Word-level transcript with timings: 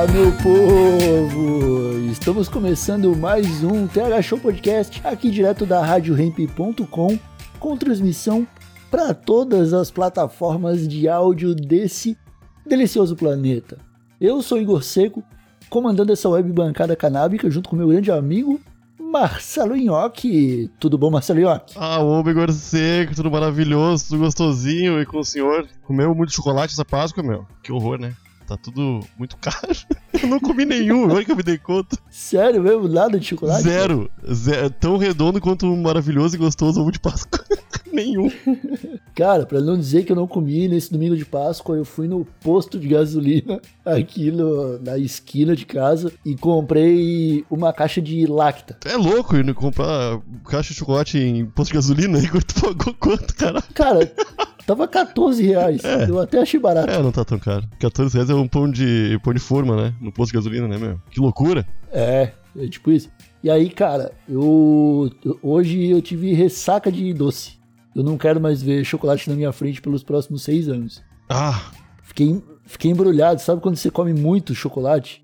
Fala, 0.00 0.12
meu 0.12 0.32
povo! 0.32 2.10
Estamos 2.10 2.48
começando 2.48 3.14
mais 3.14 3.62
um 3.62 3.86
TH 3.86 4.22
Show 4.22 4.38
Podcast 4.38 4.98
aqui 5.04 5.30
direto 5.30 5.66
da 5.66 5.84
RadioRamp.com 5.84 7.18
com 7.58 7.76
transmissão 7.76 8.46
para 8.90 9.12
todas 9.12 9.74
as 9.74 9.90
plataformas 9.90 10.88
de 10.88 11.06
áudio 11.06 11.54
desse 11.54 12.16
delicioso 12.66 13.14
planeta. 13.14 13.76
Eu 14.18 14.40
sou 14.40 14.58
Igor 14.58 14.82
Seco, 14.82 15.22
comandando 15.68 16.14
essa 16.14 16.30
web 16.30 16.50
bancada 16.50 16.96
canábica 16.96 17.50
junto 17.50 17.68
com 17.68 17.76
meu 17.76 17.88
grande 17.88 18.10
amigo 18.10 18.58
Marcelo 18.98 19.76
Nhoque. 19.76 20.70
Tudo 20.80 20.96
bom, 20.96 21.10
Marcelo 21.10 21.40
Nhoque? 21.40 21.74
Ah, 21.76 22.02
o 22.02 22.26
Igor 22.26 22.50
seco, 22.52 23.14
tudo 23.14 23.30
maravilhoso, 23.30 24.08
tudo 24.08 24.20
gostosinho. 24.20 24.98
E 24.98 25.04
com 25.04 25.18
o 25.18 25.24
senhor, 25.24 25.68
comeu 25.82 26.14
muito 26.14 26.32
chocolate 26.32 26.72
essa 26.72 26.86
Páscoa, 26.86 27.22
meu? 27.22 27.46
Que 27.62 27.70
horror, 27.70 28.00
né? 28.00 28.14
Tá 28.50 28.56
tudo 28.56 29.06
muito 29.16 29.36
caro. 29.38 29.56
Eu 30.22 30.28
não 30.28 30.40
comi 30.40 30.64
nenhum, 30.64 31.04
agora 31.04 31.24
que 31.24 31.32
eu 31.32 31.36
me 31.36 31.42
dei 31.42 31.58
conta. 31.58 31.96
Sério 32.10 32.62
mesmo? 32.62 32.88
Nada 32.88 33.18
de 33.18 33.26
chocolate? 33.26 33.62
Zero. 33.62 34.10
Zero. 34.32 34.70
Tão 34.70 34.96
redondo 34.96 35.40
quanto 35.40 35.66
maravilhoso 35.76 36.36
e 36.36 36.38
gostoso 36.38 36.80
ovo 36.80 36.90
de 36.90 37.00
Páscoa. 37.00 37.44
nenhum. 37.92 38.30
Cara, 39.14 39.44
pra 39.44 39.60
não 39.60 39.76
dizer 39.76 40.04
que 40.04 40.12
eu 40.12 40.16
não 40.16 40.26
comi 40.26 40.68
nesse 40.68 40.92
domingo 40.92 41.16
de 41.16 41.24
Páscoa, 41.24 41.76
eu 41.76 41.84
fui 41.84 42.08
no 42.08 42.24
posto 42.40 42.78
de 42.78 42.88
gasolina 42.88 43.60
aqui 43.84 44.30
no, 44.30 44.78
na 44.78 44.96
esquina 44.98 45.54
de 45.54 45.66
casa 45.66 46.12
e 46.24 46.36
comprei 46.36 47.44
uma 47.50 47.72
caixa 47.72 48.00
de 48.00 48.26
lacta. 48.26 48.76
É 48.84 48.96
louco 48.96 49.36
ir 49.36 49.54
comprar 49.54 50.20
caixa 50.46 50.72
de 50.72 50.78
chocolate 50.78 51.18
em 51.18 51.44
posto 51.46 51.72
de 51.72 51.74
gasolina 51.74 52.18
e 52.22 52.28
tu 52.28 52.60
pagou 52.60 52.94
quanto, 52.94 53.34
cara? 53.34 53.62
Cara, 53.74 54.12
tava 54.66 54.86
14 54.86 55.42
reais. 55.42 55.84
É. 55.84 56.08
Eu 56.08 56.20
até 56.20 56.40
achei 56.40 56.58
barato. 56.58 56.90
É, 56.90 57.02
não 57.02 57.12
tá 57.12 57.24
tão 57.24 57.38
caro. 57.38 57.66
14 57.78 58.14
reais 58.14 58.30
é 58.30 58.34
um 58.34 58.48
pão 58.48 58.70
de, 58.70 59.18
pão 59.22 59.34
de 59.34 59.40
forma, 59.40 59.76
né? 59.76 59.94
No 60.00 60.10
posto 60.10 60.32
de 60.32 60.38
gasolina, 60.38 60.66
né, 60.66 60.78
meu? 60.78 61.00
Que 61.10 61.20
loucura. 61.20 61.66
É, 61.92 62.32
é 62.58 62.66
tipo 62.68 62.90
isso. 62.90 63.10
E 63.42 63.50
aí, 63.50 63.68
cara, 63.70 64.12
eu 64.28 65.10
hoje 65.42 65.86
eu 65.90 66.00
tive 66.00 66.32
ressaca 66.32 66.90
de 66.90 67.12
doce. 67.12 67.58
Eu 67.94 68.02
não 68.02 68.16
quero 68.16 68.40
mais 68.40 68.62
ver 68.62 68.84
chocolate 68.84 69.28
na 69.28 69.36
minha 69.36 69.52
frente 69.52 69.80
pelos 69.82 70.02
próximos 70.02 70.42
seis 70.42 70.68
anos. 70.68 71.02
Ah, 71.28 71.70
Fiquei, 72.02 72.42
fiquei 72.66 72.90
embrulhado. 72.90 73.40
Sabe 73.40 73.60
quando 73.60 73.76
você 73.76 73.90
come 73.90 74.12
muito 74.12 74.54
chocolate? 74.54 75.22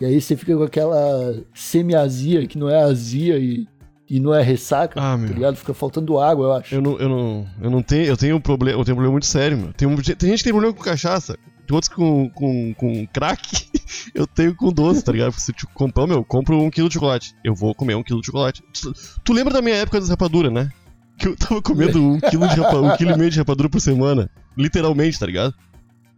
E 0.00 0.04
aí 0.04 0.20
você 0.20 0.36
fica 0.36 0.56
com 0.56 0.62
aquela 0.62 1.34
semi-azia, 1.54 2.46
que 2.46 2.58
não 2.58 2.68
é 2.68 2.82
azia 2.82 3.38
e, 3.38 3.66
e 4.08 4.20
não 4.20 4.34
é 4.34 4.42
ressaca, 4.42 5.00
Ah, 5.00 5.12
tá 5.12 5.16
meu. 5.16 5.32
ligado? 5.32 5.56
Fica 5.56 5.72
faltando 5.74 6.18
água, 6.18 6.46
eu 6.46 6.52
acho. 6.52 6.74
eu 6.74 6.82
não, 6.82 6.98
eu 6.98 7.08
não, 7.08 7.46
eu 7.62 7.70
não 7.70 7.82
tenho, 7.82 8.04
eu 8.04 8.16
tenho 8.16 8.36
um 8.36 8.40
problema, 8.40 8.78
eu 8.78 8.84
tenho 8.84 8.94
um 8.94 8.96
problema 8.96 9.12
muito 9.12 9.26
sério, 9.26 9.56
meu. 9.56 9.72
Tem, 9.72 9.86
um- 9.88 9.96
tem 9.96 10.30
gente 10.30 10.38
que 10.38 10.44
tem 10.44 10.52
problema 10.52 10.74
com 10.74 10.82
cachaça, 10.82 11.38
outros 11.74 11.92
com, 11.92 12.28
com, 12.30 12.74
com 12.74 13.06
crack, 13.06 13.68
eu 14.14 14.26
tenho 14.26 14.54
com 14.54 14.72
doce, 14.72 15.04
tá 15.04 15.12
ligado? 15.12 15.30
Porque 15.30 15.42
se 15.42 15.52
tu 15.52 15.66
comprar, 15.74 16.06
meu, 16.06 16.18
eu 16.18 16.24
compro 16.24 16.60
um 16.60 16.70
quilo 16.70 16.88
de 16.88 16.94
chocolate, 16.94 17.34
eu 17.44 17.54
vou 17.54 17.74
comer 17.74 17.94
um 17.94 18.02
quilo 18.02 18.20
de 18.20 18.26
chocolate. 18.26 18.62
Tu, 18.72 18.92
tu 19.24 19.32
lembra 19.32 19.52
da 19.52 19.62
minha 19.62 19.76
época 19.76 20.00
das 20.00 20.08
rapaduras, 20.08 20.52
né? 20.52 20.70
Que 21.18 21.28
eu 21.28 21.36
tava 21.36 21.62
comendo 21.62 22.02
um 22.02 22.20
quilo, 22.20 22.46
de 22.48 22.60
rapa, 22.60 22.76
um 22.76 22.96
quilo 22.96 23.12
e 23.12 23.18
meio 23.18 23.30
de 23.30 23.38
rapadura 23.38 23.68
por 23.68 23.80
semana, 23.80 24.30
literalmente, 24.56 25.18
tá 25.18 25.26
ligado? 25.26 25.54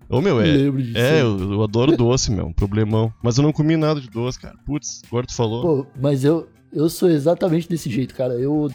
Ô, 0.08 0.20
meu, 0.20 0.41
é... 0.41 0.44
lembro 0.44 0.82
disso. 0.82 0.98
É, 0.98 1.20
eu, 1.20 1.38
eu 1.53 1.62
adoro 1.62 1.97
doce, 1.97 2.31
meu, 2.31 2.47
um 2.47 2.53
problemão. 2.53 3.12
Mas 3.22 3.37
eu 3.37 3.44
não 3.44 3.53
comi 3.53 3.76
nada 3.76 4.00
de 4.00 4.08
doce, 4.08 4.41
cara. 4.41 4.56
Putz, 4.64 5.03
agora 5.06 5.26
tu 5.26 5.34
falou. 5.34 5.62
Pô, 5.62 5.87
mas 6.00 6.25
eu, 6.25 6.48
eu 6.72 6.88
sou 6.88 7.10
exatamente 7.10 7.69
desse 7.69 7.91
jeito, 7.91 8.14
cara. 8.14 8.34
Eu 8.34 8.70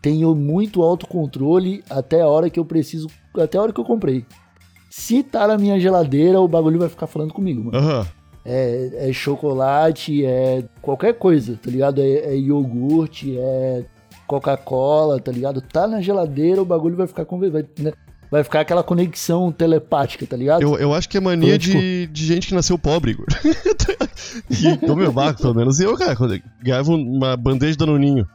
tenho 0.00 0.34
muito 0.34 0.82
autocontrole 0.82 1.84
até 1.88 2.20
a 2.20 2.26
hora 2.26 2.50
que 2.50 2.58
eu 2.58 2.64
preciso. 2.64 3.06
Até 3.38 3.56
a 3.56 3.62
hora 3.62 3.72
que 3.72 3.80
eu 3.80 3.84
comprei. 3.84 4.26
Se 4.92 5.22
tá 5.22 5.48
na 5.48 5.56
minha 5.56 5.80
geladeira, 5.80 6.38
o 6.38 6.46
bagulho 6.46 6.78
vai 6.78 6.88
ficar 6.90 7.06
falando 7.06 7.32
comigo, 7.32 7.64
mano. 7.64 7.78
Aham. 7.78 8.06
É, 8.44 9.08
é 9.08 9.12
chocolate, 9.12 10.22
é 10.22 10.64
qualquer 10.82 11.14
coisa, 11.14 11.56
tá 11.56 11.70
ligado? 11.70 12.02
É, 12.02 12.34
é 12.34 12.36
iogurte, 12.36 13.34
é 13.38 13.86
Coca-Cola, 14.26 15.18
tá 15.18 15.32
ligado? 15.32 15.62
Tá 15.62 15.88
na 15.88 16.02
geladeira, 16.02 16.60
o 16.60 16.66
bagulho 16.66 16.94
vai 16.94 17.06
ficar 17.06 17.24
com. 17.24 17.38
Vai, 17.38 17.64
né? 17.78 17.92
vai 18.30 18.44
ficar 18.44 18.60
aquela 18.60 18.82
conexão 18.82 19.50
telepática, 19.50 20.26
tá 20.26 20.36
ligado? 20.36 20.60
Eu, 20.60 20.76
eu 20.76 20.92
acho 20.92 21.08
que 21.08 21.16
é 21.16 21.20
mania 21.20 21.54
Então, 21.54 21.70
de, 21.70 22.06
de 22.08 22.26
gente 22.26 22.48
que 22.48 22.54
nasceu 22.54 22.78
pobre, 22.78 23.12
Igor. 23.16 23.26
e 24.50 24.90
o 24.90 24.94
meu 24.94 25.10
barco, 25.10 25.40
pelo 25.40 25.54
menos. 25.54 25.80
E 25.80 25.84
eu, 25.84 25.96
cara, 25.96 26.14
quando 26.14 26.34
eu 26.34 26.40
ganhava 26.62 26.92
uma 26.92 27.34
bandeja 27.34 27.72
de 27.72 27.78
danoninho, 27.78 28.28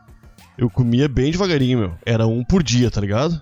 eu 0.58 0.72
comia 0.72 1.08
bem 1.08 1.30
devagarinho, 1.32 1.78
meu. 1.78 1.94
Era 2.04 2.26
um 2.26 2.44
por 2.44 2.64
dia, 2.64 2.90
tá 2.90 3.00
ligado? 3.00 3.40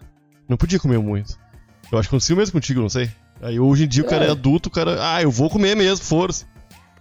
Não 0.49 0.57
podia 0.57 0.79
comer 0.79 0.99
muito. 0.99 1.44
Eu 1.91 1.99
acho 1.99 2.09
que 2.09 2.15
aconteceu 2.15 2.35
mesmo 2.35 2.53
contigo, 2.53 2.81
não 2.81 2.89
sei. 2.89 3.09
Aí 3.41 3.59
hoje 3.59 3.83
em 3.83 3.87
dia 3.87 4.03
o 4.03 4.07
cara 4.07 4.25
é 4.25 4.27
É. 4.29 4.31
adulto, 4.31 4.69
o 4.69 4.71
cara. 4.71 4.97
Ah, 4.99 5.21
eu 5.21 5.29
vou 5.31 5.49
comer 5.49 5.75
mesmo, 5.75 6.03
força. 6.05 6.45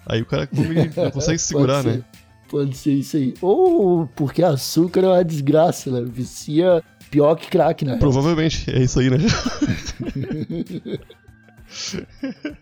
Aí 0.07 0.21
o 0.23 0.27
cara 0.27 0.47
come, 0.47 0.75
não 0.97 1.11
consegue 1.11 1.39
se 1.39 1.47
segurar, 1.47 1.83
né? 1.83 2.03
Pode 2.51 2.77
ser 2.77 2.93
isso 2.93 3.17
aí. 3.17 3.35
Ou 3.41 4.07
porque 4.15 4.43
açúcar 4.43 5.01
é 5.05 5.09
uma 5.09 5.25
desgraça, 5.25 5.91
né? 5.91 6.05
Vicia 6.07 6.83
pior 7.11 7.35
que 7.37 7.49
crack, 7.49 7.85
né? 7.85 7.97
Provavelmente, 7.97 8.71
é 8.71 8.83
isso 8.83 9.01
aí, 9.01 9.09
né? 9.11 9.19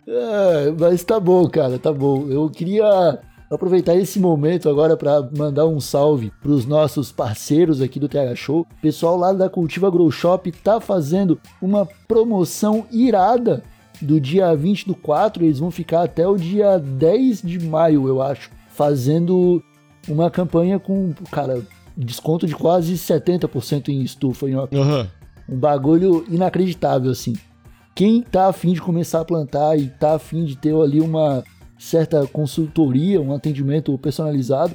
É, 0.06 0.71
mas 0.78 1.04
tá 1.04 1.21
bom, 1.21 1.47
cara, 1.49 1.78
tá 1.78 1.93
bom. 1.93 2.28
Eu 2.31 2.49
queria 2.49 3.19
aproveitar 3.55 3.95
esse 3.95 4.19
momento 4.19 4.69
agora 4.69 4.97
para 4.97 5.29
mandar 5.37 5.67
um 5.67 5.79
salve 5.79 6.33
pros 6.43 6.65
nossos 6.65 7.13
parceiros 7.13 7.83
aqui 7.83 8.01
do 8.01 8.09
TH 8.09 8.35
Show. 8.35 8.61
O 8.61 8.81
pessoal 8.81 9.17
lá 9.17 9.33
da 9.33 9.51
Cultiva 9.51 9.91
Grow 9.91 10.11
Shop 10.11 10.51
tá 10.51 10.81
fazendo 10.81 11.39
uma 11.61 11.87
promoção 12.09 12.87
irada 12.91 13.63
do 14.01 14.19
dia 14.19 14.55
20 14.57 14.87
do 14.87 14.95
4. 14.95 15.45
Eles 15.45 15.59
vão 15.59 15.71
ficar 15.71 16.03
até 16.03 16.27
o 16.27 16.37
dia 16.37 16.79
10 16.79 17.43
de 17.43 17.61
maio, 17.61 18.09
eu 18.09 18.23
acho, 18.23 18.51
fazendo 18.71 19.63
uma 20.09 20.31
campanha 20.31 20.79
com, 20.79 21.13
cara, 21.31 21.63
desconto 21.97 22.47
de 22.47 22.55
quase 22.57 22.95
70% 22.95 23.89
em 23.89 24.03
estufa, 24.03 24.49
em 24.49 24.55
Aham. 24.55 25.07
um 25.49 25.57
bagulho 25.57 26.25
inacreditável, 26.29 27.11
assim. 27.11 27.34
Quem 27.95 28.23
tá 28.23 28.49
afim 28.49 28.73
de 28.73 28.81
começar 28.81 29.21
a 29.21 29.25
plantar 29.25 29.79
e 29.79 29.89
tá 29.89 30.15
afim 30.15 30.45
de 30.45 30.57
ter 30.57 30.75
ali 30.75 31.01
uma 31.03 31.45
certa 31.82 32.26
consultoria, 32.28 33.20
um 33.20 33.34
atendimento 33.34 33.97
personalizado, 33.98 34.75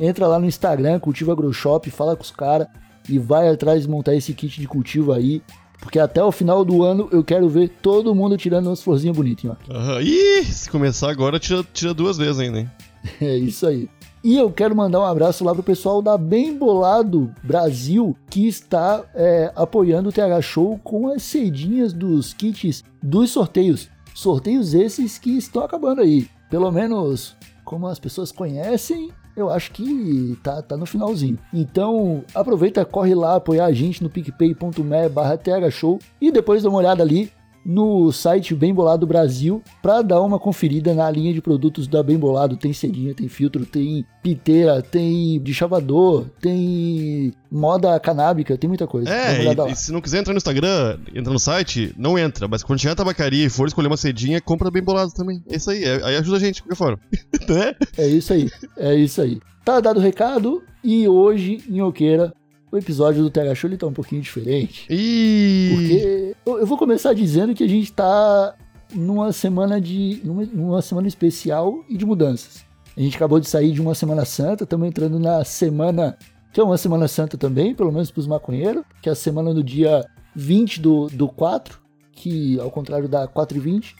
entra 0.00 0.26
lá 0.26 0.38
no 0.38 0.46
Instagram, 0.46 0.98
Cultiva 0.98 1.32
Agroshop, 1.32 1.90
fala 1.90 2.16
com 2.16 2.22
os 2.22 2.30
caras 2.30 2.66
e 3.08 3.18
vai 3.18 3.48
atrás 3.48 3.82
de 3.82 3.88
montar 3.88 4.14
esse 4.14 4.32
kit 4.32 4.58
de 4.58 4.66
cultivo 4.66 5.12
aí. 5.12 5.42
Porque 5.78 5.98
até 5.98 6.24
o 6.24 6.32
final 6.32 6.64
do 6.64 6.82
ano 6.82 7.08
eu 7.12 7.22
quero 7.22 7.46
ver 7.46 7.68
todo 7.82 8.14
mundo 8.14 8.38
tirando 8.38 8.68
umas 8.68 8.82
florzinhas 8.82 9.14
bonitas, 9.14 9.50
ó. 9.50 9.72
Aham. 9.72 10.00
Ih, 10.00 10.44
se 10.44 10.70
começar 10.70 11.10
agora, 11.10 11.38
tira, 11.38 11.62
tira 11.74 11.92
duas 11.92 12.16
vezes 12.16 12.40
ainda, 12.40 12.60
hein? 12.60 12.70
É 13.20 13.36
isso 13.36 13.66
aí. 13.66 13.88
E 14.24 14.36
eu 14.36 14.50
quero 14.50 14.74
mandar 14.74 15.00
um 15.00 15.04
abraço 15.04 15.44
lá 15.44 15.54
pro 15.54 15.62
pessoal 15.62 16.00
da 16.00 16.16
Bem 16.16 16.56
Bolado 16.56 17.32
Brasil, 17.44 18.16
que 18.30 18.48
está 18.48 19.04
é, 19.14 19.52
apoiando 19.54 20.08
o 20.08 20.12
TH 20.12 20.40
Show 20.40 20.80
com 20.82 21.08
as 21.08 21.22
cedinhas 21.22 21.92
dos 21.92 22.32
kits 22.32 22.82
dos 23.00 23.30
sorteios. 23.30 23.88
Sorteios 24.14 24.72
esses 24.72 25.18
que 25.18 25.36
estão 25.36 25.62
acabando 25.62 26.00
aí. 26.00 26.26
Pelo 26.48 26.70
menos 26.70 27.36
como 27.64 27.86
as 27.86 27.98
pessoas 27.98 28.30
conhecem, 28.30 29.10
eu 29.36 29.50
acho 29.50 29.72
que 29.72 30.38
tá, 30.42 30.62
tá 30.62 30.76
no 30.76 30.86
finalzinho. 30.86 31.38
Então, 31.52 32.24
aproveita, 32.34 32.84
corre 32.84 33.14
lá 33.14 33.36
apoiar 33.36 33.66
a 33.66 33.72
gente 33.72 34.02
no 34.02 34.08
picpay.me 34.08 35.08
barra 35.10 35.36
thshow 35.36 35.98
e 36.20 36.30
depois 36.30 36.62
dá 36.62 36.70
uma 36.70 36.78
olhada 36.78 37.02
ali 37.02 37.30
no 37.66 38.12
site 38.12 38.54
Bem 38.54 38.72
Bolado 38.72 39.06
Brasil 39.06 39.60
para 39.82 40.00
dar 40.00 40.20
uma 40.22 40.38
conferida 40.38 40.94
na 40.94 41.10
linha 41.10 41.34
de 41.34 41.42
produtos 41.42 41.88
da 41.88 42.00
Bem 42.02 42.16
Bolado. 42.16 42.56
Tem 42.56 42.72
cedinha, 42.72 43.12
tem 43.12 43.28
filtro, 43.28 43.66
tem 43.66 44.06
piteira, 44.22 44.80
tem 44.80 45.40
de 45.42 45.52
chavador, 45.52 46.26
tem 46.40 47.32
moda 47.50 47.98
canábica, 47.98 48.56
tem 48.56 48.68
muita 48.68 48.86
coisa. 48.86 49.10
É, 49.10 49.42
e, 49.44 49.72
e 49.72 49.76
se 49.76 49.90
não 49.92 50.00
quiser 50.00 50.20
entrar 50.20 50.32
no 50.32 50.38
Instagram, 50.38 50.98
entra 51.12 51.32
no 51.32 51.38
site, 51.38 51.92
não 51.98 52.16
entra. 52.16 52.46
Mas 52.46 52.62
quando 52.62 52.84
na 52.84 52.94
tabacaria 52.94 53.46
e 53.46 53.50
for 53.50 53.66
escolher 53.66 53.88
uma 53.88 53.96
cedinha, 53.96 54.40
compra 54.40 54.70
bem 54.70 54.82
bolado 54.82 55.12
também. 55.12 55.42
É 55.50 55.56
isso 55.56 55.70
aí, 55.70 55.82
é- 55.82 56.04
aí 56.04 56.16
ajuda 56.16 56.36
a 56.36 56.40
gente, 56.40 56.56
de 56.56 56.62
qualquer 56.62 56.76
forma. 56.76 57.00
né? 57.48 57.74
É 57.98 58.06
isso 58.06 58.32
aí, 58.32 58.48
é 58.76 58.94
isso 58.94 59.20
aí. 59.20 59.40
Tá 59.64 59.80
dado 59.80 59.96
o 59.98 60.02
recado 60.02 60.62
e 60.84 61.08
hoje, 61.08 61.64
Nhoqueira, 61.68 62.32
o 62.76 62.78
episódio 62.78 63.22
do 63.22 63.30
TH 63.30 63.54
Show 63.54 63.70
ele 63.70 63.76
tá 63.76 63.86
um 63.86 63.92
pouquinho 63.92 64.22
diferente. 64.22 64.86
Ih! 64.90 65.70
Porque 65.74 66.36
eu, 66.46 66.58
eu 66.60 66.66
vou 66.66 66.78
começar 66.78 67.12
dizendo 67.12 67.54
que 67.54 67.64
a 67.64 67.68
gente 67.68 67.92
tá 67.92 68.54
numa 68.94 69.32
semana 69.32 69.80
de. 69.80 70.20
numa, 70.22 70.44
numa 70.44 70.82
semana 70.82 71.08
especial 71.08 71.84
e 71.88 71.96
de 71.96 72.06
mudanças. 72.06 72.64
A 72.96 73.00
gente 73.00 73.16
acabou 73.16 73.38
de 73.38 73.48
sair 73.48 73.72
de 73.72 73.80
uma 73.80 73.94
Semana 73.94 74.24
Santa, 74.24 74.64
estamos 74.64 74.88
entrando 74.88 75.18
na 75.18 75.44
semana. 75.44 76.16
que 76.52 76.58
é 76.58 76.64
uma 76.64 76.78
Semana 76.78 77.06
Santa 77.06 77.36
também, 77.36 77.74
pelo 77.74 77.92
menos 77.92 78.10
pros 78.10 78.26
maconheiros, 78.26 78.84
que 79.02 79.08
é 79.08 79.12
a 79.12 79.14
semana 79.14 79.52
do 79.52 79.62
dia 79.62 80.02
20 80.34 80.80
do, 80.80 81.06
do 81.08 81.28
4, 81.28 81.78
que 82.12 82.58
ao 82.58 82.70
contrário 82.70 83.06
da 83.06 83.26
4 83.28 83.58
e 83.58 83.60
20. 83.60 83.96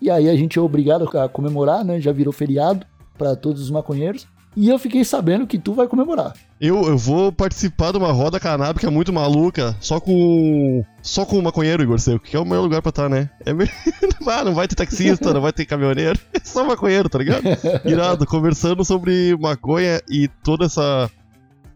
E 0.00 0.10
aí 0.10 0.30
a 0.30 0.36
gente 0.36 0.58
é 0.58 0.62
obrigado 0.62 1.08
a 1.18 1.28
comemorar, 1.28 1.84
né? 1.84 2.00
Já 2.00 2.12
virou 2.12 2.32
feriado 2.32 2.86
para 3.18 3.36
todos 3.36 3.60
os 3.60 3.70
maconheiros. 3.70 4.26
E 4.58 4.68
eu 4.68 4.76
fiquei 4.76 5.04
sabendo 5.04 5.46
que 5.46 5.56
tu 5.56 5.72
vai 5.72 5.86
comemorar. 5.86 6.34
Eu, 6.60 6.82
eu 6.88 6.98
vou 6.98 7.30
participar 7.30 7.92
de 7.92 7.98
uma 7.98 8.10
roda 8.10 8.40
canábica 8.40 8.90
muito 8.90 9.12
maluca, 9.12 9.76
só 9.78 10.00
com. 10.00 10.84
Só 11.00 11.24
com 11.24 11.38
o 11.38 11.42
maconheiro, 11.42 11.80
Igor 11.80 12.00
Seco, 12.00 12.24
que 12.24 12.34
é 12.34 12.40
o 12.40 12.44
melhor 12.44 12.62
lugar 12.62 12.82
pra 12.82 12.88
estar, 12.90 13.08
né? 13.08 13.30
É 13.46 13.52
me... 13.52 13.70
ah, 14.26 14.42
não 14.42 14.54
vai 14.54 14.66
ter 14.66 14.74
taxista, 14.74 15.32
não 15.32 15.40
vai 15.40 15.52
ter 15.52 15.64
caminhoneiro, 15.64 16.18
é 16.34 16.40
só 16.42 16.64
maconheiro, 16.64 17.08
tá 17.08 17.20
ligado? 17.20 17.44
Irado, 17.86 18.26
conversando 18.26 18.84
sobre 18.84 19.36
maconha 19.38 20.02
e 20.10 20.26
toda 20.42 20.64
essa 20.64 21.08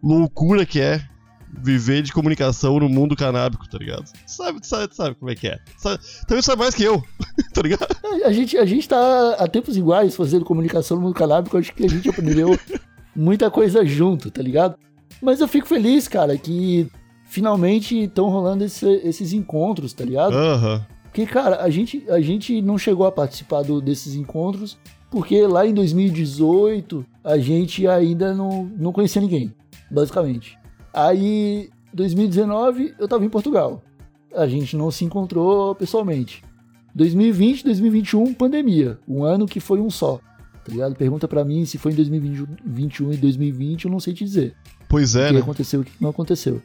loucura 0.02 0.66
que 0.66 0.80
é 0.80 1.00
viver 1.52 2.02
de 2.02 2.12
comunicação 2.12 2.78
no 2.80 2.88
mundo 2.88 3.14
canábico, 3.14 3.68
tá 3.68 3.78
ligado? 3.78 4.10
Sabe, 4.26 4.66
sabe, 4.66 4.94
sabe 4.94 5.14
como 5.16 5.30
é 5.30 5.34
que 5.34 5.48
é. 5.48 5.58
Sabe, 5.76 6.02
também 6.26 6.42
sabe 6.42 6.60
mais 6.62 6.74
que 6.74 6.82
eu, 6.84 7.02
tá 7.52 7.62
ligado? 7.62 7.86
A 8.24 8.32
gente, 8.32 8.56
a 8.56 8.64
gente 8.64 8.88
tá 8.88 9.34
a 9.38 9.46
tempos 9.46 9.76
iguais 9.76 10.16
fazendo 10.16 10.44
comunicação 10.44 10.96
no 10.96 11.02
mundo 11.04 11.14
canábico, 11.14 11.56
acho 11.58 11.72
que 11.74 11.84
a 11.84 11.88
gente 11.88 12.08
aprendeu 12.08 12.58
muita 13.14 13.50
coisa 13.50 13.84
junto, 13.84 14.30
tá 14.30 14.42
ligado? 14.42 14.76
Mas 15.20 15.40
eu 15.40 15.46
fico 15.48 15.66
feliz, 15.68 16.08
cara, 16.08 16.36
que 16.38 16.88
finalmente 17.26 18.04
estão 18.04 18.28
rolando 18.28 18.64
esse- 18.64 19.00
esses 19.04 19.32
encontros, 19.32 19.92
tá 19.92 20.04
ligado? 20.04 20.34
Aham. 20.34 20.84
Porque, 21.04 21.26
cara, 21.26 21.62
a 21.62 21.68
gente, 21.68 22.02
a 22.08 22.20
gente 22.22 22.62
não 22.62 22.78
chegou 22.78 23.06
a 23.06 23.12
participar 23.12 23.62
do- 23.62 23.80
desses 23.82 24.14
encontros 24.14 24.78
porque 25.10 25.46
lá 25.46 25.66
em 25.66 25.74
2018 25.74 27.04
a 27.22 27.36
gente 27.38 27.86
ainda 27.86 28.32
não, 28.34 28.64
não 28.78 28.92
conhecia 28.92 29.20
ninguém, 29.20 29.54
basicamente. 29.90 30.58
Aí, 30.92 31.70
2019, 31.92 32.94
eu 32.98 33.08
tava 33.08 33.24
em 33.24 33.28
Portugal. 33.28 33.82
A 34.34 34.46
gente 34.46 34.76
não 34.76 34.90
se 34.90 35.04
encontrou 35.04 35.74
pessoalmente. 35.74 36.42
2020, 36.94 37.64
2021, 37.64 38.34
pandemia. 38.34 38.98
Um 39.08 39.24
ano 39.24 39.46
que 39.46 39.60
foi 39.60 39.80
um 39.80 39.90
só. 39.90 40.20
Tá 40.64 40.70
ligado? 40.70 40.94
Pergunta 40.94 41.26
pra 41.26 41.44
mim 41.44 41.64
se 41.64 41.78
foi 41.78 41.92
em 41.92 41.96
2021 41.96 43.12
e 43.12 43.16
2020, 43.16 43.84
eu 43.84 43.90
não 43.90 43.98
sei 43.98 44.14
te 44.14 44.24
dizer 44.24 44.54
Pois 44.88 45.16
é, 45.16 45.24
o 45.24 45.28
que 45.28 45.34
né? 45.34 45.40
aconteceu 45.40 45.80
e 45.80 45.82
o 45.82 45.84
que 45.84 45.92
não 46.00 46.10
aconteceu. 46.10 46.62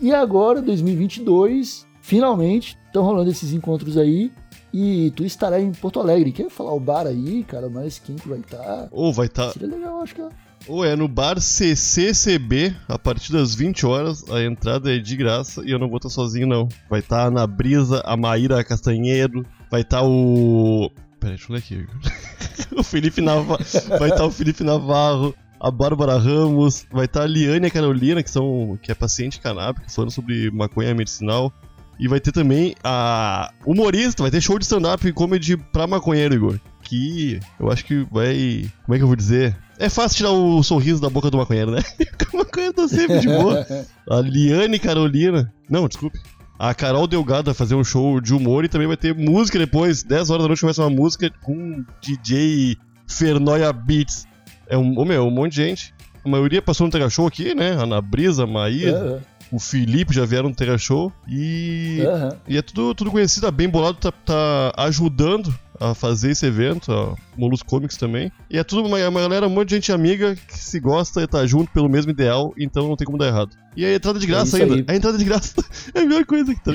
E 0.00 0.12
agora, 0.12 0.62
2022, 0.62 1.86
finalmente, 2.00 2.78
estão 2.86 3.02
rolando 3.02 3.30
esses 3.30 3.52
encontros 3.52 3.96
aí. 3.96 4.30
E 4.74 5.10
tu 5.14 5.24
estará 5.24 5.60
em 5.60 5.70
Porto 5.72 6.00
Alegre. 6.00 6.32
Quer 6.32 6.48
falar 6.48 6.72
o 6.72 6.80
bar 6.80 7.06
aí, 7.06 7.44
cara? 7.44 7.68
Mas 7.68 7.98
quem 7.98 8.16
que 8.16 8.26
vai 8.26 8.38
estar? 8.38 8.88
Ou 8.90 9.12
vai 9.12 9.26
estar. 9.26 9.50
Seria 9.52 9.68
legal, 9.68 10.00
acho 10.00 10.14
que 10.14 10.22
é. 10.22 10.28
Ou 10.66 10.84
é 10.84 10.94
no 10.94 11.08
bar 11.08 11.40
CCCB, 11.40 12.74
a 12.88 12.98
partir 12.98 13.32
das 13.32 13.54
20 13.54 13.84
horas, 13.86 14.24
a 14.30 14.42
entrada 14.42 14.94
é 14.94 14.98
de 14.98 15.16
graça 15.16 15.62
e 15.64 15.70
eu 15.70 15.78
não 15.78 15.88
vou 15.88 15.96
estar 15.96 16.08
sozinho, 16.08 16.46
não. 16.46 16.68
Vai 16.88 17.00
estar 17.00 17.30
na 17.30 17.46
brisa 17.46 18.02
a 18.04 18.16
Maíra 18.16 18.62
Castanheiro, 18.62 19.44
vai 19.70 19.80
estar 19.80 20.02
o. 20.02 20.90
Peraí, 21.18 21.36
deixa 21.36 21.50
eu 21.50 21.54
ler 21.54 21.58
aqui. 21.58 21.86
O 22.76 22.82
Felipe 22.82 23.20
Navarro. 23.20 23.58
Vai 23.98 24.08
estar 24.08 24.24
o 24.24 24.30
Felipe 24.30 24.64
Navarro, 24.64 25.34
a 25.60 25.70
Bárbara 25.70 26.16
Ramos, 26.16 26.86
vai 26.90 27.04
estar 27.04 27.22
a 27.22 27.26
Liane 27.26 27.66
e 27.66 27.68
a 27.68 27.70
Carolina, 27.70 28.22
que 28.22 28.30
são. 28.30 28.78
que 28.80 28.90
é 28.90 28.94
paciente 28.94 29.40
canábica, 29.40 29.88
falando 29.88 30.10
sobre 30.10 30.50
maconha 30.50 30.94
medicinal. 30.94 31.52
E 31.98 32.08
vai 32.08 32.18
ter 32.18 32.32
também 32.32 32.74
a 32.82 33.52
humorista, 33.64 34.22
vai 34.22 34.30
ter 34.30 34.40
show 34.40 34.58
de 34.58 34.64
stand-up 34.64 35.06
e 35.06 35.12
comedy 35.12 35.56
pra 35.56 35.86
maconheiro, 35.86 36.34
Igor. 36.34 36.58
Que 36.82 37.38
eu 37.60 37.70
acho 37.70 37.84
que 37.84 38.06
vai. 38.10 38.68
Como 38.84 38.94
é 38.94 38.98
que 38.98 39.04
eu 39.04 39.06
vou 39.06 39.14
dizer? 39.14 39.56
É 39.82 39.88
fácil 39.88 40.16
tirar 40.16 40.30
o 40.30 40.62
sorriso 40.62 41.00
da 41.00 41.10
boca 41.10 41.28
do 41.28 41.36
maconheiro, 41.36 41.72
né? 41.72 41.82
o 42.32 42.36
maconheiro 42.36 42.72
tá 42.72 42.86
sempre 42.86 43.18
de 43.18 43.26
boa. 43.26 43.66
A 44.08 44.20
Liane 44.20 44.78
Carolina. 44.78 45.52
Não, 45.68 45.88
desculpe. 45.88 46.20
A 46.56 46.72
Carol 46.72 47.08
Delgado 47.08 47.46
vai 47.46 47.54
fazer 47.54 47.74
um 47.74 47.82
show 47.82 48.20
de 48.20 48.32
humor 48.32 48.64
e 48.64 48.68
também 48.68 48.86
vai 48.86 48.96
ter 48.96 49.12
música 49.12 49.58
depois. 49.58 50.04
10 50.04 50.30
horas 50.30 50.44
da 50.44 50.46
noite 50.46 50.60
começa 50.60 50.82
uma 50.82 50.88
música 50.88 51.28
com 51.42 51.84
DJ 52.00 52.76
Fernoia 53.08 53.72
Beats. 53.72 54.24
É 54.68 54.78
um, 54.78 54.96
ô, 54.96 55.04
meu, 55.04 55.26
um 55.26 55.32
monte 55.32 55.54
de 55.54 55.64
gente. 55.64 55.92
A 56.24 56.28
maioria 56.28 56.62
passou 56.62 56.86
no 56.86 56.92
Tega 56.92 57.10
Show 57.10 57.26
aqui, 57.26 57.52
né? 57.52 57.72
A 57.72 57.82
Ana 57.82 58.00
Brisa, 58.00 58.44
a 58.44 58.46
Maíra, 58.46 59.20
o 59.50 59.58
Felipe 59.58 60.14
já 60.14 60.24
vieram 60.24 60.50
no 60.50 60.54
Tega 60.54 60.78
Show. 60.78 61.12
E. 61.28 61.98
E 62.46 62.56
é 62.56 62.62
tudo, 62.62 62.94
tudo 62.94 63.10
conhecido, 63.10 63.48
a 63.48 63.50
Bem 63.50 63.68
Bolado 63.68 63.98
tá, 63.98 64.12
tá 64.12 64.72
ajudando 64.76 65.52
a 65.90 65.94
fazer 65.94 66.30
esse 66.30 66.46
evento, 66.46 66.92
a 66.92 67.14
Molus 67.36 67.62
Comics 67.62 67.96
também. 67.96 68.30
E 68.50 68.58
é 68.58 68.64
tudo 68.64 68.86
uma, 68.86 68.98
uma 69.08 69.20
galera, 69.20 69.46
um 69.46 69.50
monte 69.50 69.70
de 69.70 69.74
gente 69.76 69.92
amiga 69.92 70.34
que 70.34 70.58
se 70.58 70.78
gosta 70.80 71.22
e 71.22 71.26
tá 71.26 71.44
junto 71.46 71.70
pelo 71.72 71.88
mesmo 71.88 72.10
ideal, 72.10 72.52
então 72.58 72.88
não 72.88 72.96
tem 72.96 73.04
como 73.06 73.18
dar 73.18 73.26
errado. 73.28 73.56
E 73.76 73.84
a 73.84 73.94
entrada 73.94 74.18
de 74.18 74.26
graça 74.26 74.58
É 74.58 74.62
ainda. 74.62 74.74
aí. 74.76 74.84
A 74.88 74.94
entrada 74.96 75.18
de 75.18 75.24
graça 75.24 75.54
é 75.94 76.00
a 76.00 76.02
melhor 76.06 76.24
coisa 76.26 76.54
que 76.54 76.62
tá? 76.62 76.72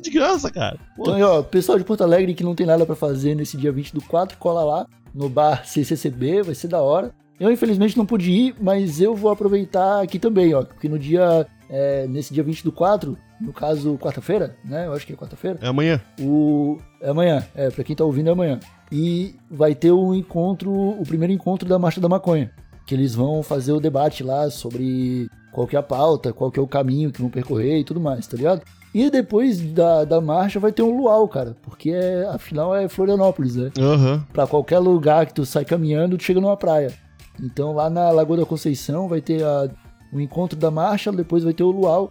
De 0.00 0.10
graça, 0.10 0.50
cara. 0.50 0.78
Pô, 0.96 1.02
Então, 1.02 1.14
aí, 1.14 1.22
ó, 1.22 1.42
pessoal 1.42 1.78
de 1.78 1.84
Porto 1.84 2.02
Alegre 2.02 2.34
que 2.34 2.44
não 2.44 2.54
tem 2.54 2.66
nada 2.66 2.86
pra 2.86 2.94
fazer 2.96 3.34
nesse 3.34 3.56
dia 3.56 3.72
20 3.72 3.94
do 3.94 4.00
4, 4.02 4.38
cola 4.38 4.62
lá 4.64 4.86
no 5.14 5.28
bar 5.28 5.66
CCCB, 5.66 6.42
vai 6.42 6.54
ser 6.54 6.68
da 6.68 6.80
hora. 6.80 7.12
Eu, 7.40 7.50
infelizmente, 7.52 7.96
não 7.96 8.04
pude 8.06 8.30
ir, 8.30 8.54
mas 8.60 9.00
eu 9.00 9.14
vou 9.14 9.30
aproveitar 9.30 10.02
aqui 10.02 10.18
também, 10.18 10.54
ó, 10.54 10.62
porque 10.64 10.88
no 10.88 10.98
dia, 10.98 11.46
é, 11.68 12.06
nesse 12.06 12.32
dia 12.32 12.42
20 12.42 12.64
do 12.64 12.72
4, 12.72 13.16
no 13.40 13.52
caso, 13.52 13.96
quarta-feira, 13.98 14.56
né? 14.64 14.86
Eu 14.86 14.92
acho 14.92 15.06
que 15.06 15.12
é 15.12 15.16
quarta-feira. 15.16 15.58
é 15.62 15.66
amanhã. 15.66 16.00
O 16.20 16.78
é 17.00 17.10
amanhã, 17.10 17.46
é, 17.54 17.70
pra 17.70 17.84
quem 17.84 17.94
tá 17.94 18.04
ouvindo 18.04 18.28
é 18.28 18.32
amanhã. 18.32 18.58
E 18.90 19.34
vai 19.50 19.74
ter 19.74 19.92
o 19.92 20.14
encontro, 20.14 20.72
o 20.72 21.02
primeiro 21.06 21.32
encontro 21.32 21.68
da 21.68 21.78
Marcha 21.78 22.00
da 22.00 22.08
Maconha, 22.08 22.50
que 22.86 22.94
eles 22.94 23.14
vão 23.14 23.42
fazer 23.42 23.72
o 23.72 23.80
debate 23.80 24.22
lá 24.24 24.50
sobre 24.50 25.28
qual 25.52 25.66
que 25.66 25.76
é 25.76 25.78
a 25.78 25.82
pauta, 25.82 26.32
qual 26.32 26.50
que 26.50 26.58
é 26.58 26.62
o 26.62 26.66
caminho 26.66 27.12
que 27.12 27.20
vão 27.20 27.30
percorrer 27.30 27.78
e 27.78 27.84
tudo 27.84 28.00
mais, 28.00 28.26
tá 28.26 28.36
ligado? 28.36 28.62
E 28.94 29.10
depois 29.10 29.60
da, 29.60 30.04
da 30.04 30.20
marcha 30.20 30.58
vai 30.58 30.72
ter 30.72 30.82
um 30.82 30.96
luau, 30.96 31.28
cara, 31.28 31.54
porque 31.62 31.90
é, 31.90 32.26
afinal 32.32 32.74
é 32.74 32.88
Florianópolis, 32.88 33.54
né? 33.56 33.70
Aham. 33.78 34.24
Pra 34.32 34.46
qualquer 34.46 34.78
lugar 34.78 35.26
que 35.26 35.34
tu 35.34 35.44
sai 35.44 35.64
caminhando, 35.64 36.16
tu 36.16 36.24
chega 36.24 36.40
numa 36.40 36.56
praia. 36.56 36.92
Então 37.40 37.72
lá 37.74 37.90
na 37.90 38.10
Lagoa 38.10 38.38
da 38.38 38.46
Conceição 38.46 39.06
vai 39.06 39.20
ter 39.20 39.44
a, 39.44 39.68
o 40.12 40.20
encontro 40.20 40.58
da 40.58 40.70
marcha, 40.70 41.12
depois 41.12 41.44
vai 41.44 41.52
ter 41.52 41.62
o 41.62 41.70
luau. 41.70 42.10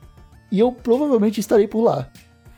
E 0.51 0.59
eu 0.59 0.71
provavelmente 0.71 1.39
estarei 1.39 1.67
por 1.67 1.81
lá. 1.81 2.09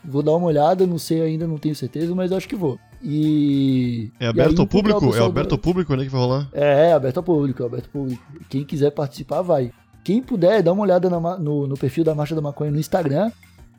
Vou 0.03 0.21
dar 0.21 0.35
uma 0.35 0.47
olhada, 0.47 0.87
não 0.87 0.97
sei 0.97 1.21
ainda, 1.21 1.47
não 1.47 1.57
tenho 1.57 1.75
certeza, 1.75 2.13
mas 2.15 2.31
acho 2.31 2.47
que 2.47 2.55
vou. 2.55 2.79
E. 3.01 4.11
É 4.19 4.25
e 4.25 4.27
aberto 4.27 4.53
aí 4.53 4.59
ao 4.59 4.67
público? 4.67 5.15
É 5.15 5.25
aberto 5.25 5.51
ao 5.53 5.57
público, 5.57 5.95
né? 5.95 6.03
Que 6.03 6.09
vai 6.09 6.21
rolar? 6.21 6.49
É, 6.53 6.89
é 6.89 6.93
aberto 6.93 7.17
ao 7.17 7.23
público, 7.23 7.63
é 7.63 7.65
aberto 7.65 7.85
ao 7.85 7.91
público. 7.91 8.23
Quem 8.49 8.63
quiser 8.63 8.91
participar, 8.91 9.41
vai. 9.41 9.71
Quem 10.03 10.21
puder, 10.21 10.63
dá 10.63 10.71
uma 10.71 10.83
olhada 10.83 11.09
na 11.09 11.37
no, 11.37 11.67
no 11.67 11.77
perfil 11.77 12.03
da 12.03 12.15
Marcha 12.15 12.35
da 12.35 12.41
Maconha 12.41 12.71
no 12.71 12.79
Instagram, 12.79 13.31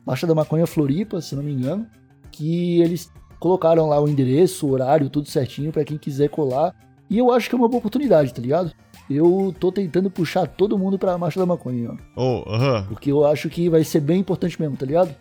Marcha 0.05 0.27
da 0.27 0.35
Maconha 0.35 0.67
Floripa, 0.67 1.21
se 1.21 1.35
não 1.35 1.43
me 1.43 1.51
engano, 1.51 1.85
que 2.31 2.81
eles 2.81 3.11
colocaram 3.39 3.87
lá 3.87 3.99
o 3.99 4.07
endereço, 4.07 4.67
o 4.67 4.71
horário, 4.71 5.09
tudo 5.09 5.27
certinho 5.27 5.71
pra 5.71 5.83
quem 5.83 5.97
quiser 5.97 6.29
colar. 6.29 6.75
E 7.09 7.17
eu 7.17 7.31
acho 7.31 7.49
que 7.49 7.55
é 7.55 7.57
uma 7.57 7.67
boa 7.67 7.79
oportunidade, 7.79 8.33
tá 8.33 8.41
ligado? 8.41 8.71
Eu 9.15 9.53
tô 9.59 9.71
tentando 9.71 10.09
puxar 10.09 10.47
todo 10.47 10.77
mundo 10.77 10.97
pra 10.97 11.17
Marcha 11.17 11.39
da 11.39 11.45
Maconha, 11.45 11.91
ó. 12.15 12.43
Oh, 12.45 12.49
aham. 12.53 12.85
Porque 12.89 13.11
eu 13.11 13.25
acho 13.25 13.49
que 13.49 13.69
vai 13.69 13.83
ser 13.83 13.99
bem 13.99 14.19
importante 14.19 14.59
mesmo, 14.59 14.75
tá 14.77 14.85
ligado? 14.85 15.13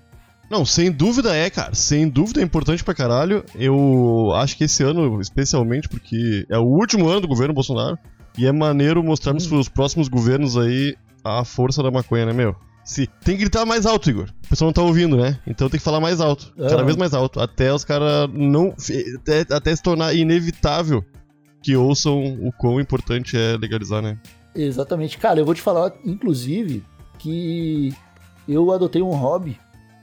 Não, 0.50 0.64
sem 0.64 0.90
dúvida 0.90 1.34
é, 1.34 1.48
cara. 1.48 1.74
Sem 1.74 2.08
dúvida 2.08 2.40
é 2.40 2.44
importante 2.44 2.82
pra 2.82 2.92
caralho. 2.94 3.44
Eu 3.54 4.32
acho 4.34 4.56
que 4.56 4.64
esse 4.64 4.82
ano, 4.82 5.20
especialmente, 5.20 5.88
porque 5.88 6.44
é 6.50 6.58
o 6.58 6.64
último 6.64 7.08
ano 7.08 7.20
do 7.20 7.28
governo 7.28 7.54
Bolsonaro. 7.54 7.96
E 8.36 8.46
é 8.46 8.52
maneiro 8.52 9.02
mostrarmos 9.02 9.46
Hum. 9.46 9.50
pros 9.50 9.68
próximos 9.68 10.08
governos 10.08 10.56
aí 10.56 10.96
a 11.24 11.44
força 11.44 11.82
da 11.82 11.90
maconha, 11.90 12.26
né, 12.26 12.32
meu? 12.32 12.54
Se, 12.84 13.06
tem 13.24 13.36
que 13.36 13.42
gritar 13.42 13.64
mais 13.64 13.86
alto, 13.86 14.10
Igor. 14.10 14.28
O 14.46 14.48
pessoal 14.48 14.68
não 14.68 14.72
tá 14.72 14.82
ouvindo, 14.82 15.16
né? 15.16 15.38
Então 15.46 15.68
tem 15.68 15.78
que 15.78 15.84
falar 15.84 16.00
mais 16.00 16.20
alto. 16.20 16.52
Cada 16.56 16.82
vez 16.82 16.96
mais 16.96 17.14
alto. 17.14 17.38
Até 17.38 17.72
os 17.72 17.84
caras 17.84 18.28
não. 18.32 18.74
Até, 19.20 19.54
até 19.54 19.76
se 19.76 19.82
tornar 19.82 20.14
inevitável 20.14 21.04
que 21.62 21.76
ouçam 21.76 22.38
o 22.42 22.52
quão 22.52 22.80
importante 22.80 23.36
é 23.36 23.56
legalizar, 23.56 24.02
né? 24.02 24.18
Exatamente. 24.54 25.18
Cara, 25.18 25.40
eu 25.40 25.44
vou 25.44 25.54
te 25.54 25.62
falar, 25.62 25.92
inclusive, 26.04 26.84
que 27.18 27.94
eu 28.48 28.72
adotei 28.72 29.02
um 29.02 29.10
hobby 29.10 29.58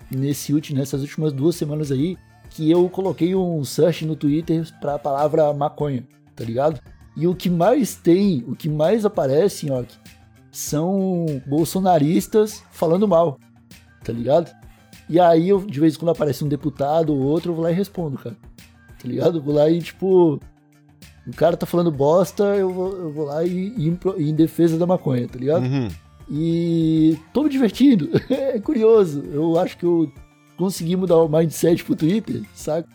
nesse 0.09 0.53
último, 0.53 0.79
nessas 0.79 1.01
últimas 1.01 1.33
duas 1.33 1.55
semanas 1.55 1.91
aí, 1.91 2.17
que 2.49 2.69
eu 2.71 2.87
coloquei 2.89 3.35
um 3.35 3.63
search 3.63 4.05
no 4.05 4.15
Twitter 4.15 4.65
pra 4.79 4.97
palavra 4.97 5.53
maconha, 5.53 6.07
tá 6.35 6.43
ligado? 6.43 6.79
E 7.15 7.27
o 7.27 7.35
que 7.35 7.49
mais 7.49 7.95
tem, 7.95 8.43
o 8.47 8.55
que 8.55 8.69
mais 8.69 9.05
aparece, 9.05 9.69
ó, 9.69 9.83
são 10.51 11.25
bolsonaristas 11.45 12.63
falando 12.71 13.07
mal, 13.07 13.37
tá 14.03 14.13
ligado? 14.13 14.55
E 15.09 15.19
aí, 15.19 15.49
eu, 15.49 15.59
de 15.59 15.79
vez 15.79 15.95
em 15.95 15.99
quando 15.99 16.11
aparece 16.11 16.43
um 16.43 16.47
deputado 16.47 17.13
ou 17.13 17.19
outro, 17.19 17.51
eu 17.51 17.55
vou 17.55 17.63
lá 17.63 17.71
e 17.71 17.73
respondo, 17.73 18.17
cara. 18.17 18.35
Tá 19.01 19.07
ligado? 19.07 19.41
Vou 19.41 19.53
lá 19.55 19.69
e, 19.69 19.81
tipo, 19.81 20.39
o 21.27 21.33
cara 21.35 21.57
tá 21.57 21.65
falando 21.65 21.91
bosta, 21.91 22.43
eu 22.55 22.71
vou, 22.71 22.97
eu 22.97 23.11
vou 23.11 23.25
lá 23.25 23.43
e, 23.43 23.73
e 23.77 23.87
em 23.87 23.99
e 24.17 24.33
defesa 24.33 24.77
da 24.77 24.85
maconha, 24.85 25.27
tá 25.27 25.37
ligado? 25.37 25.63
Uhum. 25.63 25.89
E 26.29 27.17
tô 27.33 27.43
me 27.43 27.49
divertindo. 27.49 28.09
é 28.29 28.59
curioso. 28.59 29.23
Eu 29.31 29.57
acho 29.59 29.77
que 29.77 29.85
eu 29.85 30.11
consegui 30.57 30.95
mudar 30.95 31.17
o 31.17 31.29
mindset 31.29 31.83
pro 31.83 31.95
Twitter, 31.95 32.41
sabe? 32.53 32.87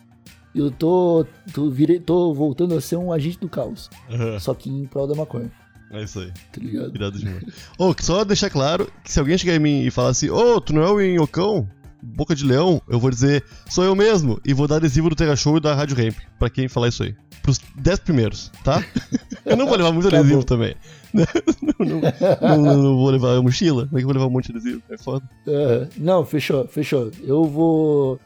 Eu 0.53 0.69
tô, 0.69 1.25
tô, 1.51 1.69
virei, 1.69 1.99
tô 1.99 2.33
voltando 2.33 2.75
a 2.75 2.81
ser 2.81 2.95
um 2.95 3.11
agente 3.11 3.39
do 3.39 3.49
caos. 3.49 3.89
Aham, 4.09 4.39
Só 4.39 4.53
que 4.53 4.69
em 4.69 4.85
prol 4.85 5.07
da 5.07 5.15
maconha, 5.15 5.51
É 5.91 6.03
isso 6.03 6.19
aí. 6.19 6.27
tá 6.51 6.61
ligado? 6.61 6.95
Irado 6.95 7.17
demais. 7.17 7.43
Ô, 7.77 7.93
só 7.99 8.23
deixar 8.23 8.51
claro 8.51 8.91
que 9.03 9.11
se 9.11 9.19
alguém 9.19 9.37
chegar 9.37 9.55
em 9.55 9.59
mim 9.59 9.81
e 9.81 9.89
falar 9.89 10.09
assim, 10.09 10.29
ô, 10.29 10.61
tu 10.61 10.73
não 10.73 10.83
é 10.83 10.91
o 10.91 11.01
Inhocão? 11.01 11.67
Boca 12.05 12.35
de 12.35 12.45
leão, 12.45 12.81
eu 12.89 12.99
vou 12.99 13.09
dizer, 13.09 13.43
sou 13.69 13.83
eu 13.83 13.95
mesmo, 13.95 14.39
e 14.45 14.53
vou 14.53 14.67
dar 14.67 14.75
adesivo 14.75 15.09
do 15.09 15.15
Terra 15.15 15.35
Show 15.35 15.57
e 15.57 15.59
da 15.61 15.73
Rádio 15.73 15.95
Ramp, 15.95 16.15
pra 16.37 16.49
quem 16.49 16.67
falar 16.67 16.89
isso 16.89 17.01
aí. 17.03 17.15
Pros 17.41 17.59
10 17.75 17.99
primeiros, 17.99 18.51
tá? 18.63 18.83
eu 19.45 19.55
não 19.57 19.65
vou 19.65 19.75
levar 19.77 19.91
muito 19.91 20.09
Tá 20.09 20.17
adesivo 20.19 20.39
bom. 20.39 20.45
também. 20.45 20.75
não, 21.13 21.85
não, 21.87 22.57
não, 22.63 22.77
não- 22.83 22.95
vou 22.97 23.09
levar 23.09 23.35
a 23.37 23.41
mochila, 23.41 23.85
como 23.87 23.97
é 23.97 24.01
que 24.01 24.03
eu 24.03 24.07
vou 24.07 24.13
levar 24.13 24.27
um 24.27 24.29
monte 24.29 24.51
de 24.51 24.57
adesivo? 24.57 24.81
É 24.89 24.97
foda. 24.97 25.23
Não, 25.97 26.25
fechou, 26.25 26.67
fechou. 26.67 27.09
Eu 27.23 27.43
vou. 27.45 28.19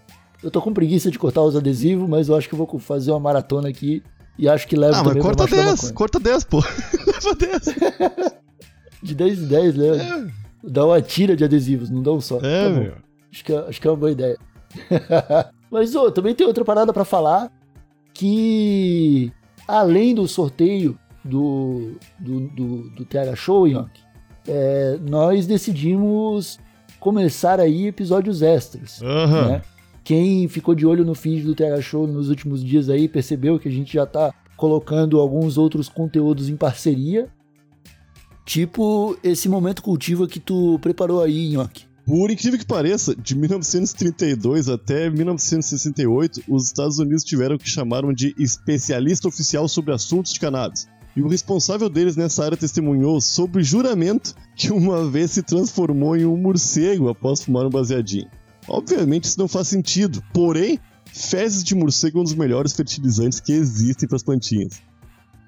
Eu 0.44 0.52
tô 0.52 0.62
com 0.62 0.72
preguiça 0.74 1.10
de 1.10 1.18
cortar 1.18 1.42
os 1.42 1.56
adesivos, 1.56 2.08
mas 2.08 2.30
eu 2.30 2.36
acho 2.36 2.48
que 2.48 2.54
eu 2.54 2.58
vou 2.58 2.80
fazer 2.80 3.12
uma 3.12 3.20
maratona 3.20 3.70
aqui 3.70 4.04
e 4.38 4.48
acho 4.48 4.68
que 4.68 4.76
levo 4.76 4.96
Ah, 4.96 5.04
mas 5.04 5.14
corta 5.22 5.48
pra 5.48 5.56
baixo 5.56 5.56
da 5.56 5.64
10, 5.64 5.76
maconha. 5.78 5.94
corta 5.94 6.20
10, 6.20 6.44
pô. 6.44 6.60
Leva 7.08 7.36
10. 7.36 8.34
De 9.02 9.16
10 9.16 9.40
em 9.40 9.48
10, 9.48 9.76
né? 9.76 10.32
Dá 10.64 10.86
uma 10.86 11.02
tira 11.02 11.36
de 11.36 11.44
adesivos, 11.44 11.90
não 11.90 12.02
dá 12.04 12.12
um 12.12 12.22
só. 12.22 12.38
É, 12.44 12.64
Tá 12.64 12.70
bom. 12.70 12.80
meu. 12.82 12.94
Acho 13.38 13.46
que, 13.46 13.54
é- 13.54 13.66
acho 13.70 13.80
que 13.82 13.88
é 13.88 13.92
uma 13.92 13.98
boa 13.98 14.12
ideia. 14.12 14.38
Mas, 15.70 15.94
ô, 15.96 16.10
também 16.12 16.34
tem 16.34 16.48
outra 16.48 16.66
parada 16.66 16.92
pra 16.92 17.06
falar 17.06 17.52
que, 18.14 19.32
além 19.68 20.16
do 20.16 20.28
sorteio 20.28 20.98
do, 21.24 21.98
do, 22.20 22.48
do, 22.50 22.90
do 22.90 23.06
TH 23.06 23.36
Show, 23.36 23.68
Yonk, 23.68 23.92
é, 24.48 24.98
nós 25.08 25.46
decidimos 25.46 26.58
começar 27.00 27.60
aí 27.60 27.86
episódios 27.88 28.42
extras. 28.42 29.02
Aham. 29.04 29.48
né? 29.50 29.62
Quem 30.04 30.48
ficou 30.48 30.74
de 30.74 30.86
olho 30.86 31.06
no 31.06 31.14
feed 31.14 31.44
do 31.44 31.54
TH 31.54 31.82
Show 31.82 32.08
nos 32.08 32.30
últimos 32.30 32.64
dias 32.64 32.90
aí 32.90 33.08
percebeu 33.08 33.60
que 33.60 33.68
a 33.68 33.72
gente 33.72 33.94
já 33.94 34.06
tá 34.06 34.34
colocando 34.56 35.20
alguns 35.20 35.58
outros 35.58 35.88
conteúdos 35.90 36.50
em 36.50 36.56
parceria. 36.56 37.28
Tipo 38.46 39.18
esse 39.22 39.50
momento 39.50 39.84
cultivo 39.84 40.26
que 40.26 40.40
tu 40.40 40.80
preparou 40.80 41.22
aí, 41.22 41.50
Nhoque. 41.50 41.87
Por 42.08 42.32
incrível 42.32 42.58
que 42.58 42.66
pareça, 42.66 43.14
de 43.14 43.36
1932 43.36 44.70
até 44.70 45.10
1968, 45.10 46.42
os 46.48 46.68
Estados 46.68 47.00
Unidos 47.00 47.22
tiveram 47.22 47.58
o 47.58 47.60
que 47.60 47.70
chamaram 47.70 48.14
de 48.14 48.34
especialista 48.40 49.28
oficial 49.28 49.68
sobre 49.68 49.94
assuntos 49.94 50.32
de 50.32 50.40
cannabis. 50.40 50.88
E 51.18 51.22
o 51.22 51.28
responsável 51.28 51.90
deles 51.90 52.16
nessa 52.16 52.46
área 52.46 52.56
testemunhou 52.56 53.20
sobre 53.20 53.62
juramento 53.62 54.34
que 54.56 54.72
uma 54.72 55.06
vez 55.10 55.32
se 55.32 55.44
transformou 55.44 56.16
em 56.16 56.26
um 56.26 56.38
morcego 56.38 57.10
após 57.10 57.44
fumar 57.44 57.66
um 57.66 57.70
baseadinho. 57.70 58.30
Obviamente 58.70 59.26
isso 59.26 59.38
não 59.38 59.50
faz 59.50 59.68
sentido, 59.68 60.24
porém, 60.34 60.80
fezes 61.12 61.62
de 61.62 61.76
morcego 61.76 62.20
é 62.20 62.22
um 62.22 62.24
dos 62.24 62.36
melhores 62.36 62.72
fertilizantes 62.72 63.42
que 63.42 63.52
existem 63.52 64.08
para 64.08 64.16
as 64.16 64.24
plantinhas. 64.24 64.82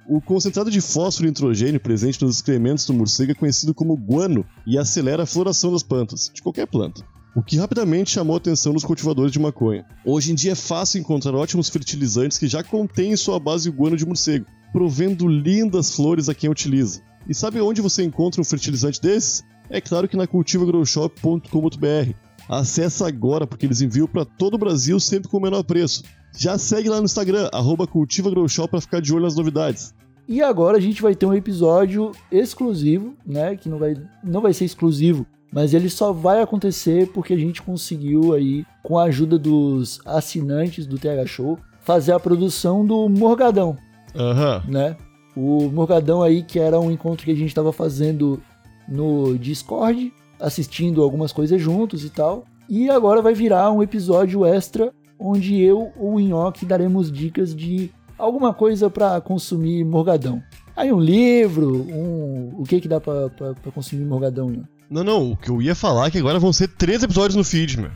O 0.09 0.19
concentrado 0.19 0.71
de 0.71 0.81
fósforo 0.81 1.27
e 1.27 1.29
nitrogênio 1.29 1.79
presente 1.79 2.19
nos 2.23 2.37
excrementos 2.37 2.83
do 2.83 2.95
morcego 2.95 3.31
é 3.31 3.35
conhecido 3.35 3.75
como 3.75 3.95
guano 3.95 4.43
e 4.65 4.75
acelera 4.75 5.21
a 5.21 5.25
floração 5.27 5.71
das 5.71 5.83
plantas, 5.83 6.31
de 6.33 6.41
qualquer 6.41 6.65
planta. 6.65 7.05
O 7.35 7.43
que 7.43 7.57
rapidamente 7.57 8.09
chamou 8.09 8.33
a 8.33 8.37
atenção 8.37 8.73
dos 8.73 8.83
cultivadores 8.83 9.31
de 9.31 9.37
maconha. 9.37 9.85
Hoje 10.03 10.31
em 10.31 10.35
dia 10.35 10.53
é 10.53 10.55
fácil 10.55 10.99
encontrar 10.99 11.35
ótimos 11.35 11.69
fertilizantes 11.69 12.39
que 12.39 12.47
já 12.47 12.63
contêm 12.63 13.11
em 13.11 13.15
sua 13.15 13.39
base 13.39 13.69
o 13.69 13.71
guano 13.71 13.95
de 13.95 14.03
morcego, 14.03 14.47
provendo 14.73 15.27
lindas 15.27 15.93
flores 15.93 16.27
a 16.27 16.33
quem 16.33 16.49
utiliza. 16.49 17.03
E 17.27 17.35
sabe 17.35 17.61
onde 17.61 17.79
você 17.79 18.01
encontra 18.01 18.41
um 18.41 18.45
fertilizante 18.45 18.99
desses? 18.99 19.43
É 19.69 19.79
claro 19.79 20.07
que 20.07 20.17
na 20.17 20.25
cultivagrowshop.com.br. 20.25 22.13
Acesse 22.49 23.03
agora 23.03 23.45
porque 23.45 23.67
eles 23.67 23.79
enviam 23.79 24.07
para 24.07 24.25
todo 24.25 24.55
o 24.55 24.57
Brasil 24.57 24.99
sempre 24.99 25.29
com 25.29 25.37
o 25.37 25.41
menor 25.41 25.61
preço. 25.61 26.01
Já 26.37 26.57
segue 26.57 26.89
lá 26.89 26.97
no 26.97 27.05
Instagram, 27.05 27.49
arroba 27.51 27.87
cultivagrowshop 27.87 28.69
para 28.69 28.81
ficar 28.81 29.01
de 29.01 29.13
olho 29.13 29.23
nas 29.23 29.35
novidades. 29.35 29.93
E 30.27 30.41
agora 30.43 30.77
a 30.77 30.79
gente 30.79 31.01
vai 31.01 31.15
ter 31.15 31.25
um 31.25 31.33
episódio 31.33 32.11
exclusivo, 32.31 33.15
né? 33.25 33.55
Que 33.55 33.67
não 33.67 33.79
vai, 33.79 33.95
não 34.23 34.41
vai 34.41 34.53
ser 34.53 34.65
exclusivo, 34.65 35.25
mas 35.51 35.73
ele 35.73 35.89
só 35.89 36.13
vai 36.13 36.41
acontecer 36.41 37.07
porque 37.11 37.33
a 37.33 37.37
gente 37.37 37.61
conseguiu 37.61 38.33
aí, 38.33 38.63
com 38.83 38.97
a 38.97 39.05
ajuda 39.05 39.39
dos 39.39 39.99
assinantes 40.05 40.85
do 40.85 40.99
TH 40.99 41.25
Show, 41.25 41.57
fazer 41.81 42.11
a 42.11 42.19
produção 42.19 42.85
do 42.85 43.09
Morgadão, 43.09 43.75
Aham. 44.15 44.63
né? 44.67 44.95
O 45.35 45.69
Morgadão 45.71 46.21
aí, 46.21 46.43
que 46.43 46.59
era 46.59 46.79
um 46.79 46.91
encontro 46.91 47.25
que 47.25 47.31
a 47.31 47.35
gente 47.35 47.47
estava 47.47 47.71
fazendo 47.73 48.39
no 48.87 49.37
Discord, 49.37 50.13
assistindo 50.39 51.01
algumas 51.01 51.31
coisas 51.31 51.59
juntos 51.59 52.05
e 52.05 52.09
tal. 52.09 52.45
E 52.67 52.87
agora 52.89 53.21
vai 53.21 53.33
virar 53.33 53.71
um 53.71 53.81
episódio 53.81 54.45
extra 54.45 54.93
onde 55.19 55.59
eu 55.61 55.91
ou 55.97 56.15
o 56.15 56.19
Nhoque 56.19 56.65
daremos 56.65 57.11
dicas 57.11 57.53
de 57.55 57.91
alguma 58.17 58.53
coisa 58.53 58.89
para 58.89 59.19
consumir 59.21 59.83
Morgadão. 59.83 60.41
Aí 60.75 60.91
um 60.93 60.99
livro, 60.99 61.81
um... 61.91 62.53
o 62.57 62.63
que 62.63 62.79
que 62.79 62.87
dá 62.87 62.99
pra, 63.01 63.29
pra- 63.29 63.53
pra 63.53 63.71
consumir 63.71 64.05
Morgadão, 64.05 64.49
Nhoque? 64.49 64.67
Não, 64.89 65.03
não, 65.03 65.31
o 65.31 65.37
que 65.37 65.49
eu 65.51 65.61
ia 65.61 65.75
falar 65.75 66.07
é 66.07 66.11
que 66.11 66.17
agora 66.17 66.39
vão 66.39 66.51
ser 66.53 66.67
três 66.69 67.03
episódios 67.03 67.35
no 67.35 67.43
feed, 67.43 67.79
meu. 67.79 67.91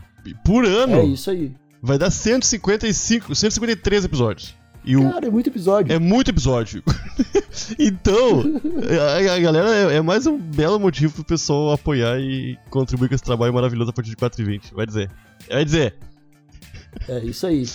Por 0.45 0.63
ano. 0.65 0.97
É 0.97 1.05
isso 1.05 1.29
aí. 1.31 1.51
Vai 1.81 1.97
dar 1.97 2.11
155, 2.11 3.33
153 3.33 4.05
episódios. 4.05 4.55
E 4.85 4.95
o, 4.97 5.09
Cara, 5.11 5.27
é 5.27 5.29
muito 5.29 5.47
episódio. 5.49 5.93
é 5.93 5.97
muito 5.99 6.29
episódio. 6.29 6.83
então, 7.79 8.43
a, 9.27 9.33
a 9.35 9.39
galera 9.39 9.69
é, 9.93 9.95
é 9.97 10.01
mais 10.01 10.25
um 10.27 10.37
belo 10.37 10.79
motivo 10.79 11.13
pro 11.13 11.23
pessoal 11.23 11.71
apoiar 11.71 12.19
e 12.19 12.57
contribuir 12.69 13.07
com 13.09 13.15
esse 13.15 13.23
trabalho 13.23 13.53
maravilhoso 13.53 13.89
a 13.89 13.93
partir 13.93 14.09
de 14.11 14.17
4,20. 14.17 14.73
Vai 14.73 14.85
dizer. 14.85 15.09
Vai 15.49 15.65
dizer. 15.65 15.95
É 17.07 17.19
isso 17.19 17.45
aí. 17.47 17.65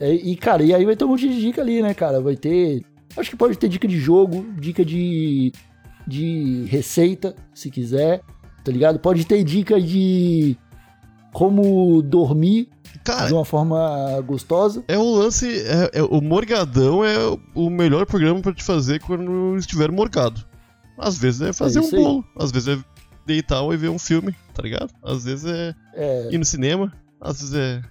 É, 0.00 0.12
e, 0.12 0.36
cara, 0.36 0.62
e 0.62 0.72
aí 0.74 0.84
vai 0.84 0.96
ter 0.96 1.04
um 1.04 1.08
monte 1.08 1.28
de 1.28 1.40
dica 1.40 1.60
ali, 1.60 1.82
né, 1.82 1.94
cara? 1.94 2.20
Vai 2.20 2.36
ter. 2.36 2.82
Acho 3.16 3.30
que 3.30 3.36
pode 3.36 3.56
ter 3.56 3.68
dica 3.68 3.86
de 3.88 3.98
jogo, 3.98 4.44
dica 4.58 4.84
de. 4.84 5.52
de 6.06 6.64
receita, 6.68 7.34
se 7.54 7.70
quiser, 7.70 8.20
tá 8.64 8.70
ligado? 8.72 8.98
Pode 8.98 9.24
ter 9.26 9.42
dica 9.44 9.80
de. 9.80 10.56
como 11.32 12.02
dormir 12.02 12.68
cara, 13.04 13.26
de 13.28 13.34
uma 13.34 13.44
forma 13.44 14.20
gostosa. 14.26 14.82
é 14.88 14.96
o 14.98 15.14
lance. 15.16 15.46
é- 15.48 15.98
é- 15.98 16.02
o 16.02 16.20
Morgadão 16.20 17.04
é 17.04 17.16
o 17.54 17.68
melhor 17.70 18.06
programa 18.06 18.40
pra 18.40 18.52
te 18.54 18.62
fazer 18.64 19.00
quando 19.00 19.56
estiver 19.56 19.90
morgado. 19.90 20.44
Às 20.98 21.18
vezes 21.18 21.40
é 21.40 21.52
fazer 21.52 21.80
É 21.80 21.82
um 21.82 21.90
bolo, 21.90 22.24
às 22.38 22.52
vezes 22.52 22.68
é 22.78 22.84
deitar 23.26 23.62
e 23.72 23.76
ver 23.76 23.88
um 23.88 23.98
filme, 23.98 24.34
tá 24.54 24.62
ligado? 24.62 24.90
Às 25.02 25.24
vezes 25.24 25.44
é 25.44 25.74
É, 25.94 26.28
ir 26.32 26.38
no 26.38 26.44
cinema, 26.44 26.92
às 27.20 27.40
vezes 27.40 27.54
é 27.54 27.82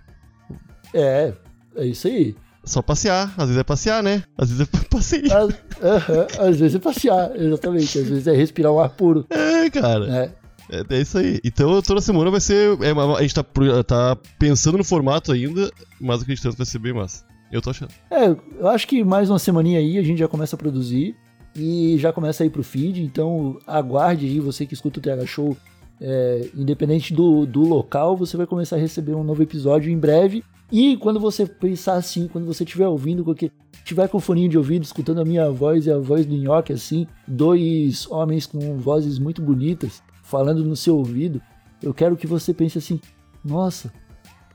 é, 0.93 1.33
é 1.75 1.85
isso 1.85 2.07
aí. 2.07 2.35
só 2.63 2.81
passear, 2.81 3.33
às 3.37 3.45
vezes 3.45 3.57
é 3.59 3.63
passear, 3.63 4.03
né? 4.03 4.23
Às 4.37 4.49
vezes 4.49 4.67
é 4.73 4.77
passeio. 4.89 5.33
Às, 5.33 5.53
aham, 5.81 6.27
às 6.39 6.59
vezes 6.59 6.75
é 6.75 6.79
passear, 6.79 7.35
exatamente. 7.35 7.99
Às 7.99 8.07
vezes 8.07 8.27
é 8.27 8.33
respirar 8.33 8.71
um 8.71 8.79
ar 8.79 8.89
puro. 8.89 9.25
É, 9.29 9.69
cara. 9.69 10.07
né? 10.07 10.31
É, 10.69 10.95
é 10.95 11.01
isso 11.01 11.17
aí. 11.17 11.39
Então 11.43 11.81
toda 11.81 12.01
semana 12.01 12.31
vai 12.31 12.39
ser. 12.39 12.77
é, 12.81 12.91
a 12.91 13.21
gente 13.21 13.35
tá, 13.35 13.43
tá 13.85 14.17
pensando 14.39 14.77
no 14.77 14.83
formato 14.83 15.31
ainda, 15.31 15.71
mas 15.99 16.21
acreditando 16.21 16.55
que 16.55 16.59
vai 16.59 16.65
ser 16.65 16.79
bem 16.79 16.93
massa. 16.93 17.25
Eu 17.51 17.61
tô 17.61 17.69
achando. 17.69 17.91
É, 18.09 18.35
eu 18.59 18.67
acho 18.67 18.87
que 18.87 19.03
mais 19.03 19.29
uma 19.29 19.37
semaninha 19.37 19.79
aí 19.79 19.97
a 19.99 20.03
gente 20.03 20.17
já 20.17 20.27
começa 20.27 20.55
a 20.55 20.59
produzir 20.59 21.15
e 21.55 21.97
já 21.99 22.11
começa 22.11 22.43
a 22.43 22.47
ir 22.47 22.49
pro 22.49 22.63
feed, 22.63 23.03
então 23.03 23.59
aguarde 23.67 24.25
aí, 24.25 24.39
você 24.39 24.65
que 24.65 24.73
escuta 24.73 24.99
o 24.99 25.01
TH 25.03 25.27
Show, 25.27 25.55
é, 26.01 26.49
independente 26.55 27.13
do, 27.13 27.45
do 27.45 27.61
local, 27.61 28.17
você 28.17 28.35
vai 28.35 28.47
começar 28.47 28.75
a 28.75 28.79
receber 28.79 29.13
um 29.13 29.23
novo 29.23 29.43
episódio 29.43 29.91
em 29.91 29.97
breve. 29.97 30.43
E 30.71 30.97
quando 30.97 31.19
você 31.19 31.45
pensar 31.45 31.95
assim, 31.95 32.27
quando 32.27 32.45
você 32.45 32.63
estiver 32.63 32.87
ouvindo, 32.87 33.23
qualquer, 33.23 33.51
tiver 33.83 34.07
com 34.07 34.19
foninho 34.19 34.49
de 34.49 34.57
ouvido, 34.57 34.83
escutando 34.83 35.21
a 35.21 35.25
minha 35.25 35.49
voz 35.51 35.85
e 35.85 35.91
a 35.91 35.97
voz 35.97 36.25
do 36.25 36.35
Nhoque, 36.35 36.73
assim, 36.73 37.05
dois 37.27 38.09
homens 38.09 38.45
com 38.45 38.77
vozes 38.77 39.19
muito 39.19 39.41
bonitas 39.41 40.01
falando 40.23 40.63
no 40.63 40.75
seu 40.75 40.97
ouvido, 40.97 41.41
eu 41.81 41.93
quero 41.93 42.15
que 42.15 42.25
você 42.25 42.53
pense 42.53 42.77
assim, 42.77 42.99
nossa, 43.43 43.91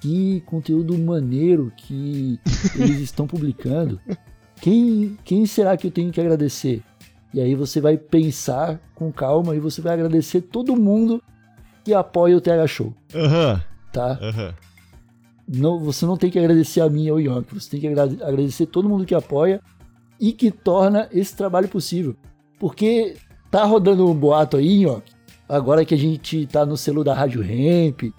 que 0.00 0.40
conteúdo 0.46 0.96
maneiro 0.98 1.72
que 1.76 2.40
eles 2.74 3.00
estão 3.00 3.26
publicando. 3.26 4.00
Quem, 4.60 5.16
quem 5.24 5.46
será 5.46 5.76
que 5.76 5.86
eu 5.86 5.90
tenho 5.90 6.10
que 6.10 6.20
agradecer? 6.20 6.82
E 7.32 7.40
aí 7.40 7.54
você 7.54 7.80
vai 7.80 7.96
pensar 7.96 8.80
com 8.94 9.12
calma 9.12 9.54
e 9.54 9.60
você 9.60 9.80
vai 9.80 9.92
agradecer 9.92 10.40
todo 10.40 10.74
mundo 10.74 11.22
que 11.84 11.92
apoia 11.94 12.36
o 12.36 12.40
TH 12.40 12.66
Show, 12.66 12.94
Aham, 13.14 13.62
tá? 13.92 14.18
aham. 14.20 14.54
Não, 15.48 15.78
você 15.78 16.04
não 16.04 16.16
tem 16.16 16.30
que 16.30 16.38
agradecer 16.38 16.80
a 16.82 16.90
mim 16.90 17.08
ou 17.10 17.16
o 17.16 17.20
Yonk, 17.20 17.54
você 17.54 17.70
tem 17.70 17.80
que 17.80 17.88
agrade- 17.88 18.22
agradecer 18.22 18.66
todo 18.66 18.88
mundo 18.88 19.06
que 19.06 19.14
apoia 19.14 19.60
e 20.20 20.32
que 20.32 20.50
torna 20.50 21.08
esse 21.12 21.34
trabalho 21.34 21.68
possível. 21.68 22.14
Porque 22.58 23.16
tá 23.50 23.64
rodando 23.64 24.06
um 24.06 24.14
boato 24.14 24.56
aí, 24.58 24.84
Yonk, 24.84 25.10
agora 25.48 25.84
que 25.84 25.94
a 25.94 25.98
gente 25.98 26.46
tá 26.46 26.66
no 26.66 26.76
selo 26.76 27.02
da 27.02 27.14
Rádio 27.14 27.40
Ramp, 27.40 28.12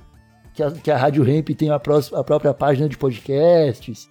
que 0.56 0.64
a, 0.64 0.72
que 0.72 0.90
a 0.90 0.98
Rádio 0.98 1.24
Ramp 1.24 1.50
tem 1.50 1.70
a, 1.70 1.80
pró- 1.80 2.00
a 2.14 2.24
própria 2.24 2.54
página 2.54 2.90
de 2.90 2.98
podcasts, 2.98 4.10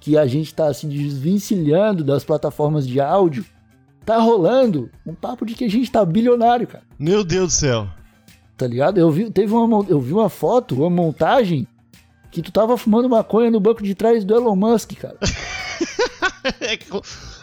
que 0.00 0.16
a 0.16 0.26
gente 0.26 0.54
tá 0.54 0.72
se 0.72 0.86
desvencilhando 0.86 2.02
das 2.04 2.24
plataformas 2.24 2.86
de 2.86 3.00
áudio, 3.00 3.44
tá 4.06 4.16
rolando 4.18 4.90
um 5.06 5.14
papo 5.14 5.44
de 5.44 5.54
que 5.54 5.64
a 5.64 5.70
gente 5.70 5.90
tá 5.90 6.04
bilionário, 6.04 6.66
cara. 6.66 6.84
Meu 6.98 7.22
Deus 7.24 7.48
do 7.48 7.52
céu. 7.56 7.88
Tá 8.56 8.66
ligado? 8.66 8.98
Eu 8.98 9.10
vi, 9.10 9.30
teve 9.30 9.52
uma, 9.52 9.84
eu 9.88 10.00
vi 10.00 10.12
uma 10.12 10.28
foto, 10.28 10.76
uma 10.76 10.88
montagem 10.90 11.66
que 12.34 12.42
tu 12.42 12.50
tava 12.50 12.76
fumando 12.76 13.08
maconha 13.08 13.48
no 13.48 13.60
banco 13.60 13.82
de 13.82 13.94
trás 13.94 14.24
do 14.24 14.34
Elon 14.34 14.56
Musk, 14.56 14.92
cara. 14.94 15.16
É 16.60 16.78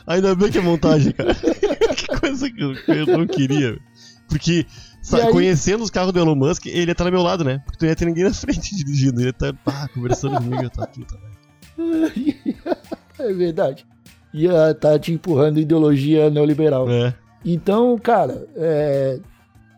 Ainda 0.05 0.35
bem 0.35 0.51
que 0.51 0.59
é 0.59 0.61
montagem, 0.61 1.11
cara. 1.11 1.33
que 1.95 2.07
coisa 2.19 2.51
que 2.51 2.61
eu, 2.63 2.75
que 2.75 2.91
eu 2.91 3.17
não 3.17 3.25
queria. 3.25 3.79
Porque, 4.29 4.65
sa- 5.01 5.17
E 5.17 5.21
aí- 5.23 5.31
conhecendo 5.31 5.83
os 5.83 5.89
carros 5.89 6.13
do 6.13 6.19
Elon 6.19 6.35
Musk, 6.35 6.67
ele 6.67 6.85
ia 6.85 6.91
estar 6.91 7.05
do 7.05 7.11
meu 7.11 7.23
lado, 7.23 7.43
né? 7.43 7.63
Porque 7.65 7.79
tu 7.79 7.81
não 7.81 7.89
ia 7.89 7.95
ter 7.95 8.05
ninguém 8.05 8.25
na 8.25 8.33
frente 8.33 8.75
dirigindo. 8.77 9.19
Ele 9.19 9.27
ia 9.27 9.31
estar 9.31 9.55
ah, 9.65 9.87
conversando 9.91 10.37
comigo, 10.37 10.69
tá 10.69 10.85
puta, 10.85 11.17
velho. 11.77 12.55
é 13.17 13.33
verdade. 13.33 13.87
Ia 14.33 14.73
tá 14.75 14.99
te 14.99 15.11
empurrando 15.11 15.59
ideologia 15.59 16.29
neoliberal. 16.29 16.87
É. 16.87 17.15
Então, 17.43 17.97
cara, 17.97 18.47
é... 18.55 19.19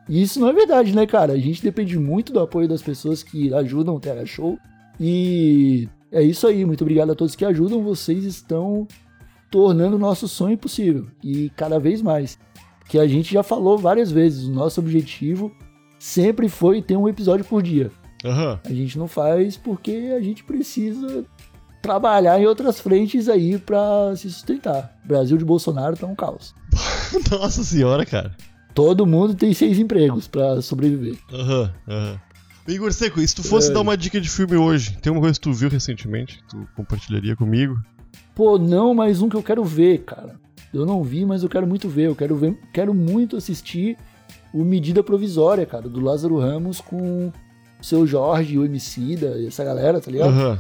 isso 0.10 0.38
não 0.38 0.50
é 0.50 0.54
verdade, 0.54 0.94
né, 0.94 1.08
cara? 1.08 1.32
A 1.32 1.40
gente 1.40 1.64
depende 1.64 1.98
muito 1.98 2.34
do 2.34 2.42
apoio 2.42 2.68
das 2.68 2.82
pessoas 2.82 3.24
que 3.24 3.54
ajudam 3.54 3.96
o 3.96 4.00
Terra 4.02 4.26
Show. 4.26 4.60
E 5.00 5.88
é 6.12 6.22
isso 6.22 6.48
aí. 6.48 6.66
Muito 6.66 6.82
obrigado 6.82 7.12
a 7.12 7.16
todos 7.16 7.36
que 7.36 7.46
ajudam. 7.46 7.84
Vocês 7.84 8.24
estão 8.24 8.88
tornando 9.52 9.96
o 9.96 10.00
nosso 10.00 10.28
sonho 10.28 10.58
possível. 10.58 11.08
E 11.24 11.50
cada 11.56 11.80
vez 11.80 12.02
mais. 12.02 12.40
Que 12.88 13.00
a 13.00 13.08
gente 13.08 13.34
já 13.34 13.44
falou 13.44 13.78
várias 13.78 14.12
vezes. 14.12 14.46
O 14.46 14.52
nosso 14.52 14.80
objetivo 14.80 15.52
sempre 16.00 16.50
foi 16.50 16.82
ter 16.82 16.98
um 16.98 17.08
episódio 17.08 17.46
por 17.46 17.62
dia. 17.62 17.92
Aham. 18.26 18.60
A 18.64 18.74
gente 18.74 18.98
não 18.98 19.08
faz 19.08 19.58
porque 19.58 20.14
a 20.16 20.22
gente 20.22 20.44
precisa 20.44 21.26
trabalhar 21.82 22.40
em 22.40 22.46
outras 22.46 22.80
frentes 22.80 23.28
aí 23.28 23.58
pra 23.58 24.16
se 24.16 24.32
sustentar. 24.32 24.98
O 25.04 25.08
Brasil 25.08 25.38
de 25.38 25.44
Bolsonaro 25.44 25.98
tá 25.98 26.08
um 26.08 26.16
caos. 26.16 26.56
Nossa 27.30 27.64
senhora, 27.64 28.06
cara. 28.06 28.36
Todo 28.74 29.06
mundo 29.06 29.36
tem 29.36 29.54
seis 29.54 29.78
empregos 29.78 30.28
pra 30.28 30.62
sobreviver. 30.62 31.18
Aham, 31.32 31.74
aham. 31.88 32.20
Igor 32.68 32.94
Seco, 32.94 33.20
e 33.20 33.28
se 33.28 33.36
tu 33.36 33.44
fosse 33.44 33.70
É. 33.70 33.74
dar 33.74 33.82
uma 33.82 33.98
dica 33.98 34.20
de 34.22 34.30
filme 34.30 34.56
hoje, 34.56 34.98
tem 35.02 35.12
uma 35.12 35.20
coisa 35.22 35.36
que 35.36 35.42
tu 35.42 35.54
viu 35.54 35.70
recentemente, 35.70 36.38
que 36.38 36.48
tu 36.50 36.68
compartilharia 36.76 37.36
comigo? 37.36 37.76
Pô, 38.34 38.58
não, 38.58 38.94
mas 38.94 39.22
um 39.22 39.30
que 39.30 39.36
eu 39.36 39.44
quero 39.44 39.64
ver, 39.64 40.00
cara. 40.04 40.40
Eu 40.74 40.86
não 40.86 41.04
vi, 41.04 41.26
mas 41.26 41.44
eu 41.44 41.50
quero 41.50 41.68
muito 41.68 41.88
ver. 41.90 42.08
Eu 42.08 42.16
quero 42.16 42.36
ver, 42.36 42.58
quero 42.74 42.94
muito 42.94 43.36
assistir 43.38 43.98
o 44.54 44.64
Medida 44.64 45.04
Provisória, 45.04 45.66
cara, 45.66 45.88
do 45.90 46.00
Lázaro 46.00 46.40
Ramos 46.40 46.80
com 46.82 47.28
o 47.28 47.34
seu 47.84 48.08
Jorge, 48.08 48.58
o 48.58 48.66
Emicida 48.66 49.38
e 49.38 49.48
essa 49.48 49.64
galera, 49.64 50.00
tá 50.00 50.10
ligado? 50.10 50.30
Aham. 50.32 50.60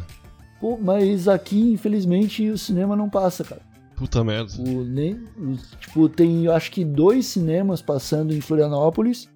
Pô, 0.59 0.77
mas 0.81 1.27
aqui, 1.27 1.71
infelizmente, 1.73 2.49
o 2.49 2.57
cinema 2.57 2.95
não 2.95 3.09
passa, 3.09 3.43
cara. 3.43 3.61
Puta 3.95 4.23
merda. 4.23 4.51
O, 4.59 4.83
nem, 4.83 5.13
o- 5.37 5.57
tipo, 5.79 6.07
tem 6.09 6.45
eu 6.45 6.53
acho 6.53 6.71
que 6.71 6.83
dois 6.85 7.25
cinemas 7.27 7.81
passando 7.81 8.33
em 8.33 8.41
Florianópolis 8.41 9.29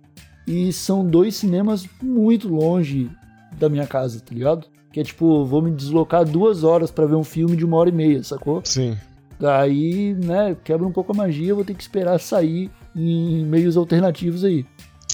e 0.48 0.72
são 0.72 1.06
dois 1.06 1.36
cinemas 1.36 1.86
muito 2.02 2.48
longe 2.48 3.12
da 3.60 3.68
minha 3.70 3.86
casa, 3.86 4.20
tá 4.22 4.34
ligado? 4.34 4.68
Que 4.92 5.02
é 5.02 5.04
tipo, 5.04 5.46
vou 5.46 5.62
me 5.62 5.70
deslocar 5.72 6.24
duas 6.26 6.64
horas 6.64 6.90
pra 6.90 7.06
ver 7.06 7.16
um 7.16 7.24
filme 7.24 7.56
de 7.58 7.66
uma 7.66 7.78
hora 7.78 7.90
e 7.90 7.94
meia, 7.94 8.24
sacou? 8.24 8.62
Sim. 8.64 8.98
Daí, 9.40 10.16
né, 10.16 10.56
quebra 10.64 10.88
um 10.88 10.92
pouco 10.92 11.12
a 11.12 11.16
magia, 11.16 11.54
vou 11.54 11.64
ter 11.66 11.76
que 11.76 11.82
esperar 11.84 12.20
sair 12.20 12.72
em 12.96 13.46
meios 13.46 13.78
alternativos 13.78 14.44
aí. 14.44 14.66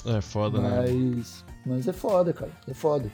É 0.05 0.21
foda, 0.21 0.59
né? 0.61 0.85
Mas, 1.17 1.43
mas 1.65 1.87
é 1.87 1.93
foda, 1.93 2.31
cara, 2.31 2.51
é 2.67 2.73
foda. 2.73 3.11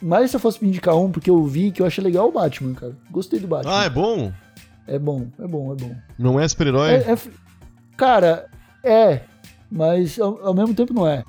Mas 0.00 0.30
se 0.30 0.36
eu 0.36 0.40
fosse 0.40 0.62
me 0.62 0.68
indicar 0.68 0.96
um, 0.96 1.10
porque 1.10 1.30
eu 1.30 1.44
vi 1.44 1.70
que 1.70 1.80
eu 1.80 1.86
achei 1.86 2.02
legal 2.02 2.28
o 2.28 2.32
Batman, 2.32 2.74
cara. 2.74 2.92
Gostei 3.10 3.40
do 3.40 3.48
Batman. 3.48 3.80
Ah, 3.80 3.84
é 3.84 3.90
bom? 3.90 4.32
É 4.86 4.98
bom, 4.98 5.28
é 5.38 5.46
bom, 5.46 5.72
é 5.72 5.76
bom. 5.76 5.94
Não 6.18 6.38
é 6.38 6.46
super-herói? 6.46 6.90
É- 6.94 7.12
é 7.12 7.18
cara, 7.96 8.46
é, 8.84 9.22
mas 9.70 10.18
ao, 10.20 10.44
ao 10.46 10.54
mesmo 10.54 10.74
tempo 10.74 10.92
não 10.92 11.06
é. 11.06 11.24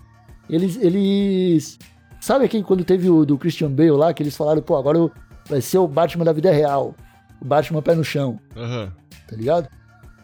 Eles, 0.50 0.77
eles, 0.77 1.79
sabe 2.19 2.45
aquele 2.45 2.63
quando 2.63 2.83
teve 2.83 3.09
o 3.09 3.25
do 3.25 3.38
Christian 3.38 3.71
Bale 3.71 3.91
lá, 3.91 4.13
que 4.13 4.21
eles 4.23 4.35
falaram, 4.35 4.62
pô, 4.62 4.75
agora 4.75 4.97
eu- 4.97 5.12
vai 5.47 5.62
ser 5.62 5.77
o 5.77 5.88
Batman 5.88 6.25
da 6.25 6.33
vida 6.33 6.51
real, 6.51 6.95
o 7.41 7.45
Batman 7.45 7.81
pé 7.81 7.95
no 7.95 8.03
chão, 8.03 8.39
Aham. 8.55 8.91
tá 9.27 9.35
ligado? 9.35 9.67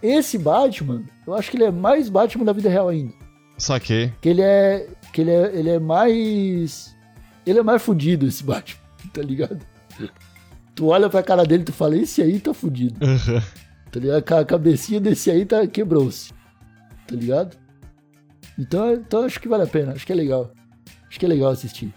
Esse 0.01 0.37
Batman, 0.37 1.03
eu 1.27 1.33
acho 1.33 1.49
que 1.51 1.57
ele 1.57 1.65
é 1.65 1.71
mais 1.71 2.09
Batman 2.09 2.45
da 2.45 2.53
vida 2.53 2.69
real 2.69 2.87
ainda, 2.89 3.13
Saquei. 3.57 4.13
que 4.21 4.29
ele 4.29 4.41
é, 4.41 4.87
que 5.13 5.21
ele 5.21 5.31
é, 5.31 5.51
ele 5.57 5.69
é 5.69 5.79
mais, 5.79 6.95
ele 7.45 7.59
é 7.59 7.63
mais 7.63 7.81
fudido 7.81 8.25
esse 8.27 8.43
Batman, 8.43 8.79
tá 9.13 9.21
ligado? 9.21 9.59
Tu 10.75 10.85
olha 10.87 11.09
pra 11.09 11.21
cara 11.23 11.43
dele 11.43 11.63
e 11.63 11.65
tu 11.65 11.73
fala, 11.73 11.97
esse 11.97 12.21
aí 12.21 12.39
tá 12.39 12.53
fudido. 12.53 12.95
Aham. 13.05 13.43
Tá 13.91 13.99
ligado? 13.99 14.33
A 14.33 14.45
cabecinha 14.45 15.01
desse 15.01 15.29
aí 15.31 15.45
tá, 15.45 15.65
quebrou-se. 15.67 16.31
Tá 17.07 17.15
ligado? 17.15 17.57
Então, 18.59 18.93
então 18.93 19.23
acho 19.23 19.39
que 19.39 19.47
vale 19.47 19.63
a 19.63 19.67
pena, 19.67 19.93
acho 19.93 20.05
que 20.05 20.11
é 20.11 20.15
legal. 20.15 20.51
Acho 21.09 21.19
que 21.19 21.25
é 21.25 21.29
legal 21.29 21.49
assistir. 21.51 21.93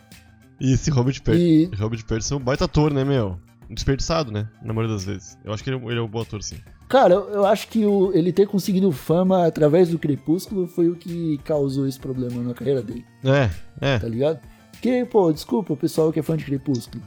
E 0.60 0.72
esse 0.72 0.90
Robert 0.90 1.20
Pattinson. 1.22 1.42
E, 1.44 1.70
Robert 1.76 2.04
Pattinson 2.06 2.34
é 2.36 2.38
um 2.38 2.40
baita 2.40 2.64
ator, 2.66 2.92
né, 2.92 3.04
meu? 3.04 3.36
Desperdiçado, 3.68 4.30
né? 4.30 4.48
Na 4.62 4.72
maioria 4.72 4.94
das 4.94 5.04
vezes. 5.04 5.36
Eu 5.44 5.52
acho 5.52 5.64
que 5.64 5.70
ele 5.70 5.76
é, 5.76 5.80
um- 5.80 5.90
ele 5.90 5.98
é 5.98 6.02
um 6.02 6.08
bom 6.08 6.20
ator, 6.20 6.42
sim. 6.42 6.56
cara, 6.88 7.14
eu, 7.14 7.28
eu 7.30 7.46
acho 7.46 7.68
que 7.68 7.84
o- 7.86 8.12
ele 8.14 8.32
ter 8.32 8.46
conseguido 8.46 8.92
fama 8.92 9.46
através 9.46 9.88
do 9.88 9.98
Crepúsculo 9.98 10.66
foi 10.68 10.88
o 10.90 10.94
que 10.94 11.38
causou 11.44 11.86
esse 11.86 11.98
problema 11.98 12.42
na 12.42 12.52
carreira 12.54 12.82
dele, 12.82 13.04
É, 13.24 13.50
é. 13.80 13.98
tá 13.98 14.06
ligado? 14.06 14.38
Porque, 14.72 15.04
pô, 15.10 15.32
desculpa 15.32 15.72
o 15.72 15.76
pessoal 15.76 16.12
que 16.12 16.20
é 16.20 16.22
fã 16.22 16.36
de 16.36 16.44
Crepúsculo. 16.44 17.02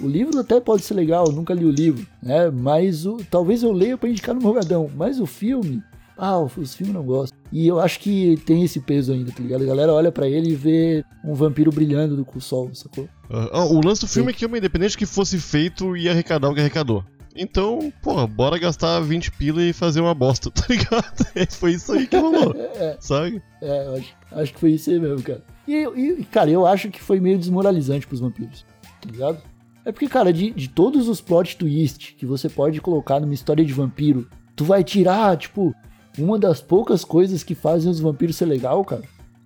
O 0.00 0.06
livro 0.06 0.38
até 0.40 0.60
pode 0.60 0.82
ser 0.82 0.94
legal, 0.94 1.30
nunca 1.32 1.52
li 1.52 1.64
o 1.64 1.70
livro, 1.70 2.06
né? 2.22 2.50
Mas 2.50 3.04
o, 3.04 3.16
talvez 3.30 3.62
eu 3.62 3.72
leia 3.72 3.98
pra 3.98 4.08
indicar 4.08 4.34
no 4.34 4.40
Morgadão. 4.40 4.88
Mas 4.96 5.18
o 5.20 5.26
filme, 5.26 5.82
ah, 6.18 6.38
os 6.40 6.74
filmes 6.74 6.94
eu 6.94 7.00
não 7.00 7.06
gosto. 7.06 7.36
E 7.52 7.66
eu 7.66 7.78
acho 7.78 8.00
que 8.00 8.36
tem 8.44 8.64
esse 8.64 8.80
peso 8.80 9.12
ainda, 9.12 9.30
tá 9.30 9.40
ligado? 9.40 9.62
A 9.62 9.66
galera 9.66 9.92
olha 9.92 10.10
pra 10.10 10.28
ele 10.28 10.50
e 10.50 10.54
vê 10.54 11.04
um 11.24 11.32
vampiro 11.32 11.70
brilhando 11.70 12.24
com 12.24 12.38
o 12.38 12.42
sol, 12.42 12.70
sacou? 12.74 13.08
Ah, 13.30 13.64
o 13.64 13.80
lance 13.80 14.00
do 14.00 14.08
filme 14.08 14.30
é 14.30 14.34
que, 14.34 14.44
independente 14.44 14.98
que 14.98 15.06
fosse 15.06 15.38
feito, 15.38 15.96
ia 15.96 16.10
arrecadar 16.10 16.50
o 16.50 16.54
que 16.54 16.60
arrecadou. 16.60 17.04
Então, 17.36 17.92
porra, 18.02 18.26
bora 18.26 18.58
gastar 18.58 18.98
20 19.00 19.30
pila 19.32 19.62
e 19.62 19.72
fazer 19.72 20.00
uma 20.00 20.12
bosta, 20.12 20.50
tá 20.50 20.64
ligado? 20.68 21.24
Foi 21.50 21.72
isso 21.72 21.92
aí 21.92 22.06
que 22.06 22.16
rolou, 22.16 22.52
sabe? 22.98 23.40
É, 23.62 23.86
eu 23.86 23.94
acho, 23.94 24.14
acho 24.32 24.54
que 24.54 24.60
foi 24.60 24.72
isso 24.72 24.90
aí 24.90 24.98
mesmo, 24.98 25.22
cara. 25.22 25.44
E, 25.66 25.74
e, 25.74 26.24
cara, 26.24 26.50
eu 26.50 26.66
acho 26.66 26.90
que 26.90 27.00
foi 27.00 27.20
meio 27.20 27.38
desmoralizante 27.38 28.08
pros 28.08 28.18
vampiros, 28.18 28.66
tá 29.00 29.08
ligado? 29.08 29.40
É 29.84 29.92
porque, 29.92 30.08
cara, 30.08 30.32
de, 30.32 30.50
de 30.50 30.68
todos 30.68 31.08
os 31.08 31.20
plot 31.20 31.56
twists 31.56 32.14
que 32.18 32.26
você 32.26 32.48
pode 32.48 32.80
colocar 32.80 33.20
numa 33.20 33.34
história 33.34 33.64
de 33.64 33.72
vampiro, 33.72 34.28
tu 34.56 34.64
vai 34.64 34.82
tirar, 34.82 35.36
tipo, 35.36 35.72
uma 36.18 36.38
das 36.38 36.60
poucas 36.60 37.04
coisas 37.04 37.42
que 37.42 37.54
fazem 37.54 37.90
os 37.90 38.00
vampiros 38.00 38.36
ser 38.36 38.46
legal, 38.46 38.84
cara. 38.84 39.02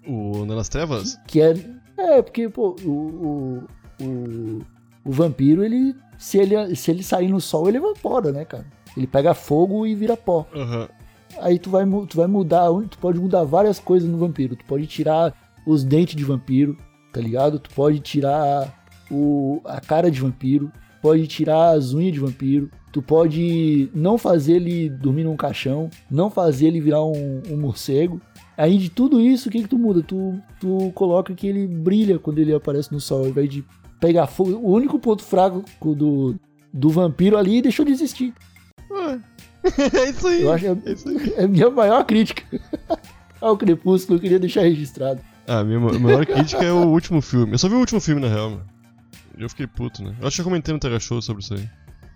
O 0.07 0.45
Nas 0.45 0.69
Trevas? 0.69 1.19
Que 1.27 1.41
é. 1.41 1.55
É, 1.97 2.23
porque, 2.23 2.49
pô, 2.49 2.77
o. 2.85 2.91
O, 2.91 4.05
o, 4.05 4.59
o 5.05 5.11
vampiro, 5.13 5.65
ele. 5.65 5.95
Se, 6.19 6.39
ele. 6.39 6.75
se 6.75 6.91
ele 6.91 7.03
sair 7.03 7.29
no 7.29 7.41
sol, 7.41 7.69
ele 7.69 7.79
evapora, 7.79 8.33
né, 8.33 8.45
cara? 8.45 8.67
Ele 8.97 9.07
pega 9.07 9.35
fogo 9.35 9.87
e 9.87 9.95
vira 9.95 10.17
pó. 10.17 10.47
Aham. 10.55 10.89
Aí 11.41 11.59
tu 11.59 11.71
vai, 11.71 11.85
tu 12.07 12.17
vai 12.17 12.27
mudar, 12.27 12.69
tu 12.91 12.99
pode 12.99 13.19
mudar 13.19 13.43
várias 13.45 13.79
coisas 13.79 14.09
no 14.09 14.19
vampiro. 14.19 14.55
Tu 14.55 14.65
pode 14.65 14.87
tirar 14.87 15.35
os 15.67 15.83
dentes 15.83 16.15
de 16.15 16.25
vampiro, 16.25 16.77
tá 17.13 17.21
ligado? 17.21 17.59
Tu 17.59 17.71
pode 17.75 18.01
tirar 18.01 18.85
o, 19.11 19.61
a 19.65 19.81
cara 19.81 20.11
de 20.11 20.21
vampiro, 20.21 20.71
pode 21.03 21.27
tirar 21.27 21.71
as 21.73 21.93
unhas 21.93 22.13
de 22.13 22.21
vampiro, 22.21 22.71
tu 22.93 23.03
pode 23.03 23.91
não 23.95 24.17
fazer 24.17 24.55
ele 24.55 24.89
dormir 24.89 25.25
num 25.25 25.37
caixão, 25.37 25.91
não 26.11 26.31
fazer 26.31 26.69
ele 26.69 26.81
virar 26.81 27.05
um, 27.05 27.43
um 27.51 27.57
morcego. 27.59 28.21
Aí 28.57 28.79
de 28.79 28.89
tudo 28.91 29.21
isso, 29.21 29.49
o 29.49 29.53
que 29.53 29.63
que 29.63 29.69
tu 29.69 29.79
muda? 29.79 30.03
Tu, 30.03 30.39
tu 30.61 30.93
coloca 30.95 31.35
que 31.35 31.47
ele 31.47 31.67
brilha 31.67 32.19
quando 32.19 32.39
ele 32.39 32.55
aparece 32.55 32.93
no 32.93 33.01
sol, 33.01 33.21
ao 33.25 33.29
invés 33.29 33.49
de 33.49 33.65
pegar 34.01 34.27
fogo. 34.27 34.53
O 34.57 34.71
único 34.73 34.99
ponto 34.99 35.23
fraco 35.25 35.65
do, 35.95 36.37
do 36.73 36.89
vampiro 36.91 37.37
ali 37.37 37.61
deixou 37.63 37.85
de 37.85 37.93
existir. 37.93 38.33
é 39.95 40.11
isso 40.11 40.27
aí. 40.29 40.43
Eu 40.43 40.53
acho 40.53 40.65
que 40.77 40.89
É 40.89 40.93
isso 40.93 41.09
aí. 41.09 41.35
é 41.37 41.45
a 41.45 41.49
minha 41.49 41.71
maior 41.71 42.05
crítica 42.05 42.43
ao 43.41 43.57
Crepúsculo, 43.57 44.19
eu 44.19 44.23
queria 44.23 44.39
deixar 44.39 44.63
registrado. 44.63 45.21
Ah, 45.47 45.61
a 45.61 45.65
minha 45.65 45.81
ma- 45.81 45.99
maior 45.99 46.25
crítica 46.27 46.63
é 46.63 46.73
o 46.73 46.87
último 46.89 47.21
filme. 47.21 47.53
Eu 47.53 47.59
só 47.59 47.69
vi 47.69 47.75
o 47.75 47.79
último 47.79 48.01
filme, 48.01 48.21
na 48.21 48.29
real, 48.29 48.51
meu. 48.51 48.61
Eu 49.43 49.49
fiquei 49.49 49.67
puto, 49.67 50.03
né? 50.05 50.15
Eu 50.21 50.27
acho 50.27 50.37
que 50.37 50.41
eu 50.41 50.45
comentei 50.45 50.73
no 50.73 50.81
Terra 50.81 51.01
Show 51.01 51.21
sobre 51.21 51.43
isso 51.43 51.55
aí. 51.55 51.69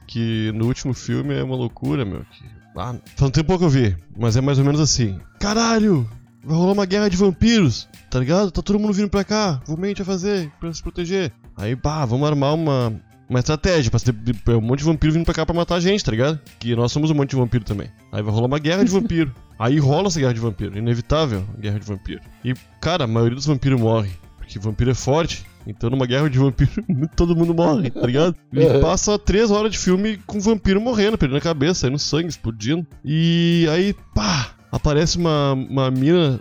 Que 0.07 0.53
no 0.55 0.67
último 0.67 0.95
filme 0.95 1.35
é 1.35 1.43
uma 1.43 1.57
loucura, 1.57 2.05
meu. 2.05 2.21
Que... 2.21 2.45
Ah, 2.77 2.95
faz 3.17 3.29
um 3.29 3.31
tempo 3.31 3.47
pouco 3.47 3.61
que 3.61 3.65
eu 3.65 3.71
vi, 3.71 3.97
mas 4.17 4.37
é 4.37 4.41
mais 4.41 4.59
ou 4.59 4.65
menos 4.65 4.81
assim. 4.81 5.19
Caralho! 5.41 6.09
Vai 6.45 6.57
rolar 6.57 6.73
uma 6.75 6.87
guerra 6.87 7.09
de 7.09 7.17
vampiros, 7.17 7.89
tá 8.09 8.21
ligado? 8.21 8.53
Tá 8.53 8.63
todo 8.63 8.79
mundo 8.79 8.93
vindo 8.93 9.09
pra 9.09 9.25
cá. 9.25 9.61
O 9.67 9.77
que 9.77 9.83
a 9.85 10.05
vai 10.05 10.05
fazer 10.05 10.53
pra 10.61 10.73
se 10.73 10.81
proteger? 10.81 11.33
Aí, 11.57 11.75
pá, 11.75 12.05
vamos 12.05 12.29
armar 12.29 12.55
uma, 12.55 12.93
uma 13.29 13.41
estratégia 13.41 13.91
pra 13.91 13.99
ter 13.99 14.15
um 14.55 14.61
monte 14.61 14.81
de 14.81 14.85
vampiro 14.85 15.13
vindo 15.13 15.25
pra 15.25 15.35
cá 15.35 15.45
pra 15.45 15.55
matar 15.55 15.75
a 15.75 15.81
gente, 15.81 16.05
tá 16.05 16.13
ligado? 16.13 16.39
Que 16.61 16.77
nós 16.77 16.93
somos 16.93 17.11
um 17.11 17.15
monte 17.15 17.31
de 17.31 17.37
vampiro 17.37 17.65
também. 17.65 17.91
Aí 18.13 18.23
vai 18.23 18.33
rolar 18.33 18.47
uma 18.47 18.61
guerra 18.61 18.85
de 18.85 18.91
vampiro. 18.91 19.35
Aí 19.59 19.79
rola 19.79 20.07
essa 20.07 20.21
guerra 20.21 20.35
de 20.35 20.41
vampiro. 20.41 20.79
Inevitável 20.79 21.45
guerra 21.59 21.81
de 21.81 21.87
vampiro. 21.87 22.21
E, 22.45 22.55
cara, 22.81 23.05
a 23.05 23.07
maioria 23.09 23.35
dos 23.35 23.47
vampiros 23.47 23.81
morre. 23.81 24.11
Porque 24.37 24.59
vampiro 24.59 24.91
é 24.91 24.95
forte. 24.95 25.45
Então 25.67 25.91
numa 25.91 26.07
guerra 26.07 26.31
de 26.31 26.39
vampiro, 26.39 26.71
todo 27.17 27.35
mundo 27.35 27.53
morre, 27.53 27.91
tá 27.91 28.07
ligado? 28.07 28.37
E 28.53 28.81
passa 28.81 29.19
três 29.19 29.51
horas 29.51 29.73
de 29.73 29.79
filme 29.79 30.19
com 30.27 30.39
vampiro 30.39 30.81
morrendo, 30.81 31.19
perdendo 31.19 31.39
a 31.39 31.41
cabeça, 31.41 31.81
saindo 31.81 31.99
sangue, 31.99 32.29
explodindo. 32.29 32.87
E 33.05 33.67
aí, 33.71 33.95
pá! 34.15 34.57
aparece 34.71 35.17
uma, 35.17 35.53
uma 35.53 35.91
mina 35.91 36.41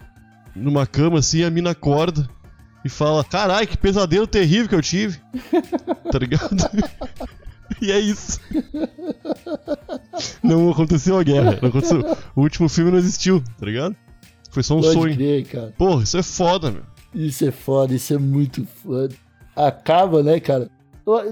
numa 0.56 0.86
cama 0.86 1.20
assim, 1.20 1.44
a 1.44 1.50
mina 1.50 1.72
acorda 1.72 2.30
e 2.84 2.90
fala: 2.90 3.24
Carai, 3.24 3.66
que 3.66 3.78
pesadelo 3.78 4.28
terrível 4.28 4.70
que 4.70 4.76
eu 4.76 4.82
tive. 4.82 5.20
tá 6.12 6.20
ligado? 6.20 6.56
e 7.82 7.92
é 7.92 8.00
isso. 8.00 8.40
Não 10.44 10.70
aconteceu 10.70 11.18
a 11.18 11.24
guerra. 11.24 11.60
Não 11.62 11.70
aconteceu. 11.70 12.18
O 12.36 12.42
último 12.42 12.70
filme 12.70 12.92
não 12.92 12.98
existiu, 12.98 13.44
tá 13.58 13.66
ligado? 13.66 13.96
Foi 14.52 14.64
só 14.64 14.78
um 14.78 14.82
Pode 14.82 14.94
sonho. 14.94 15.16
crer, 15.16 15.46
cara. 15.46 15.74
Porra, 15.78 16.04
isso 16.04 16.18
é 16.18 16.24
foda, 16.24 16.72
meu. 16.72 16.84
Isso 17.16 17.46
é 17.46 17.52
foda, 17.52 17.94
isso 17.96 18.14
é 18.14 18.18
muito 18.18 18.66
foda. 18.84 19.16
Acaba, 19.56 20.22
né, 20.22 20.40
cara? 20.40 20.70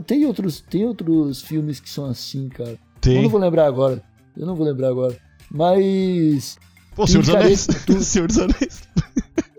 Tem 0.08 0.26
outros, 0.26 0.62
tem 0.62 0.86
outros 0.86 1.42
filmes 1.42 1.80
que 1.80 1.90
são 1.90 2.06
assim, 2.06 2.48
cara. 2.50 2.72
Eu 2.72 2.78
Tem. 3.02 3.22
não 3.22 3.30
vou 3.30 3.40
lembrar 3.40 3.66
agora. 3.68 4.02
Eu 4.38 4.46
não 4.46 4.56
vou 4.56 4.66
lembrar 4.66 4.88
agora. 4.90 5.18
Mas. 5.52 6.58
Pô, 6.96 7.06
Senhor 7.06 7.22
dos 7.22 7.36
Anéis. 7.36 7.68
tu- 7.86 8.00
Senhor 8.02 8.28
dos 8.28 8.38
Anéis. 8.40 8.84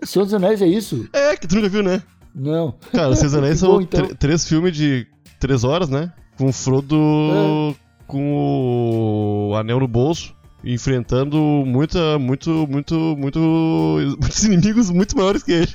Senhor 0.03 0.25
dos 0.25 0.33
Anéis 0.33 0.61
é 0.61 0.67
isso? 0.67 1.07
É, 1.13 1.35
que 1.37 1.47
tu 1.47 1.55
nunca 1.55 1.69
viu, 1.69 1.83
né? 1.83 2.01
Não. 2.33 2.73
Cara, 2.91 3.15
Senhor 3.15 3.27
dos 3.29 3.35
Anéis 3.39 3.59
são 3.59 3.73
bom, 3.73 3.81
então. 3.81 4.07
tr- 4.07 4.15
três 4.15 4.47
filmes 4.47 4.75
de 4.75 5.05
três 5.39 5.63
horas, 5.63 5.89
né? 5.89 6.11
Com 6.37 6.47
o 6.47 6.53
Frodo 6.53 6.95
É. 6.95 7.75
com 8.07 9.49
o 9.51 9.55
anel 9.55 9.79
no 9.79 9.87
bolso, 9.87 10.33
enfrentando 10.65 11.37
muita, 11.65 12.17
muito, 12.17 12.49
muito, 12.67 13.15
muito, 13.17 13.39
muitos 14.19 14.43
inimigos 14.43 14.89
muito 14.89 15.15
maiores 15.15 15.43
que 15.43 15.51
ele. 15.51 15.71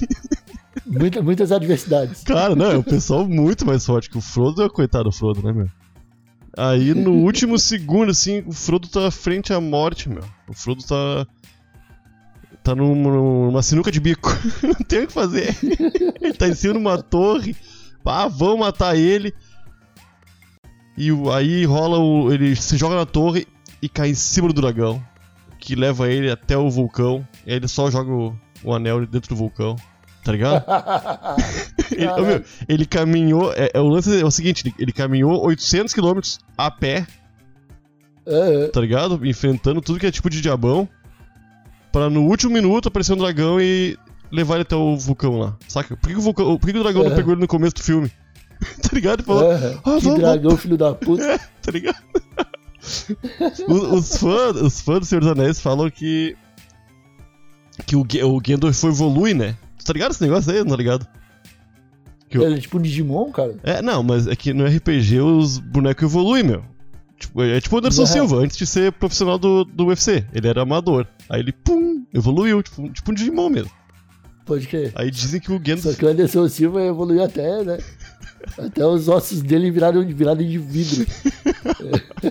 Muita- 0.86 1.22
muitas 1.22 1.52
adversidades. 1.52 2.22
Cara, 2.24 2.56
não, 2.56 2.70
é 2.70 2.76
um 2.78 2.82
pessoal 2.82 3.26
muito 3.28 3.64
mais 3.64 3.86
forte 3.86 4.10
que 4.10 4.18
o 4.18 4.20
Frodo. 4.20 4.68
Coitado 4.70 5.04
do 5.04 5.12
Frodo, 5.12 5.42
né, 5.42 5.52
meu? 5.52 5.68
Aí 6.56 6.92
no 6.94 7.12
último 7.12 7.56
segundo, 7.58 8.10
assim, 8.10 8.42
o 8.46 8.52
Frodo 8.52 8.88
tá 8.88 9.08
frente 9.10 9.52
à 9.52 9.60
morte, 9.60 10.08
meu. 10.08 10.24
O 10.48 10.52
Frodo 10.52 10.82
tá. 10.84 11.26
Tá 12.62 12.74
numa, 12.74 13.10
numa 13.10 13.62
sinuca 13.62 13.90
de 13.90 14.00
bico. 14.00 14.28
Não 14.62 14.74
tem 14.74 15.04
o 15.04 15.06
que 15.06 15.12
fazer. 15.12 15.56
ele 16.20 16.34
tá 16.34 16.48
em 16.48 16.54
cima 16.54 16.74
de 16.74 16.78
uma 16.80 17.00
torre. 17.00 17.56
Ah, 18.04 18.28
vão 18.28 18.58
matar 18.58 18.96
ele. 18.96 19.32
E 20.98 21.10
aí 21.32 21.64
rola 21.64 21.98
o. 21.98 22.32
Ele 22.32 22.54
se 22.56 22.76
joga 22.76 22.96
na 22.96 23.06
torre 23.06 23.46
e 23.82 23.88
cai 23.88 24.10
em 24.10 24.14
cima 24.14 24.48
do 24.48 24.54
dragão. 24.60 25.02
Que 25.58 25.74
leva 25.74 26.08
ele 26.08 26.30
até 26.30 26.56
o 26.56 26.70
vulcão. 26.70 27.26
E 27.46 27.50
aí 27.50 27.56
ele 27.56 27.68
só 27.68 27.90
joga 27.90 28.10
o, 28.10 28.34
o 28.64 28.74
anel 28.74 29.06
dentro 29.06 29.28
do 29.30 29.36
vulcão. 29.36 29.76
Tá 30.24 30.32
ligado? 30.32 30.62
Ele, 31.92 32.20
meu, 32.22 32.44
ele 32.68 32.86
caminhou. 32.86 33.52
É, 33.54 33.70
é 33.74 33.80
o 33.80 33.88
lance 33.88 34.20
é 34.20 34.24
o 34.24 34.30
seguinte: 34.30 34.66
ele, 34.66 34.74
ele 34.78 34.92
caminhou 34.92 35.44
800 35.46 35.92
km 35.94 36.20
a 36.58 36.70
pé, 36.70 37.06
É, 38.26 38.64
é. 38.64 38.68
tá 38.68 38.80
ligado? 38.80 39.24
Enfrentando 39.26 39.80
tudo 39.80 39.98
que 39.98 40.06
é 40.06 40.10
tipo 40.10 40.28
de 40.30 40.40
diabão. 40.42 40.86
Pra 41.90 42.08
no 42.10 42.22
último 42.26 42.52
minuto 42.52 42.88
aparecer 42.88 43.14
um 43.14 43.16
dragão 43.16 43.60
e 43.60 43.98
levar 44.30 44.54
ele 44.56 44.62
até 44.62 44.76
o 44.76 44.94
vulcão 44.96 45.38
lá. 45.38 45.56
Saca? 45.66 45.96
Por 45.96 46.08
que, 46.10 46.16
o, 46.16 46.20
vulcão, 46.20 46.56
por 46.58 46.70
que, 46.70 46.78
o 46.78 46.82
dragão 46.82 47.02
não 47.02 47.12
É. 47.12 47.16
pegou 47.16 47.32
ele 47.32 47.40
no 47.40 47.48
começo 47.48 47.74
do 47.74 47.82
filme? 47.82 48.12
tá 48.82 48.90
ligado? 48.92 49.24
Falou, 49.24 49.50
é. 49.52 49.74
Ah, 49.84 49.96
que 49.98 50.04
vamos- 50.04 50.20
dragão, 50.20 50.56
filho 50.56 50.76
da 50.76 50.94
puta. 50.94 51.38
tá 51.62 51.72
ligado? 51.72 51.96
Os, 53.68 54.16
fãs 54.16 54.56
os 54.56 54.80
fãs 54.80 55.00
do 55.00 55.04
Senhor 55.06 55.20
dos 55.20 55.30
Anéis 55.30 55.60
falam 55.60 55.90
que. 55.90 56.36
Que 57.86 57.96
o, 57.96 58.00
o 58.02 58.40
Gandalf 58.40 58.84
evolui, 58.84 59.32
né? 59.34 59.56
Tu 59.78 59.84
tá 59.84 59.92
ligado 59.92 60.10
esse 60.12 60.22
negócio 60.22 60.52
aí? 60.52 60.58
Não 60.60 60.70
tá 60.70 60.76
ligado? 60.76 61.06
Que 62.28 62.38
o- 62.38 62.42
Ele 62.42 62.56
é 62.56 62.60
tipo 62.60 62.78
um 62.78 62.82
Digimon, 62.82 63.30
cara. 63.32 63.56
É, 63.62 63.80
não, 63.82 64.02
mas 64.02 64.26
é 64.26 64.36
que 64.36 64.52
no 64.52 64.64
RPG 64.66 65.20
os 65.20 65.58
bonecos 65.58 66.02
evoluem, 66.04 66.42
meu. 66.44 66.64
Tipo, 67.18 67.42
é 67.42 67.60
tipo 67.60 67.74
o 67.76 67.78
Anderson 67.78 68.02
É. 68.02 68.06
Silva, 68.06 68.36
antes 68.36 68.56
de 68.56 68.66
ser 68.66 68.92
profissional 68.92 69.38
do, 69.38 69.64
do 69.64 69.86
UFC. 69.86 70.24
Ele 70.32 70.48
era 70.48 70.62
amador. 70.62 71.06
Aí 71.28 71.40
ele, 71.40 71.52
pum, 71.52 72.04
evoluiu, 72.14 72.62
tipo, 72.62 72.88
tipo 72.90 73.10
um 73.10 73.14
Digimon 73.14 73.48
mesmo. 73.50 73.70
Pode 74.46 74.66
crer. 74.66 74.92
Aí 74.94 75.10
dizem 75.10 75.40
que 75.40 75.50
o 75.52 75.56
Só 75.56 75.62
Gandalf. 75.62 75.96
que 75.98 76.04
o 76.04 76.08
Anderson 76.08 76.48
Silva 76.48 76.82
evoluiu 76.82 77.22
até, 77.22 77.62
né? 77.64 77.78
Até 78.56 78.84
os 78.86 79.06
ossos 79.06 79.42
dele 79.42 79.70
viraram, 79.70 80.02
viraram 80.06 80.38
de 80.42 80.56
vidro. 80.56 81.06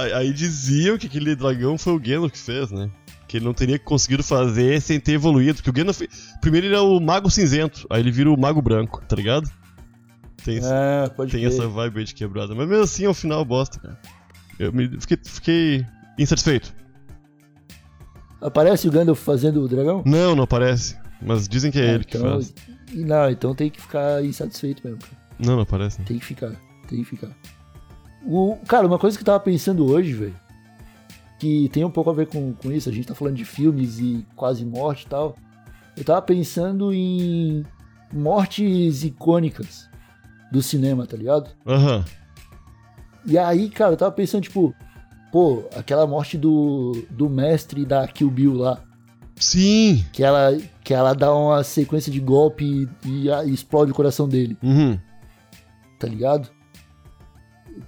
Aí, 0.00 0.12
aí 0.12 0.32
diziam 0.32 0.96
que 0.96 1.06
aquele 1.08 1.34
dragão 1.34 1.76
foi 1.76 1.92
o 1.92 1.98
Gandalf 1.98 2.30
que 2.32 2.38
fez, 2.38 2.70
né? 2.70 2.88
Que 3.26 3.36
ele 3.38 3.44
não 3.44 3.52
teria 3.52 3.78
conseguido 3.78 4.22
fazer 4.22 4.80
sem 4.80 5.00
ter 5.00 5.12
evoluído. 5.12 5.56
Porque 5.56 5.70
o 5.70 5.72
Gandalf. 5.72 6.00
Primeiro 6.40 6.68
ele 6.68 6.76
é 6.76 6.80
o 6.80 7.00
Mago 7.00 7.28
Cinzento, 7.30 7.84
aí 7.90 8.00
ele 8.00 8.12
vira 8.12 8.30
o 8.30 8.38
Mago 8.38 8.62
Branco, 8.62 9.02
tá 9.08 9.16
ligado? 9.16 9.50
Tem, 10.44 10.60
Ah, 10.62 11.10
pode 11.14 11.32
tem 11.32 11.44
essa 11.44 11.66
vibe 11.66 11.98
aí 11.98 12.04
de 12.04 12.14
quebrada. 12.14 12.54
Mas 12.54 12.68
mesmo 12.68 12.84
assim, 12.84 13.04
ao 13.06 13.12
final, 13.12 13.44
bosta, 13.44 13.80
cara. 13.80 13.98
Eu 14.58 14.72
me, 14.72 14.88
fiquei, 15.00 15.18
fiquei 15.24 15.86
insatisfeito. 16.16 16.72
Aparece 18.40 18.86
o 18.86 18.90
Gandalf 18.92 19.20
fazendo 19.20 19.60
o 19.62 19.68
dragão? 19.68 20.02
Não, 20.06 20.36
não 20.36 20.44
aparece. 20.44 20.96
Mas 21.20 21.48
dizem 21.48 21.72
que 21.72 21.80
é 21.80 21.90
Ah, 21.90 21.94
ele 21.94 22.04
que 22.04 22.16
então, 22.16 22.30
faz. 22.30 22.54
e 22.92 23.04
Não, 23.04 23.28
então 23.28 23.54
tem 23.54 23.68
que 23.68 23.80
ficar 23.80 24.24
insatisfeito 24.24 24.80
mesmo, 24.86 25.00
cara. 25.00 25.16
Não, 25.40 25.56
não 25.56 25.62
aparece. 25.62 25.98
Não. 25.98 26.06
Tem 26.06 26.18
que 26.18 26.24
ficar. 26.24 26.52
Tem 26.88 27.02
que 27.02 27.04
ficar. 27.04 27.28
O, 28.26 28.56
cara, 28.66 28.86
uma 28.86 28.98
coisa 28.98 29.16
que 29.16 29.22
eu 29.22 29.26
tava 29.26 29.40
pensando 29.40 29.86
hoje, 29.86 30.12
velho, 30.12 30.34
que 31.38 31.68
tem 31.70 31.84
um 31.84 31.90
pouco 31.90 32.10
a 32.10 32.12
ver 32.12 32.26
com, 32.26 32.52
com 32.52 32.72
isso, 32.72 32.88
a 32.88 32.92
gente 32.92 33.06
tá 33.06 33.14
falando 33.14 33.36
de 33.36 33.44
filmes 33.44 33.98
e 33.98 34.26
quase 34.34 34.64
morte 34.64 35.04
e 35.04 35.08
tal. 35.08 35.36
Eu 35.96 36.04
tava 36.04 36.20
pensando 36.22 36.92
em 36.92 37.64
mortes 38.12 39.04
icônicas 39.04 39.88
do 40.50 40.62
cinema, 40.62 41.06
tá 41.06 41.16
ligado? 41.16 41.50
Aham. 41.66 42.04
E 43.26 43.36
aí, 43.36 43.68
cara, 43.68 43.92
eu 43.92 43.96
tava 43.96 44.12
pensando, 44.12 44.42
tipo, 44.42 44.74
pô, 45.30 45.64
aquela 45.76 46.06
morte 46.06 46.38
do, 46.38 47.04
do 47.10 47.28
mestre 47.28 47.84
da 47.84 48.06
Kill 48.08 48.30
Bill 48.30 48.54
lá, 48.54 48.82
Sim! 49.36 50.04
que 50.12 50.24
ela, 50.24 50.56
que 50.82 50.94
ela 50.94 51.12
dá 51.14 51.34
uma 51.34 51.62
sequência 51.62 52.10
de 52.10 52.18
golpe 52.20 52.88
e, 53.04 53.08
e 53.24 53.30
a- 53.30 53.44
e 53.44 53.52
explode 53.52 53.92
o 53.92 53.94
coração 53.94 54.28
dele. 54.28 54.56
Uhum. 54.62 54.98
tá 56.00 56.06
ligado? 56.08 56.48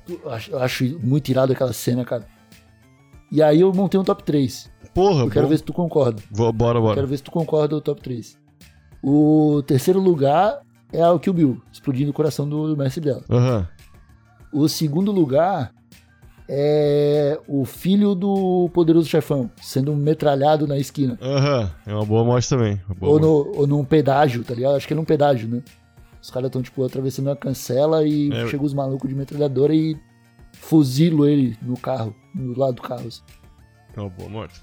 Eu 0.08 0.30
acho, 0.30 0.50
eu 0.50 0.58
acho 0.58 0.98
muito 1.02 1.28
irado 1.28 1.52
aquela 1.52 1.72
cena, 1.72 2.04
cara. 2.04 2.26
E 3.30 3.42
aí 3.42 3.60
eu 3.60 3.72
montei 3.72 3.98
um 3.98 4.04
top 4.04 4.22
3. 4.24 4.70
Porra, 4.94 5.24
Eu 5.24 5.30
quero 5.30 5.46
bom. 5.46 5.50
ver 5.50 5.58
se 5.58 5.62
tu 5.64 5.72
concorda. 5.72 6.20
Vou- 6.30 6.52
bora, 6.52 6.78
Eu 6.78 6.82
bora. 6.82 6.94
quero 6.96 7.06
ver 7.06 7.16
se 7.16 7.22
tu 7.22 7.30
concorda 7.30 7.76
o 7.76 7.80
top 7.80 8.00
3. 8.02 8.36
O 9.02 9.62
terceiro 9.66 10.00
lugar 10.00 10.60
é 10.92 11.06
o 11.08 11.18
Kill 11.18 11.32
Bill, 11.32 11.62
explodindo 11.72 12.10
o 12.10 12.14
coração 12.14 12.48
do 12.48 12.76
mestre 12.76 13.00
dela. 13.02 13.22
Aham. 13.30 13.68
O 14.52 14.68
segundo 14.68 15.12
lugar 15.12 15.72
é 16.48 17.38
o 17.46 17.64
filho 17.64 18.14
do 18.16 18.68
poderoso 18.74 19.08
chefão, 19.08 19.48
sendo 19.62 19.94
metralhado 19.94 20.66
na 20.66 20.76
esquina. 20.76 21.16
Aham. 21.22 21.70
É 21.86 21.94
uma 21.94 22.04
boa 22.04 22.24
morte 22.24 22.48
também. 22.48 22.80
Uma 22.88 22.94
boa 22.96 23.12
Ou, 23.12 23.20
no, 23.20 23.58
ou 23.60 23.66
num 23.68 23.84
pedágio, 23.84 24.42
tá 24.42 24.52
ligado? 24.54 24.74
Acho 24.74 24.86
que 24.88 24.92
é 24.92 24.96
num 24.96 25.04
pedágio, 25.04 25.48
né? 25.48 25.62
Os 26.22 26.30
caras 26.30 26.48
estão, 26.48 26.62
tipo, 26.62 26.84
atravessando 26.84 27.26
uma 27.28 27.36
cancela 27.36 28.04
e 28.06 28.30
É. 28.32 28.46
chegam 28.48 28.66
os 28.66 28.74
malucos 28.74 29.08
de 29.08 29.14
metralhadora 29.14 29.74
e 29.74 29.96
fuzilam 30.52 31.26
ele 31.26 31.56
no 31.62 31.76
carro, 31.78 32.14
no 32.34 32.58
lado 32.58 32.74
do 32.74 32.82
carro. 32.82 33.06
assim. 33.08 33.22
É 33.96 34.00
uma 34.00 34.10
boa 34.10 34.28
morte. 34.28 34.60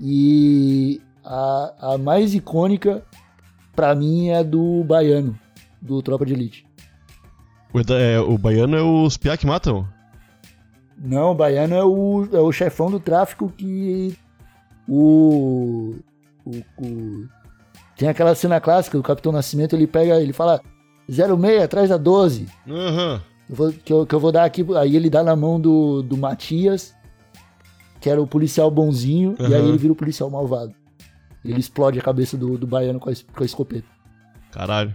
E 0.00 1.00
a, 1.24 1.94
a 1.94 1.98
mais 1.98 2.34
icônica, 2.34 3.04
pra 3.74 3.94
mim, 3.94 4.28
é 4.28 4.38
a 4.38 4.42
do 4.42 4.84
Baiano, 4.84 5.38
do 5.80 6.02
Tropa 6.02 6.26
de 6.26 6.34
Elite. 6.34 6.66
O, 7.72 7.80
é, 7.92 8.18
o 8.20 8.38
baiano 8.38 8.76
é 8.76 8.82
os 8.82 9.16
piá 9.16 9.36
que 9.36 9.46
matam? 9.46 9.86
Não, 10.98 11.32
o 11.32 11.34
Baiano 11.34 11.74
é 11.74 11.84
o, 11.84 12.26
é 12.32 12.40
o 12.40 12.50
chefão 12.50 12.90
do 12.90 12.98
tráfico 12.98 13.52
que 13.54 14.16
o, 14.88 15.94
o, 16.44 16.50
o- 16.78 17.28
Tem 17.96 18.08
aquela 18.08 18.34
cena 18.34 18.60
clássica 18.60 18.96
do 18.98 19.02
Capitão 19.02 19.32
Nascimento, 19.32 19.74
ele 19.74 19.86
pega, 19.86 20.20
ele 20.20 20.32
fala 20.32 20.60
06 21.08 21.62
atrás 21.62 21.88
da 21.88 21.96
12. 21.96 22.46
Aham. 22.68 23.22
Eu 23.48 23.54
vou- 23.56 23.72
que, 23.72 23.92
eu, 23.92 24.04
que 24.06 24.14
eu 24.14 24.20
vou 24.20 24.32
dar 24.32 24.44
aqui. 24.44 24.64
Aí 24.76 24.96
ele 24.96 25.08
dá 25.08 25.22
na 25.22 25.34
mão 25.36 25.58
do, 25.60 26.02
do 26.02 26.16
Matias, 26.16 26.94
que 28.00 28.10
era 28.10 28.20
o 28.20 28.26
policial 28.26 28.70
bonzinho, 28.70 29.34
e 29.38 29.54
aí 29.54 29.66
ele 29.68 29.78
vira 29.78 29.92
o 29.92 29.96
policial 29.96 30.28
malvado. 30.28 30.74
Ele 31.44 31.60
explode 31.60 31.98
a 31.98 32.02
cabeça 32.02 32.36
do, 32.36 32.58
do 32.58 32.66
baiano 32.66 32.98
com 33.00 33.08
a, 33.08 33.12
com 33.34 33.42
a 33.42 33.46
escopeta. 33.46 33.86
Caralho. 34.50 34.94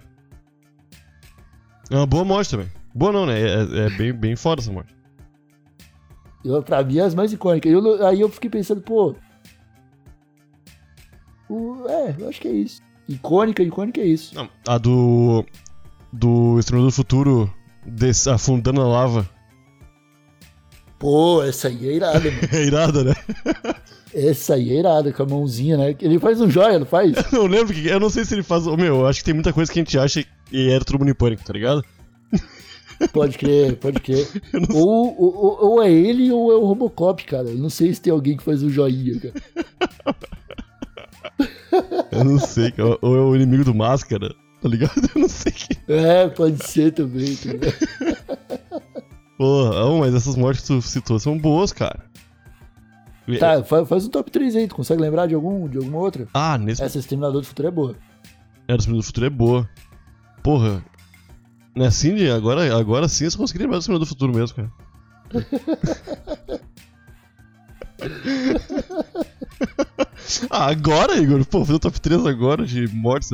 É 1.90 1.96
uma 1.96 2.06
boa 2.06 2.24
morte 2.26 2.52
também. 2.52 2.68
Boa 2.94 3.12
não, 3.12 3.26
né? 3.26 3.40
É, 3.40 3.86
é 3.86 3.90
bem, 3.98 4.14
bem 4.14 4.36
foda 4.36 4.62
essa 4.62 4.72
morte. 4.72 4.94
Eu, 6.44 6.62
pra 6.62 6.84
mim 6.84 6.98
é 6.98 7.02
as 7.04 7.16
mais 7.16 7.32
icônicas. 7.32 7.72
Eu- 7.72 8.06
aí 8.06 8.20
eu 8.22 8.28
fiquei 8.30 8.50
pensando, 8.50 8.82
pô. 8.82 9.16
o- 11.50 11.88
é, 11.88 12.16
eu 12.20 12.30
acho 12.30 12.40
que 12.42 12.48
é 12.48 12.52
isso. 12.54 12.82
Icônica, 13.14 13.62
icônica 13.64 14.00
é 14.02 14.06
isso. 14.06 14.34
Não, 14.36 14.50
a 14.68 14.78
do. 14.78 15.46
Do 16.14 16.60
Exterminador 16.60 16.92
do 16.92 16.96
Futuro 16.96 17.54
des- 17.86 18.28
afundando 18.28 18.82
na 18.82 18.88
lava. 18.88 19.30
Pô, 21.00 21.42
essa 21.42 21.68
aí 21.70 21.88
é 21.90 21.94
irada, 21.96 22.20
mano. 22.20 22.42
É 22.52 22.64
irada, 22.66 23.04
né? 23.04 23.14
Essa 24.14 24.56
aí 24.56 24.72
é 24.72 24.80
irada, 24.80 25.12
com 25.14 25.24
a 25.24 25.26
mãozinha, 25.26 25.78
né? 25.78 25.96
Ele 26.02 26.20
faz 26.20 26.42
um 26.42 26.50
joia, 26.50 26.78
não 26.80 26.86
faz? 26.86 27.14
Eu 27.32 27.40
não 27.44 27.48
lembro 27.48 27.74
que. 27.74 27.88
Eu 27.88 28.00
não 28.00 28.10
sei 28.10 28.26
se 28.26 28.34
ele 28.36 28.44
faz. 28.44 28.66
Meu, 28.68 28.98
eu 28.98 29.08
acho 29.08 29.20
que 29.20 29.26
tem 29.26 29.34
muita 29.34 29.54
coisa 29.54 29.72
que 29.72 29.80
a 29.80 29.84
gente 29.84 29.98
acha 29.98 30.24
e 30.52 30.70
era 30.70 30.84
todo 30.84 31.00
mundo 31.00 31.10
em 31.10 31.16
pânico, 31.16 31.44
tá 31.44 31.54
ligado? 31.54 31.84
Pode 33.14 33.36
crer, 33.38 33.78
pode 33.78 34.00
crer. 34.00 34.28
Ou, 34.76 35.16
ou, 35.20 35.66
ou 35.72 35.82
é 35.82 35.90
ele 35.92 36.32
ou 36.32 36.52
é 36.52 36.56
o 36.56 36.66
Robocop, 36.66 37.24
cara. 37.24 37.48
Eu 37.50 37.58
não 37.58 37.70
sei 37.70 37.92
se 37.94 38.00
tem 38.02 38.14
alguém 38.14 38.38
que 38.38 38.44
faz 38.44 38.62
o 38.62 38.70
joinha, 38.70 39.20
cara. 39.20 39.34
Eu 42.12 42.24
não 42.24 42.40
sei. 42.40 42.74
Ou 43.02 43.16
é 43.16 43.20
o 43.22 43.36
inimigo 43.36 43.64
do 43.64 43.74
Máscara, 43.74 44.34
tá 44.62 44.70
ligado? 44.70 44.94
Eu 45.16 45.22
não 45.22 45.30
sei 45.30 45.52
que. 45.52 45.78
É, 45.88 46.28
pode 46.28 46.66
ser 46.66 46.92
também, 46.92 47.36
cara. 47.36 47.60
Porra, 49.38 49.86
oh, 49.86 50.00
mas 50.00 50.14
essas 50.14 50.36
mortes 50.36 50.62
que 50.62 50.68
tu 50.68 50.82
citou 50.82 51.20
são 51.20 51.38
boas, 51.38 51.72
cara. 51.72 52.04
Tá, 53.40 53.64
faz, 53.64 54.06
um 54.06 54.10
top 54.10 54.30
3 54.30 54.56
aí, 54.56 54.68
tu 54.68 54.76
consegue 54.76 55.02
lembrar 55.02 55.26
de, 55.28 55.36
algum, 55.36 55.68
de 55.68 55.78
alguma 55.78 56.00
outra? 56.00 56.28
Ah, 56.34 56.58
nesse. 56.58 56.84
Essa 56.84 57.00
Exterminador 57.00 57.42
do 57.42 57.48
Futuro 57.48 57.68
é 57.68 57.72
boa. 57.72 57.96
É, 58.68 58.76
do 58.76 58.80
Exterminador 58.80 59.02
do 59.02 59.06
Futuro 59.06 59.26
é 59.26 59.30
boa. 59.30 59.70
Porra. 60.44 60.84
Né, 61.76 61.88
assim, 61.88 62.28
agora, 62.28 62.76
agora 62.78 63.08
sim 63.08 63.24
eu 63.24 63.32
só 63.32 63.38
consegui 63.38 63.60
lembrar 63.60 63.78
do 63.78 63.82
Exterminador 63.82 64.06
do 64.06 64.10
Futuro 64.10 64.34
mesmo, 64.34 64.56
cara. 64.58 64.72
ah, 70.50 70.68
agora, 70.68 71.18
Igor? 71.18 71.46
Pô, 71.46 71.60
fazer 71.62 71.76
o 71.76 71.80
top 71.80 72.00
3 72.00 72.26
agora 72.26 72.66
de 72.66 72.88
mortes. 72.88 73.30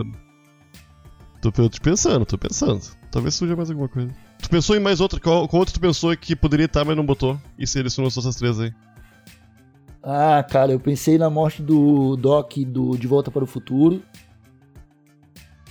Tô, 1.42 1.52
tô 1.52 1.70
pensando, 1.82 2.26
tô 2.26 2.38
pensando. 2.38 2.82
Talvez 3.12 3.36
surja 3.36 3.56
mais 3.56 3.70
alguma 3.70 3.88
coisa. 3.88 4.10
Tu 4.42 4.50
pensou 4.50 4.76
em 4.76 4.80
mais 4.80 5.00
outra? 5.00 5.20
Qual, 5.20 5.48
qual 5.48 5.60
outra 5.62 5.74
tu 5.74 5.80
pensou 5.80 6.16
que 6.16 6.36
poderia 6.36 6.66
estar, 6.66 6.86
mas 6.86 6.96
não 6.96 7.06
botou? 7.06 7.40
E 7.58 7.66
selecionou 7.66 8.12
só 8.12 8.20
essas 8.20 8.36
três 8.36 8.60
aí? 8.60 8.74
Ah, 10.04 10.44
cara, 10.44 10.72
eu 10.72 10.80
pensei 10.80 11.18
na 11.18 11.30
morte 11.30 11.62
do 11.62 12.16
Doc 12.16 12.54
do 12.66 12.98
De 12.98 13.08
Volta 13.08 13.30
para 13.30 13.44
o 13.44 13.48
Futuro. 13.48 14.02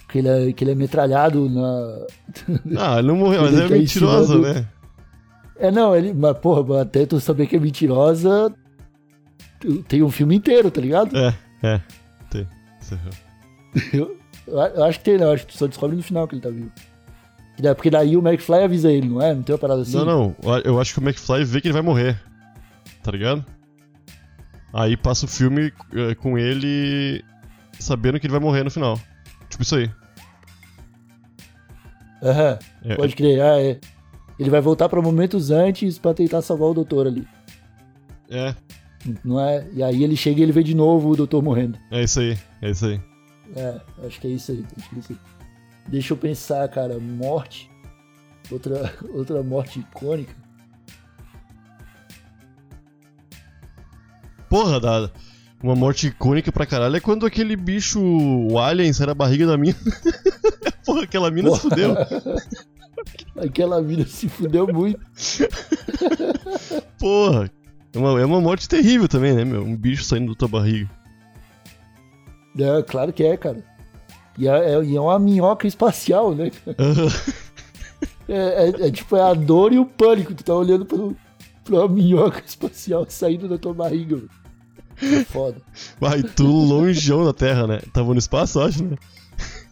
Que 0.09 0.19
ele 0.19 0.29
é, 0.29 0.53
que 0.53 0.63
ele 0.63 0.73
é 0.73 0.75
metralhado 0.75 1.49
na. 1.49 2.07
Ah, 2.79 2.99
ele 2.99 3.09
não 3.09 3.17
morreu, 3.17 3.43
mas 3.43 3.59
é 3.59 3.69
mentirosa, 3.69 4.39
né? 4.39 4.69
É, 5.59 5.71
não, 5.71 5.97
ele. 5.97 6.13
Mas, 6.13 6.37
porra, 6.39 6.83
até 6.83 7.07
tu 7.07 7.19
saber 7.19 7.47
que 7.47 7.57
é 7.57 7.61
mentirosa. 7.61 8.55
Tem 9.89 10.03
um 10.03 10.11
filme 10.11 10.37
inteiro, 10.37 10.71
tá 10.71 10.81
ligado? 10.81 11.17
É, 11.17 11.35
é. 11.63 11.81
Tem. 12.31 12.47
Eu, 13.93 14.19
eu 14.47 14.85
acho 14.85 14.99
que 14.99 15.05
tem, 15.05 15.19
não. 15.19 15.33
Acho 15.33 15.47
que 15.47 15.53
tu 15.53 15.59
só 15.59 15.67
descobre 15.67 15.97
no 15.97 16.03
final 16.03 16.27
que 16.29 16.35
ele 16.35 16.43
tá 16.43 16.51
vivo. 16.51 16.71
Porque 17.75 17.91
daí 17.91 18.17
o 18.17 18.27
McFly 18.27 18.65
avisa 18.65 18.93
ele, 18.93 19.09
não 19.09 19.21
é? 19.21 19.35
Não 19.35 19.43
tem 19.43 19.55
uma 19.55 19.59
parada 19.59 19.83
assim? 19.83 19.97
Não, 19.97 20.05
não. 20.05 20.37
Eu 20.65 20.79
acho 20.79 20.93
que 20.93 21.01
o 21.01 21.03
McFly 21.03 21.45
vê 21.45 21.61
que 21.61 21.69
ele 21.69 21.73
vai 21.73 21.83
morrer. 21.83 22.21
Tá 23.03 23.11
ligado? 23.11 23.45
Aí 24.73 24.97
passa 24.97 25.25
o 25.25 25.29
filme 25.29 25.73
é, 25.95 26.15
com 26.15 26.37
ele 26.37 27.25
sabendo 27.79 28.21
que 28.21 28.27
ele 28.27 28.33
vai 28.33 28.41
morrer 28.41 28.63
no 28.63 28.71
final. 28.71 29.01
Tipo 29.49 29.63
isso 29.63 29.77
aí. 29.77 29.91
Aham, 32.23 32.59
uhum. 32.85 32.93
é. 32.93 32.97
pode 32.97 33.17
crer. 33.17 33.41
Ah, 33.41 33.61
é. 33.61 33.81
Ele 34.39 34.51
vai 34.51 34.61
voltar 34.61 34.89
para 34.89 35.01
momentos 35.01 35.51
antes 35.51 35.99
para 35.99 36.13
tentar 36.13 36.43
salvar 36.43 36.69
o 36.69 36.75
doutor 36.75 37.07
ali. 37.07 37.27
É. 38.29 38.55
Não 39.25 39.41
é? 39.41 39.67
E 39.73 39.83
aí 39.83 40.03
ele 40.03 40.17
chega 40.17 40.41
e 40.41 40.43
ele 40.43 40.53
vê 40.53 40.63
de 40.63 40.75
novo 40.75 41.11
o 41.11 41.17
doutor 41.17 41.43
morrendo. 41.43 41.79
É 41.91 42.03
isso 42.03 42.21
aí, 42.21 42.39
é 42.63 42.71
isso 42.71 42.87
aí. 42.87 43.01
É, 43.55 43.81
acho 44.05 44.21
que 44.21 44.27
é 44.27 44.31
isso 44.31 44.53
aí. 44.53 44.65
Acho 44.77 44.89
que 44.89 44.97
é 44.97 44.99
isso 44.99 45.13
aí. 45.13 45.19
Deixa 45.89 46.13
eu 46.13 46.17
pensar, 46.17 46.69
cara. 46.69 46.99
Morte. 46.99 47.71
Outra, 48.51 48.93
outra 49.15 49.43
morte 49.43 49.81
icônica. 49.81 50.35
Porra, 54.49 54.81
dada. 54.81 55.13
Uma 55.63 55.75
morte 55.75 56.09
icônica 56.09 56.53
pra 56.53 56.67
caralho 56.67 56.97
é 56.97 57.01
quando 57.01 57.27
aquele 57.27 57.57
bicho, 57.57 58.01
o 58.01 58.59
alien, 58.59 58.93
sai 58.93 59.07
da 59.07 59.15
barriga 59.15 59.47
da 59.47 59.57
mina. 59.57 59.77
Porra, 60.85 61.03
aquela 61.03 61.31
mina 61.31 61.49
Porra. 61.49 61.61
se 61.61 61.69
fudeu. 61.69 61.95
aquela 63.43 63.83
mina 63.83 64.07
se 64.07 64.29
fudeu 64.29 64.67
muito. 64.69 65.01
Porra, 66.99 67.51
é 67.97 67.99
uma, 67.99 68.21
é 68.21 68.25
uma 68.27 68.41
morte 68.41 68.69
terrível 68.69 69.09
também, 69.09 69.35
né, 69.35 69.45
meu? 69.45 69.63
Um 69.63 69.75
bicho 69.75 70.05
saindo 70.05 70.33
da 70.33 70.39
tua 70.39 70.49
barriga. 70.49 70.91
É, 72.59 72.83
claro 72.83 73.13
que 73.13 73.25
é, 73.25 73.37
cara. 73.37 73.65
E 74.39 74.47
é, 74.47 74.73
é, 74.73 74.73
é 74.75 75.01
uma 75.01 75.19
minhoca 75.19 75.67
espacial, 75.67 76.35
né? 76.35 76.51
é, 78.29 78.37
é, 78.37 78.87
é, 78.87 78.91
tipo, 78.91 79.17
é 79.17 79.23
a 79.23 79.33
dor 79.33 79.73
e 79.73 79.79
o 79.79 79.87
pânico. 79.87 80.35
Tu 80.35 80.45
tá 80.45 80.55
olhando 80.55 80.85
pro, 80.85 81.17
pra 81.65 81.77
uma 81.77 81.89
minhoca 81.89 82.43
espacial 82.47 83.07
saindo 83.09 83.49
da 83.49 83.57
tua 83.57 83.73
barriga. 83.73 84.23
É 85.01 85.25
foda. 85.25 85.61
Vai, 85.99 86.23
tu 86.23 86.47
longeão 86.47 87.25
da 87.25 87.33
Terra, 87.33 87.67
né? 87.67 87.81
Tava 87.93 88.13
no 88.13 88.19
espaço, 88.19 88.61
acho, 88.61 88.85
né? 88.85 88.97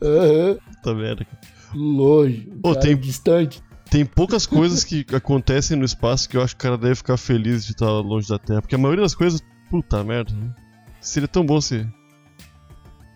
Aham. 0.02 0.50
Uhum. 0.50 0.58
Tá 0.82 0.94
merda. 0.94 1.26
Longe. 1.74 2.48
Oh, 2.62 2.74
tem, 2.74 2.96
distante. 2.96 3.62
Tem 3.94 4.04
poucas 4.04 4.44
coisas 4.44 4.82
que 4.82 5.06
acontecem 5.14 5.76
no 5.76 5.84
espaço 5.84 6.28
que 6.28 6.36
eu 6.36 6.42
acho 6.42 6.56
que 6.56 6.60
o 6.60 6.64
cara 6.64 6.76
deve 6.76 6.96
ficar 6.96 7.16
feliz 7.16 7.64
de 7.64 7.70
estar 7.70 7.88
longe 8.00 8.28
da 8.28 8.40
Terra. 8.40 8.60
Porque 8.60 8.74
a 8.74 8.78
maioria 8.78 9.02
das 9.04 9.14
coisas, 9.14 9.40
puta 9.70 10.02
merda, 10.02 10.34
né? 10.34 10.52
Seria 11.00 11.28
tão 11.28 11.46
bom 11.46 11.60
se 11.60 11.86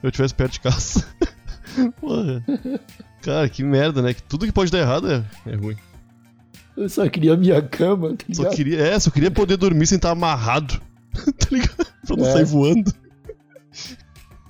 eu 0.04 0.12
tivesse 0.12 0.36
perto 0.36 0.52
de 0.52 0.60
casa. 0.60 1.04
Porra. 2.00 2.44
Cara, 3.22 3.48
que 3.48 3.64
merda, 3.64 4.00
né? 4.00 4.14
Que 4.14 4.22
tudo 4.22 4.46
que 4.46 4.52
pode 4.52 4.70
dar 4.70 4.78
errado 4.78 5.10
é, 5.10 5.24
é 5.46 5.56
ruim. 5.56 5.76
Eu 6.76 6.88
só 6.88 7.08
queria 7.08 7.36
minha 7.36 7.60
cama, 7.60 8.14
tá 8.14 8.24
Só 8.32 8.48
queria, 8.48 8.78
é, 8.78 9.00
só 9.00 9.10
queria 9.10 9.32
poder 9.32 9.56
dormir 9.56 9.88
sem 9.88 9.96
estar 9.96 10.12
amarrado. 10.12 10.80
tá 11.12 11.48
ligado? 11.50 11.88
Pra 12.06 12.16
não 12.16 12.24
é. 12.24 12.32
sair 12.32 12.44
voando. 12.44 12.94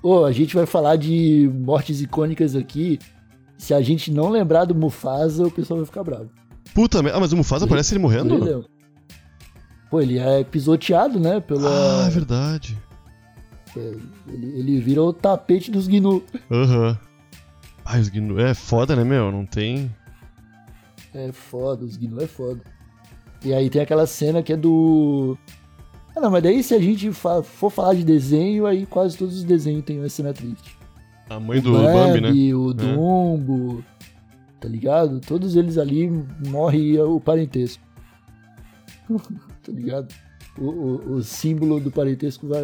Ô, 0.02 0.26
a 0.26 0.32
gente 0.32 0.54
vai 0.54 0.66
falar 0.66 0.96
de 0.96 1.50
mortes 1.54 2.02
icônicas 2.02 2.54
aqui. 2.54 2.98
Se 3.58 3.74
a 3.74 3.82
gente 3.82 4.10
não 4.10 4.30
lembrar 4.30 4.64
do 4.64 4.74
Mufasa, 4.74 5.46
o 5.46 5.50
pessoal 5.50 5.78
vai 5.78 5.86
ficar 5.86 6.04
bravo. 6.04 6.30
Puta 6.72 7.02
merda. 7.02 7.18
Ah, 7.18 7.20
mas 7.20 7.32
o 7.32 7.36
Mufasa 7.36 7.64
ele, 7.64 7.70
parece 7.70 7.92
ele 7.92 8.00
morrendo? 8.00 8.34
Ele, 8.34 8.64
Pô, 9.90 10.00
ele 10.00 10.18
é 10.18 10.44
pisoteado, 10.44 11.18
né? 11.18 11.40
Pela... 11.40 12.04
Ah, 12.04 12.06
é 12.06 12.10
verdade. 12.10 12.78
É, 13.76 13.94
ele, 14.28 14.58
ele 14.58 14.80
vira 14.80 15.02
o 15.02 15.12
tapete 15.12 15.70
dos 15.70 15.88
Gnu. 15.88 16.22
Aham. 16.50 16.90
Uhum. 16.90 16.96
Ai, 17.84 18.00
os 18.00 18.08
Gnu. 18.08 18.38
É 18.38 18.54
foda, 18.54 18.94
né, 18.94 19.02
meu? 19.02 19.32
Não 19.32 19.44
tem. 19.44 19.90
É 21.12 21.32
foda, 21.32 21.84
os 21.84 21.96
Gnu 21.96 22.22
é 22.22 22.26
foda. 22.26 22.60
E 23.44 23.52
aí 23.52 23.68
tem 23.68 23.82
aquela 23.82 24.06
cena 24.06 24.42
que 24.42 24.52
é 24.52 24.56
do. 24.56 25.36
Ah, 26.14 26.20
não, 26.20 26.30
mas 26.30 26.42
daí 26.42 26.62
se 26.62 26.74
a 26.74 26.80
gente 26.80 27.10
for 27.12 27.70
falar 27.70 27.94
de 27.94 28.04
desenho, 28.04 28.66
aí 28.66 28.86
quase 28.86 29.16
todos 29.16 29.36
os 29.36 29.44
desenhos 29.44 29.84
têm 29.84 29.98
uma 29.98 30.08
cena 30.08 30.32
triste. 30.32 30.77
A 31.28 31.38
mãe 31.38 31.60
do 31.60 31.72
Bambi, 31.72 32.20
né? 32.20 32.30
O 32.54 32.70
é. 32.70 32.74
Dumbo, 32.74 33.80
é. 33.80 34.04
tá 34.60 34.68
ligado? 34.68 35.20
Todos 35.20 35.56
eles 35.56 35.76
ali 35.76 36.08
morre 36.46 36.98
o 37.00 37.20
parentesco. 37.20 37.82
tá 39.08 39.72
ligado? 39.72 40.12
O, 40.56 40.64
o, 40.64 41.12
o, 41.14 41.22
símbolo 41.22 41.78
do 41.78 41.90
parentesco 41.90 42.48
vai, 42.48 42.62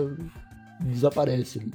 desaparece 0.81 1.61
ali. 1.61 1.73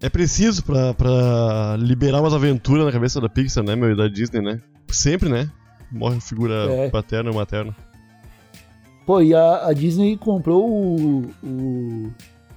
É 0.00 0.08
preciso 0.08 0.64
pra, 0.64 0.92
pra 0.94 1.76
liberar 1.78 2.20
umas 2.20 2.34
aventuras 2.34 2.84
na 2.84 2.90
cabeça 2.90 3.20
da 3.20 3.28
Pixar, 3.28 3.62
né, 3.62 3.76
meu? 3.76 3.92
E 3.92 3.96
da 3.96 4.08
Disney, 4.08 4.40
né? 4.40 4.60
Sempre, 4.88 5.28
né? 5.28 5.48
Morre 5.90 6.20
figura 6.20 6.54
é. 6.68 6.90
paterna 6.90 7.30
ou 7.30 7.36
materna. 7.36 7.76
Pô, 9.06 9.20
e 9.20 9.34
a, 9.34 9.66
a 9.66 9.72
Disney 9.72 10.16
comprou 10.16 10.68
o, 10.68 11.30
o, 11.42 12.12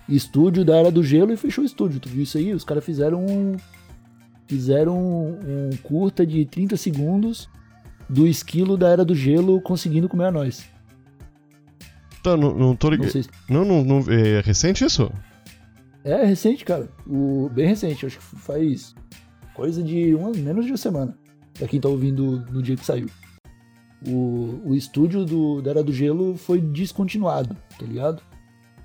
estúdio 0.08 0.63
da 0.63 0.76
Era 0.76 0.91
do 0.91 1.04
Gelo 1.04 1.34
e 1.34 1.38
fechou 1.38 1.63
o 1.63 1.65
estúdio. 1.65 2.00
Tu 2.00 2.10
viu 2.10 2.24
isso 2.24 2.38
aí? 2.38 2.54
Os 2.54 2.63
caras 2.63 2.84
fizeram 2.84 3.26
um. 3.26 3.56
Fizeram 4.48 4.98
um, 4.98 5.30
um, 5.30 5.70
curta 5.82 6.26
de 6.26 6.46
30 6.46 6.78
segundos 6.78 7.50
do 8.08 8.28
esquilo 8.28 8.78
da 8.78 8.89
Era 8.89 9.04
do 9.04 9.15
Gelo 9.15 9.60
conseguindo 9.62 10.08
comer 10.08 10.26
a 10.26 10.32
nós. 10.32 10.65
Tá, 12.22 12.38
não, 12.38 12.56
não 12.56 12.76
tô 12.76 12.89
ligado. 12.89 13.12
Não, 13.50 13.65
não, 13.65 13.84
não, 13.84 14.00
é 14.12 14.41
recente 14.41 14.86
isso? 14.86 15.12
É 16.04 16.24
recente, 16.24 16.63
cara. 16.63 16.88
O, 17.08 17.50
bem 17.52 17.68
recente, 17.68 18.06
acho 18.06 18.20
que 18.20 18.24
faz 18.24 18.94
coisa 19.56 19.82
de 19.82 20.13
uma, 20.13 20.32
menos 20.32 20.65
de 20.65 20.72
uma 20.72 20.78
semana. 20.78 21.18
Pra 21.56 21.68
quem 21.68 21.80
tá 21.80 21.89
ouvindo 21.89 22.46
no 22.52 22.62
dia 22.62 22.76
que 22.76 22.86
saiu 22.86 23.08
o, 24.08 24.62
o 24.65 24.76
estúdio 24.76 25.26
do, 25.26 25.62
da 25.62 25.72
Era 25.72 25.84
do 25.84 25.94
Gelo 25.94 26.38
foi 26.38 26.60
descontinuado, 26.62 27.56
tá 27.78 27.86
ligado? 27.86 28.22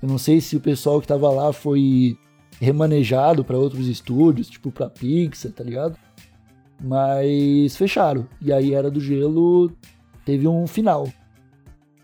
Eu 0.01 0.07
não 0.07 0.17
sei 0.17 0.41
se 0.41 0.55
o 0.55 0.61
pessoal 0.61 0.99
que 0.99 1.07
tava 1.07 1.29
lá 1.29 1.53
foi 1.53 2.17
remanejado 2.59 3.43
para 3.43 3.57
outros 3.57 3.87
estúdios, 3.87 4.49
tipo 4.49 4.71
pra 4.71 4.89
Pixar, 4.89 5.51
tá 5.51 5.63
ligado? 5.63 5.97
Mas 6.83 7.75
fecharam. 7.75 8.27
E 8.41 8.51
aí 8.51 8.73
Era 8.73 8.89
do 8.89 8.99
Gelo 8.99 9.71
teve 10.25 10.47
um 10.47 10.65
final. 10.65 11.07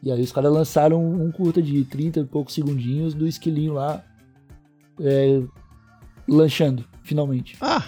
E 0.01 0.11
aí 0.11 0.21
os 0.21 0.31
caras 0.31 0.53
lançaram 0.53 1.03
um 1.03 1.31
curta 1.31 1.61
de 1.61 1.83
30 1.85 2.19
e 2.19 2.25
poucos 2.25 2.53
segundinhos 2.53 3.13
do 3.13 3.27
esquilinho 3.27 3.73
lá 3.73 4.03
é, 4.99 5.41
lanchando, 6.27 6.85
finalmente. 7.03 7.57
Ah! 7.61 7.83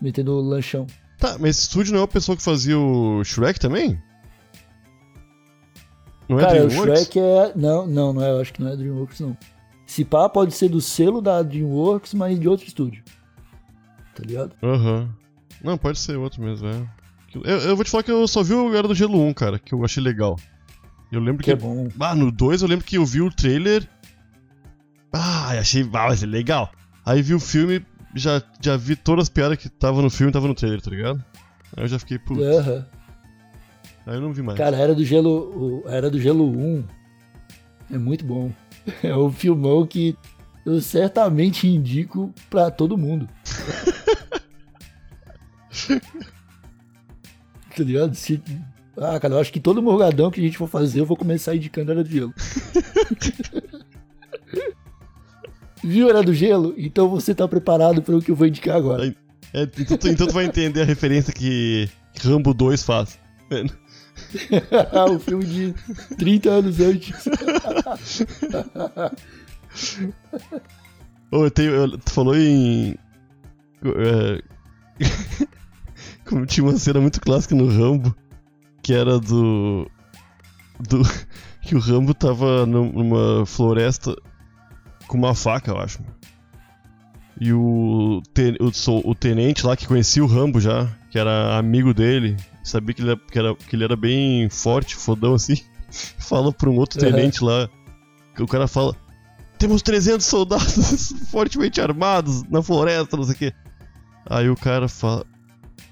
Metendo 0.00 0.32
o 0.32 0.40
lanchão. 0.40 0.86
Tá, 1.18 1.36
mas 1.38 1.50
esse 1.50 1.62
estúdio 1.62 1.92
não 1.92 2.00
é 2.00 2.04
o 2.04 2.08
pessoal 2.08 2.36
que 2.36 2.42
fazia 2.42 2.78
o 2.78 3.22
Shrek 3.24 3.58
também? 3.58 4.00
Não 6.28 6.38
é 6.38 6.42
Cara, 6.42 6.66
DreamWorks? 6.66 6.78
o 6.78 6.82
Shrek 7.04 7.18
é. 7.18 7.52
Não, 7.56 7.86
não, 7.86 8.12
não 8.12 8.22
é. 8.22 8.30
Eu 8.30 8.40
acho 8.40 8.52
que 8.52 8.62
não 8.62 8.70
é 8.70 8.76
DreamWorks, 8.76 9.20
não. 9.20 9.36
Se 9.86 10.04
pá, 10.04 10.28
pode 10.28 10.52
ser 10.54 10.68
do 10.68 10.80
selo 10.80 11.22
da 11.22 11.42
DreamWorks, 11.42 12.12
mas 12.14 12.38
de 12.38 12.48
outro 12.48 12.66
estúdio. 12.66 13.02
Tá 14.14 14.22
ligado? 14.24 14.54
Aham. 14.62 15.00
Uhum. 15.00 15.08
Não, 15.64 15.78
pode 15.78 15.98
ser 15.98 16.16
outro 16.16 16.42
mesmo, 16.42 16.68
é. 16.68 16.86
Eu, 17.34 17.58
eu 17.58 17.76
vou 17.76 17.84
te 17.84 17.90
falar 17.90 18.02
que 18.02 18.10
eu 18.12 18.26
só 18.28 18.42
vi 18.42 18.54
o 18.54 18.74
Era 18.74 18.86
do 18.86 18.94
Gelo 18.94 19.18
1, 19.20 19.34
cara, 19.34 19.58
que 19.58 19.72
eu 19.74 19.84
achei 19.84 20.02
legal. 20.02 20.36
Eu 21.10 21.20
lembro 21.20 21.38
Que 21.38 21.44
que. 21.44 21.50
é 21.52 21.56
bom. 21.56 21.88
Ah, 21.98 22.14
no 22.14 22.30
2 22.30 22.62
eu 22.62 22.68
lembro 22.68 22.84
que 22.84 22.96
eu 22.96 23.04
vi 23.06 23.20
o 23.22 23.30
trailer. 23.30 23.88
Ah, 25.12 25.48
achei. 25.58 25.82
Ah, 25.82 26.06
mas 26.08 26.22
é 26.22 26.26
legal. 26.26 26.70
Aí 27.04 27.22
vi 27.22 27.34
o 27.34 27.40
filme, 27.40 27.84
já, 28.14 28.42
já 28.60 28.76
vi 28.76 28.94
todas 28.94 29.24
as 29.24 29.28
piadas 29.30 29.56
que 29.58 29.68
tava 29.68 30.02
no 30.02 30.10
filme 30.10 30.30
e 30.30 30.32
tava 30.32 30.46
no 30.46 30.54
trailer, 30.54 30.80
tá 30.82 30.90
ligado? 30.90 31.24
Aí 31.76 31.84
eu 31.84 31.88
já 31.88 31.98
fiquei, 31.98 32.18
putz. 32.18 32.42
Aham. 32.42 32.86
Aí 34.08 34.14
eu 34.16 34.20
não 34.22 34.32
vi 34.32 34.42
mais. 34.42 34.56
Cara, 34.58 34.76
Era 34.76 34.92
do 34.94 35.04
Gelo, 35.04 35.84
Era 35.86 36.10
do 36.10 36.18
Gelo 36.20 36.48
1 36.50 36.84
é 37.92 37.98
muito 37.98 38.24
bom. 38.24 38.50
É 39.02 39.14
um 39.14 39.30
filmão 39.30 39.86
que 39.86 40.16
eu 40.64 40.80
certamente 40.80 41.68
indico 41.68 42.32
pra 42.48 42.70
todo 42.70 42.96
mundo. 42.96 43.28
tá 47.76 47.82
ligado? 47.84 48.14
Se- 48.14 48.42
Ah, 48.96 49.18
cara, 49.20 49.34
eu 49.34 49.40
acho 49.40 49.52
que 49.52 49.60
todo 49.60 49.82
morgadão 49.82 50.30
que 50.30 50.40
a 50.40 50.42
gente 50.42 50.58
for 50.58 50.68
fazer, 50.68 51.00
eu 51.00 51.06
vou 51.06 51.16
começar 51.16 51.54
indicando 51.54 51.92
Era 51.92 52.02
do 52.02 52.10
Gelo. 52.10 52.34
Viu 55.84 56.08
Era 56.08 56.22
do 56.22 56.34
Gelo? 56.34 56.74
Então 56.76 57.08
você 57.08 57.34
tá 57.34 57.46
preparado 57.46 58.02
para 58.02 58.16
o 58.16 58.22
que 58.22 58.30
eu 58.30 58.36
vou 58.36 58.46
indicar 58.46 58.76
agora. 58.76 59.14
É, 59.52 59.62
então, 59.62 59.96
tu- 59.96 60.08
então 60.08 60.26
tu 60.26 60.34
vai 60.34 60.44
entender 60.46 60.82
a 60.82 60.84
referência 60.84 61.32
que 61.32 61.88
Rambo 62.22 62.52
2 62.52 62.82
faz. 62.82 63.18
o 65.14 65.18
filme 65.18 65.44
de 65.44 65.74
30 66.16 66.50
anos 66.50 66.80
antes. 66.80 67.14
Ô, 71.30 71.44
eu 71.44 71.50
tenho, 71.50 71.70
eu- 71.72 71.98
tu 71.98 72.10
falou 72.12 72.36
em. 72.36 72.94
É, 73.84 74.42
como 76.28 76.46
tinha 76.46 76.64
uma 76.64 76.76
cena 76.76 77.00
muito 77.00 77.20
clássica 77.20 77.54
no 77.54 77.68
Rambo, 77.68 78.14
que 78.82 78.92
era 78.92 79.18
do. 79.18 79.90
do 80.80 81.02
que 81.62 81.74
o 81.74 81.78
Rambo 81.80 82.14
tava 82.14 82.64
num- 82.66 82.92
numa 82.92 83.44
floresta 83.46 84.16
com 85.06 85.18
uma 85.18 85.34
faca, 85.34 85.70
eu 85.70 85.78
acho. 85.78 86.00
E 87.40 87.52
o, 87.52 88.20
te- 88.34 88.56
o, 88.60 89.10
o 89.10 89.14
tenente 89.14 89.64
lá 89.64 89.76
que 89.76 89.86
conhecia 89.86 90.24
o 90.24 90.26
Rambo 90.26 90.60
já, 90.60 90.88
que 91.10 91.18
era 91.18 91.56
amigo 91.58 91.92
dele, 91.94 92.36
sabia 92.62 92.94
que 92.94 93.02
ele 93.02 93.10
era, 93.10 93.20
que 93.30 93.38
era, 93.38 93.54
que 93.54 93.76
ele 93.76 93.84
era 93.84 93.96
bem 93.96 94.48
forte, 94.50 94.94
fodão 94.96 95.34
assim, 95.34 95.54
fala 96.18 96.52
pra 96.52 96.68
um 96.70 96.76
outro 96.76 97.00
Uhum. 97.02 97.10
tenente 97.10 97.42
lá, 97.42 97.68
que 98.34 98.42
o 98.42 98.46
cara 98.46 98.66
fala: 98.68 98.94
temos 99.58 99.82
300 99.82 100.24
soldados 100.26 101.12
fortemente 101.30 101.80
armados 101.80 102.42
na 102.44 102.62
floresta, 102.62 103.16
não 103.16 103.24
sei 103.24 103.34
o 103.34 103.38
quê. 103.38 103.52
Aí 104.28 104.48
o 104.48 104.56
cara 104.56 104.88
fala. 104.88 105.24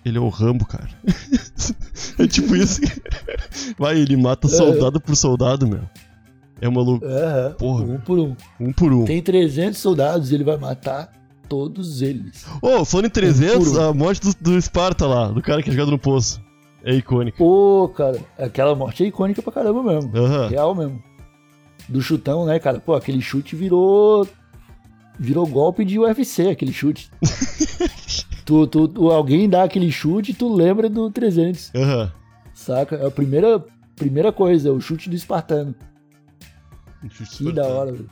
Ele 0.04 0.18
é 0.18 0.20
o 0.20 0.28
Rambo, 0.28 0.64
cara. 0.64 0.88
é 2.18 2.26
tipo 2.28 2.54
isso. 2.54 2.80
Vai, 3.76 3.98
ele 3.98 4.16
mata 4.16 4.46
soldado 4.46 5.00
por 5.00 5.16
soldado, 5.16 5.66
meu. 5.66 5.82
É 6.60 6.68
uma 6.68 6.80
loucura. 6.80 7.10
Aham, 7.12 7.52
Porra. 7.54 7.82
um 7.84 7.98
por 7.98 8.18
um. 8.20 8.36
Um 8.60 8.72
por 8.72 8.92
um. 8.92 9.04
Tem 9.04 9.20
300 9.20 9.76
soldados, 9.80 10.30
ele 10.30 10.44
vai 10.44 10.56
matar 10.58 11.10
todos 11.48 12.02
eles. 12.02 12.44
Ô, 12.62 12.84
falando 12.84 13.06
em 13.06 13.10
300, 13.10 13.68
Um 13.68 13.72
por 13.72 13.80
um. 13.80 13.88
a 13.88 13.94
morte 13.94 14.20
do, 14.20 14.34
do 14.40 14.58
Esparta 14.58 15.06
lá, 15.06 15.28
do 15.28 15.40
cara 15.42 15.62
que 15.62 15.70
é 15.70 15.72
jogado 15.72 15.90
no 15.90 15.98
poço. 15.98 16.40
É 16.84 16.94
icônica. 16.94 17.36
Pô, 17.38 17.90
cara, 17.96 18.20
aquela 18.38 18.74
morte 18.74 19.02
é 19.02 19.06
icônica 19.08 19.42
pra 19.42 19.52
caramba 19.52 19.82
mesmo. 19.82 20.16
Aham. 20.16 20.48
Real 20.48 20.74
mesmo. 20.74 21.02
Do 21.88 22.00
chutão, 22.00 22.44
né, 22.46 22.58
cara? 22.58 22.78
Pô, 22.80 22.94
aquele 22.94 23.20
chute 23.20 23.56
virou. 23.56 24.26
Virou 25.18 25.46
golpe 25.46 25.84
de 25.84 25.98
UFC, 25.98 26.48
aquele 26.50 26.72
chute. 26.72 27.10
tu, 28.44 28.66
tu, 28.66 28.86
tu- 28.86 29.10
alguém 29.10 29.48
dá 29.48 29.62
aquele 29.64 29.90
chute, 29.90 30.34
tu 30.34 30.52
lembra 30.54 30.88
do 30.90 31.10
300, 31.10 31.72
Aham. 31.74 32.12
saca? 32.52 32.96
É 32.96 33.06
a 33.06 33.10
primeira, 33.10 33.64
primeira 33.96 34.30
coisa, 34.30 34.72
o 34.72 34.80
chute 34.80 35.08
do 35.08 35.16
espartano. 35.16 35.74
Que 37.36 37.50
da 37.52 37.66
hora, 37.66 37.92
velho. 37.92 38.08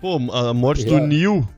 Pô, 0.00 0.16
a 0.32 0.52
morte 0.52 0.84
do 0.84 0.94
Real. 0.96 1.06
Neil 1.06 1.48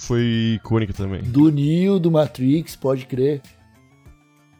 foi 0.00 0.54
icônica 0.56 0.92
também. 0.92 1.22
Do 1.22 1.50
Neo, 1.50 1.98
do 2.00 2.10
Matrix, 2.10 2.74
pode 2.76 3.06
crer. 3.06 3.42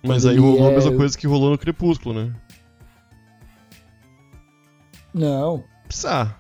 Mas 0.03 0.23
Quando 0.25 0.33
aí 0.33 0.39
rolou 0.39 0.67
a 0.69 0.71
é- 0.71 0.75
mesma 0.75 0.97
coisa 0.97 1.19
que 1.19 1.27
rolou 1.27 1.51
no 1.51 1.59
Crepúsculo, 1.59 2.15
né? 2.15 2.35
Não, 5.13 5.65
Psá. 5.89 6.37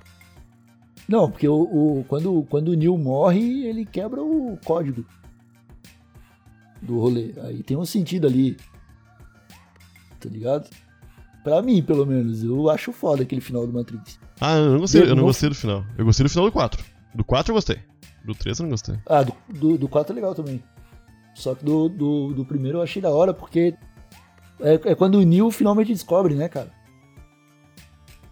Não, 1.08 1.28
porque 1.28 1.48
o, 1.48 1.62
o- 1.62 2.04
quando, 2.06 2.46
quando 2.48 2.68
o 2.68 2.74
Neil 2.74 2.96
morre, 2.96 3.66
ele 3.66 3.84
quebra 3.84 4.22
o 4.22 4.56
código 4.64 5.04
do 6.80 6.98
rolê. 7.00 7.34
Aí 7.42 7.62
tem 7.64 7.76
um 7.76 7.84
sentido 7.84 8.28
ali. 8.28 8.56
Tá 10.20 10.28
ligado? 10.28 10.68
Pra 11.42 11.60
mim, 11.62 11.82
pelo 11.82 12.06
menos. 12.06 12.44
Eu 12.44 12.70
acho 12.70 12.92
foda 12.92 13.22
aquele 13.22 13.40
final 13.40 13.66
do 13.66 13.72
Matrix. 13.72 14.20
Ah, 14.40 14.54
eu 14.56 14.70
não 14.72 14.78
gostei, 14.78 15.02
eu 15.02 15.16
Não- 15.16 15.24
gostei 15.24 15.48
do 15.48 15.54
final. 15.54 15.84
Eu 15.98 16.04
gostei 16.04 16.22
do 16.24 16.30
final 16.30 16.46
do 16.46 16.52
4. 16.52 16.84
Do 17.14 17.24
4 17.24 17.50
eu 17.50 17.54
gostei. 17.56 17.78
Do 18.24 18.34
3 18.34 18.58
eu 18.58 18.62
não 18.64 18.70
gostei. 18.70 18.96
Ah, 19.06 19.22
do, 19.22 19.34
do, 19.48 19.78
do 19.78 19.88
4 19.88 20.12
é 20.12 20.14
legal 20.14 20.34
também. 20.34 20.62
Só 21.34 21.54
que 21.54 21.64
do, 21.64 21.88
do, 21.88 22.34
do 22.34 22.44
primeiro 22.44 22.78
eu 22.78 22.82
achei 22.82 23.00
da 23.00 23.10
hora, 23.10 23.32
porque 23.32 23.74
é, 24.60 24.74
é 24.74 24.94
quando 24.94 25.16
o 25.16 25.22
Neil 25.22 25.50
finalmente 25.50 25.92
descobre, 25.92 26.34
né, 26.34 26.48
cara? 26.48 26.70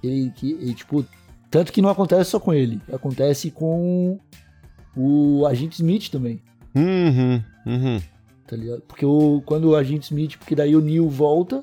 Ele, 0.03 0.31
que, 0.31 0.53
ele, 0.53 0.75
tipo, 0.75 1.05
tanto 1.51 1.73
que 1.73 1.83
não 1.83 1.89
acontece 1.89 2.31
só 2.31 2.39
com 2.39 2.53
ele, 2.53 2.81
acontece 2.93 3.51
com 3.51 4.19
o 4.97 5.47
agente 5.47 5.77
Smith 5.77 6.11
também. 6.11 6.43
Uhum, 6.75 7.43
uhum. 7.67 8.01
tá 8.47 8.57
ligado? 8.57 8.83
Porque 8.83 9.05
o, 9.05 9.43
quando 9.45 9.71
o 9.71 9.77
agente 9.77 10.07
Smith, 10.07 10.37
porque 10.37 10.55
daí 10.55 10.77
o 10.77 10.81
Neil 10.81 11.09
volta, 11.09 11.63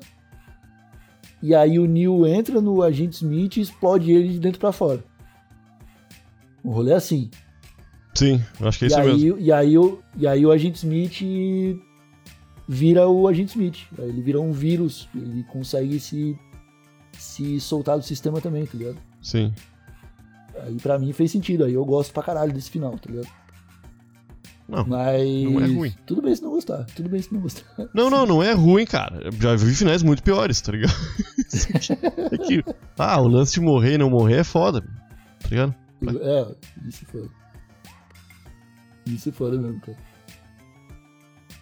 e 1.42 1.54
aí 1.54 1.78
o 1.78 1.86
Neil 1.86 2.26
entra 2.26 2.60
no 2.60 2.82
agente 2.82 3.16
Smith 3.16 3.56
e 3.56 3.60
explode 3.60 4.10
ele 4.10 4.30
de 4.30 4.38
dentro 4.40 4.58
pra 4.58 4.72
fora. 4.72 5.02
O 6.64 6.70
rolê 6.70 6.92
é 6.92 6.96
assim. 6.96 7.30
Sim, 8.16 8.42
eu 8.60 8.68
acho 8.68 8.78
que 8.78 8.84
é 8.84 8.88
e, 8.88 8.90
isso 8.90 9.00
aí, 9.00 9.06
mesmo. 9.06 9.38
e, 9.38 9.52
aí, 9.52 9.78
o, 9.78 10.02
e 10.16 10.26
aí 10.26 10.46
o 10.46 10.50
agente 10.50 10.76
Smith 10.76 11.80
vira 12.68 13.08
o 13.08 13.28
agente 13.28 13.50
Smith. 13.50 13.78
Aí 13.98 14.08
ele 14.08 14.22
vira 14.22 14.40
um 14.40 14.52
vírus, 14.52 15.08
ele 15.14 15.44
consegue 15.44 16.00
se, 16.00 16.38
se 17.12 17.60
soltar 17.60 17.96
do 17.96 18.04
sistema 18.04 18.40
também, 18.40 18.66
tá 18.66 18.76
ligado? 18.76 18.98
Sim. 19.22 19.52
Aí 20.62 20.74
pra 20.76 20.98
mim 20.98 21.12
fez 21.12 21.30
sentido, 21.30 21.64
aí 21.64 21.74
eu 21.74 21.84
gosto 21.84 22.12
pra 22.12 22.22
caralho 22.22 22.52
desse 22.52 22.70
final, 22.70 22.98
tá 22.98 23.10
ligado? 23.10 23.28
Não, 24.68 24.84
Mas. 24.84 25.44
não 25.44 25.60
é 25.60 25.66
ruim. 25.66 25.94
Tudo 26.04 26.22
bem 26.22 26.34
se 26.34 26.42
não 26.42 26.50
gostar, 26.50 26.84
tudo 26.86 27.08
bem 27.08 27.22
se 27.22 27.32
não 27.32 27.40
gostar. 27.40 27.64
Não, 27.94 28.10
não, 28.10 28.26
não 28.26 28.42
é 28.42 28.52
ruim, 28.52 28.84
cara. 28.84 29.20
Eu 29.24 29.32
Já 29.32 29.54
vi 29.54 29.72
finais 29.74 30.02
muito 30.02 30.22
piores, 30.22 30.60
tá 30.60 30.72
ligado? 30.72 30.92
É 32.32 32.38
que, 32.38 32.62
ah, 32.98 33.20
o 33.20 33.28
lance 33.28 33.54
de 33.54 33.60
morrer 33.60 33.94
e 33.94 33.98
não 33.98 34.10
morrer 34.10 34.38
é 34.38 34.44
foda, 34.44 34.80
tá 34.80 35.48
ligado? 35.48 35.74
É, 36.20 36.54
isso 36.88 37.06
foda. 37.06 37.30
Isso 39.06 39.28
é 39.28 39.32
foda 39.32 39.56
mesmo, 39.58 39.80
cara. 39.80 39.96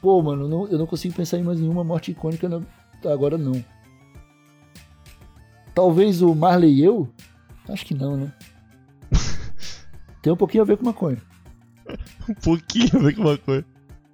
Pô, 0.01 0.23
mano, 0.23 0.43
eu 0.45 0.49
não, 0.49 0.69
eu 0.69 0.79
não 0.79 0.87
consigo 0.87 1.15
pensar 1.15 1.39
em 1.39 1.43
mais 1.43 1.59
nenhuma 1.61 1.83
morte 1.85 2.11
icônica 2.11 2.49
na- 2.49 2.63
agora, 3.11 3.37
não. 3.39 3.65
Talvez 5.75 6.23
o 6.23 6.35
Marley 6.35 6.73
e 6.81 6.85
eu? 6.85 7.09
Acho 7.69 7.85
que 7.85 7.95
não, 7.95 8.17
né? 8.17 8.33
Tem 10.23 10.33
um 10.33 10.37
pouquinho 10.37 10.63
a 10.63 10.67
ver 10.67 10.77
com 10.77 10.85
maconha. 10.85 11.19
Um 12.29 12.35
pouquinho 12.35 12.89
a 12.97 12.99
ver 13.01 13.15
com 13.15 13.21
uma 13.21 13.37
coisa. 13.37 13.65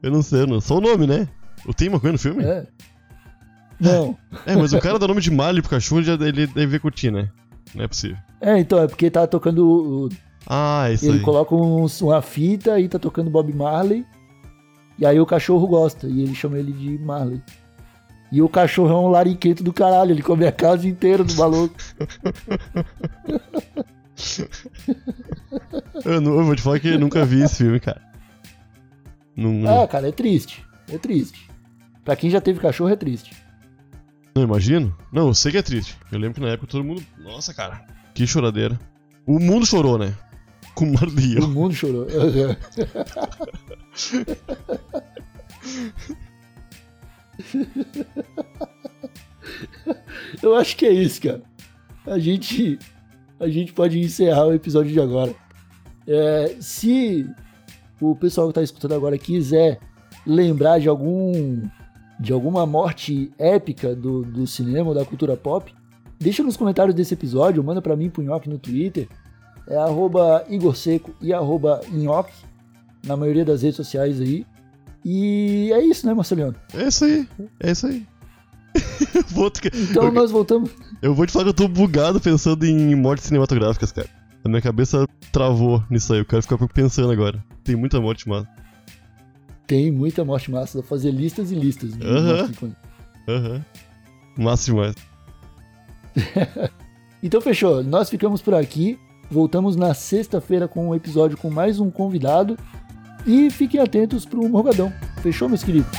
Eu 0.02 0.10
não 0.10 0.20
sei, 0.22 0.44
não. 0.44 0.60
Só 0.60 0.78
o 0.78 0.80
nome, 0.80 1.06
né? 1.06 1.28
O 1.64 1.72
tem 1.72 1.88
maconha 1.88 2.12
no 2.14 2.18
filme? 2.18 2.42
É. 2.42 2.66
Não. 3.78 4.18
É, 4.46 4.56
mas 4.56 4.72
o 4.72 4.80
cara 4.80 4.98
dá 4.98 5.06
nome 5.06 5.20
de 5.20 5.30
Marley 5.30 5.62
pro 5.62 5.70
cachorro, 5.70 6.00
ele, 6.00 6.46
deve 6.48 6.78
curtir, 6.80 7.10
né? 7.12 7.30
Não 7.74 7.84
é 7.84 7.88
possível. 7.88 8.16
É, 8.40 8.58
então, 8.58 8.80
é 8.82 8.88
porque 8.88 9.08
tá 9.10 9.26
tocando. 9.28 9.64
o- 9.64 10.08
Ah, 10.46 10.88
isso 10.90 11.06
Ele 11.06 11.18
aí. 11.18 11.24
coloca 11.24 11.54
uns- 11.54 12.00
uma 12.00 12.20
fita 12.22 12.78
e 12.80 12.88
tá 12.88 12.98
tocando 12.98 13.30
Bob 13.30 13.52
Marley. 13.52 14.04
E 14.98 15.06
aí 15.06 15.18
o 15.20 15.26
cachorro 15.26 15.66
gosta. 15.66 16.06
E 16.06 16.22
ele 16.22 16.34
chama 16.34 16.58
ele 16.58 16.72
de 16.72 16.98
Marley. 16.98 17.42
E 18.32 18.40
o 18.42 18.48
cachorro 18.48 18.90
é 18.92 18.96
um 18.96 19.08
lariquento 19.08 19.62
do 19.62 19.72
caralho. 19.72 20.12
Ele 20.12 20.22
come 20.22 20.46
a 20.46 20.52
casa 20.52 20.86
inteira 20.88 21.24
do 21.24 21.34
maluco. 21.36 21.74
Eu, 26.04 26.20
não- 26.20 26.38
eu 26.38 26.44
vou 26.44 26.54
te 26.56 26.62
falar 26.62 26.78
que 26.80 26.88
eu 26.88 26.98
nunca 26.98 27.24
vi 27.24 27.42
esse 27.42 27.56
filme, 27.56 27.80
cara. 27.80 28.00
Não, 29.36 29.82
Ah, 29.82 29.88
cara, 29.88 30.08
é 30.08 30.12
triste. 30.12 30.64
É 30.88 30.98
triste. 30.98 31.48
Pra 32.04 32.16
quem 32.16 32.28
já 32.30 32.40
teve 32.40 32.60
cachorro, 32.60 32.90
é 32.90 32.96
triste. 32.96 33.34
não 34.34 34.42
imagino. 34.44 34.94
Não, 35.12 35.28
eu 35.28 35.34
sei 35.34 35.52
que 35.52 35.58
é 35.58 35.62
triste. 35.62 35.96
Eu 36.12 36.18
lembro 36.18 36.34
que 36.34 36.40
na 36.40 36.52
época 36.52 36.66
todo 36.70 36.84
mundo. 36.84 37.02
Nossa, 37.18 37.52
cara. 37.54 37.84
Que 38.14 38.26
choradeira. 38.26 38.78
O 39.26 39.38
mundo 39.38 39.66
chorou, 39.66 39.98
né? 39.98 40.14
Com 40.74 40.86
o 40.86 40.92
Marley. 40.92 41.38
O 41.38 41.48
mundo 41.48 41.74
chorou. 41.74 42.06
Eu 50.42 50.54
acho 50.56 50.76
que 50.76 50.86
é 50.86 50.92
isso, 50.92 51.20
cara. 51.22 51.42
A 52.06 52.18
gente, 52.18 52.78
a 53.38 53.48
gente 53.48 53.72
pode 53.72 53.98
encerrar 53.98 54.46
o 54.46 54.54
episódio 54.54 54.92
de 54.92 55.00
agora. 55.00 55.34
É, 56.06 56.56
se 56.60 57.26
o 58.00 58.16
pessoal 58.16 58.48
que 58.48 58.54
tá 58.54 58.62
escutando 58.62 58.94
agora 58.94 59.18
quiser 59.18 59.78
lembrar 60.26 60.78
de 60.78 60.88
algum 60.88 61.62
de 62.18 62.32
alguma 62.34 62.66
morte 62.66 63.32
épica 63.38 63.96
do, 63.96 64.22
do 64.22 64.46
cinema 64.46 64.90
ou 64.90 64.94
da 64.94 65.06
cultura 65.06 65.36
pop, 65.38 65.74
deixa 66.18 66.42
nos 66.42 66.54
comentários 66.54 66.94
desse 66.94 67.14
episódio, 67.14 67.64
manda 67.64 67.80
para 67.80 67.96
mim, 67.96 68.10
Punhoque, 68.10 68.48
no 68.48 68.58
Twitter. 68.58 69.08
É 69.70 69.76
arroba 69.76 70.44
Igor 70.48 70.74
Seco 70.74 71.14
e 71.20 71.32
arroba 71.32 71.80
Inhoque, 71.92 72.34
na 73.06 73.16
maioria 73.16 73.44
das 73.44 73.62
redes 73.62 73.76
sociais 73.76 74.20
aí. 74.20 74.44
E 75.04 75.70
é 75.72 75.80
isso, 75.82 76.04
né, 76.04 76.12
Marceliano? 76.12 76.56
É 76.74 76.88
isso 76.88 77.04
aí, 77.04 77.28
é 77.60 77.70
isso 77.70 77.86
aí. 77.86 78.04
vou 79.30 79.48
te... 79.48 79.68
Então 79.68 80.04
eu, 80.04 80.12
nós 80.12 80.32
voltamos. 80.32 80.70
Eu 81.00 81.14
vou 81.14 81.24
te 81.24 81.32
falar 81.32 81.44
que 81.44 81.50
eu 81.50 81.54
tô 81.54 81.68
bugado 81.68 82.20
pensando 82.20 82.66
em 82.66 82.96
mortes 82.96 83.26
cinematográficas, 83.26 83.92
cara. 83.92 84.08
A 84.44 84.48
minha 84.48 84.60
cabeça 84.60 85.06
travou 85.30 85.84
nisso 85.88 86.12
aí, 86.12 86.18
eu 86.18 86.24
quero 86.24 86.42
ficar 86.42 86.58
pensando 86.68 87.12
agora. 87.12 87.42
Tem 87.62 87.76
muita 87.76 88.00
morte 88.00 88.28
massa. 88.28 88.48
Tem 89.68 89.92
muita 89.92 90.24
morte 90.24 90.50
massa, 90.50 90.78
dá 90.78 90.82
pra 90.82 90.88
fazer 90.88 91.12
listas 91.12 91.52
e 91.52 91.54
listas. 91.54 91.92
Aham. 92.02 92.52
Aham. 93.28 93.64
Massa 94.36 94.64
demais. 94.64 94.94
Então 97.22 97.38
fechou, 97.40 97.84
nós 97.84 98.08
ficamos 98.08 98.40
por 98.40 98.54
aqui. 98.54 98.98
Voltamos 99.30 99.76
na 99.76 99.94
sexta-feira 99.94 100.66
com 100.66 100.88
um 100.88 100.94
episódio 100.94 101.36
com 101.36 101.50
mais 101.50 101.78
um 101.78 101.90
convidado. 101.90 102.58
E 103.26 103.50
fiquem 103.50 103.80
atentos 103.80 104.24
pro 104.24 104.48
Morgadão. 104.48 104.92
Fechou, 105.22 105.48
meus 105.48 105.62
queridos? 105.62 105.98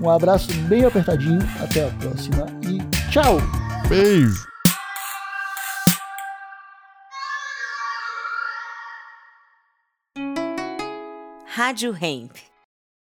Um 0.00 0.08
abraço 0.08 0.52
bem 0.62 0.84
apertadinho, 0.84 1.40
até 1.60 1.86
a 1.86 1.90
próxima 1.90 2.46
e 2.62 2.78
tchau! 3.10 3.38
Beijo! 3.88 4.44
Rádio 11.46 11.96
Hemp. 12.00 12.53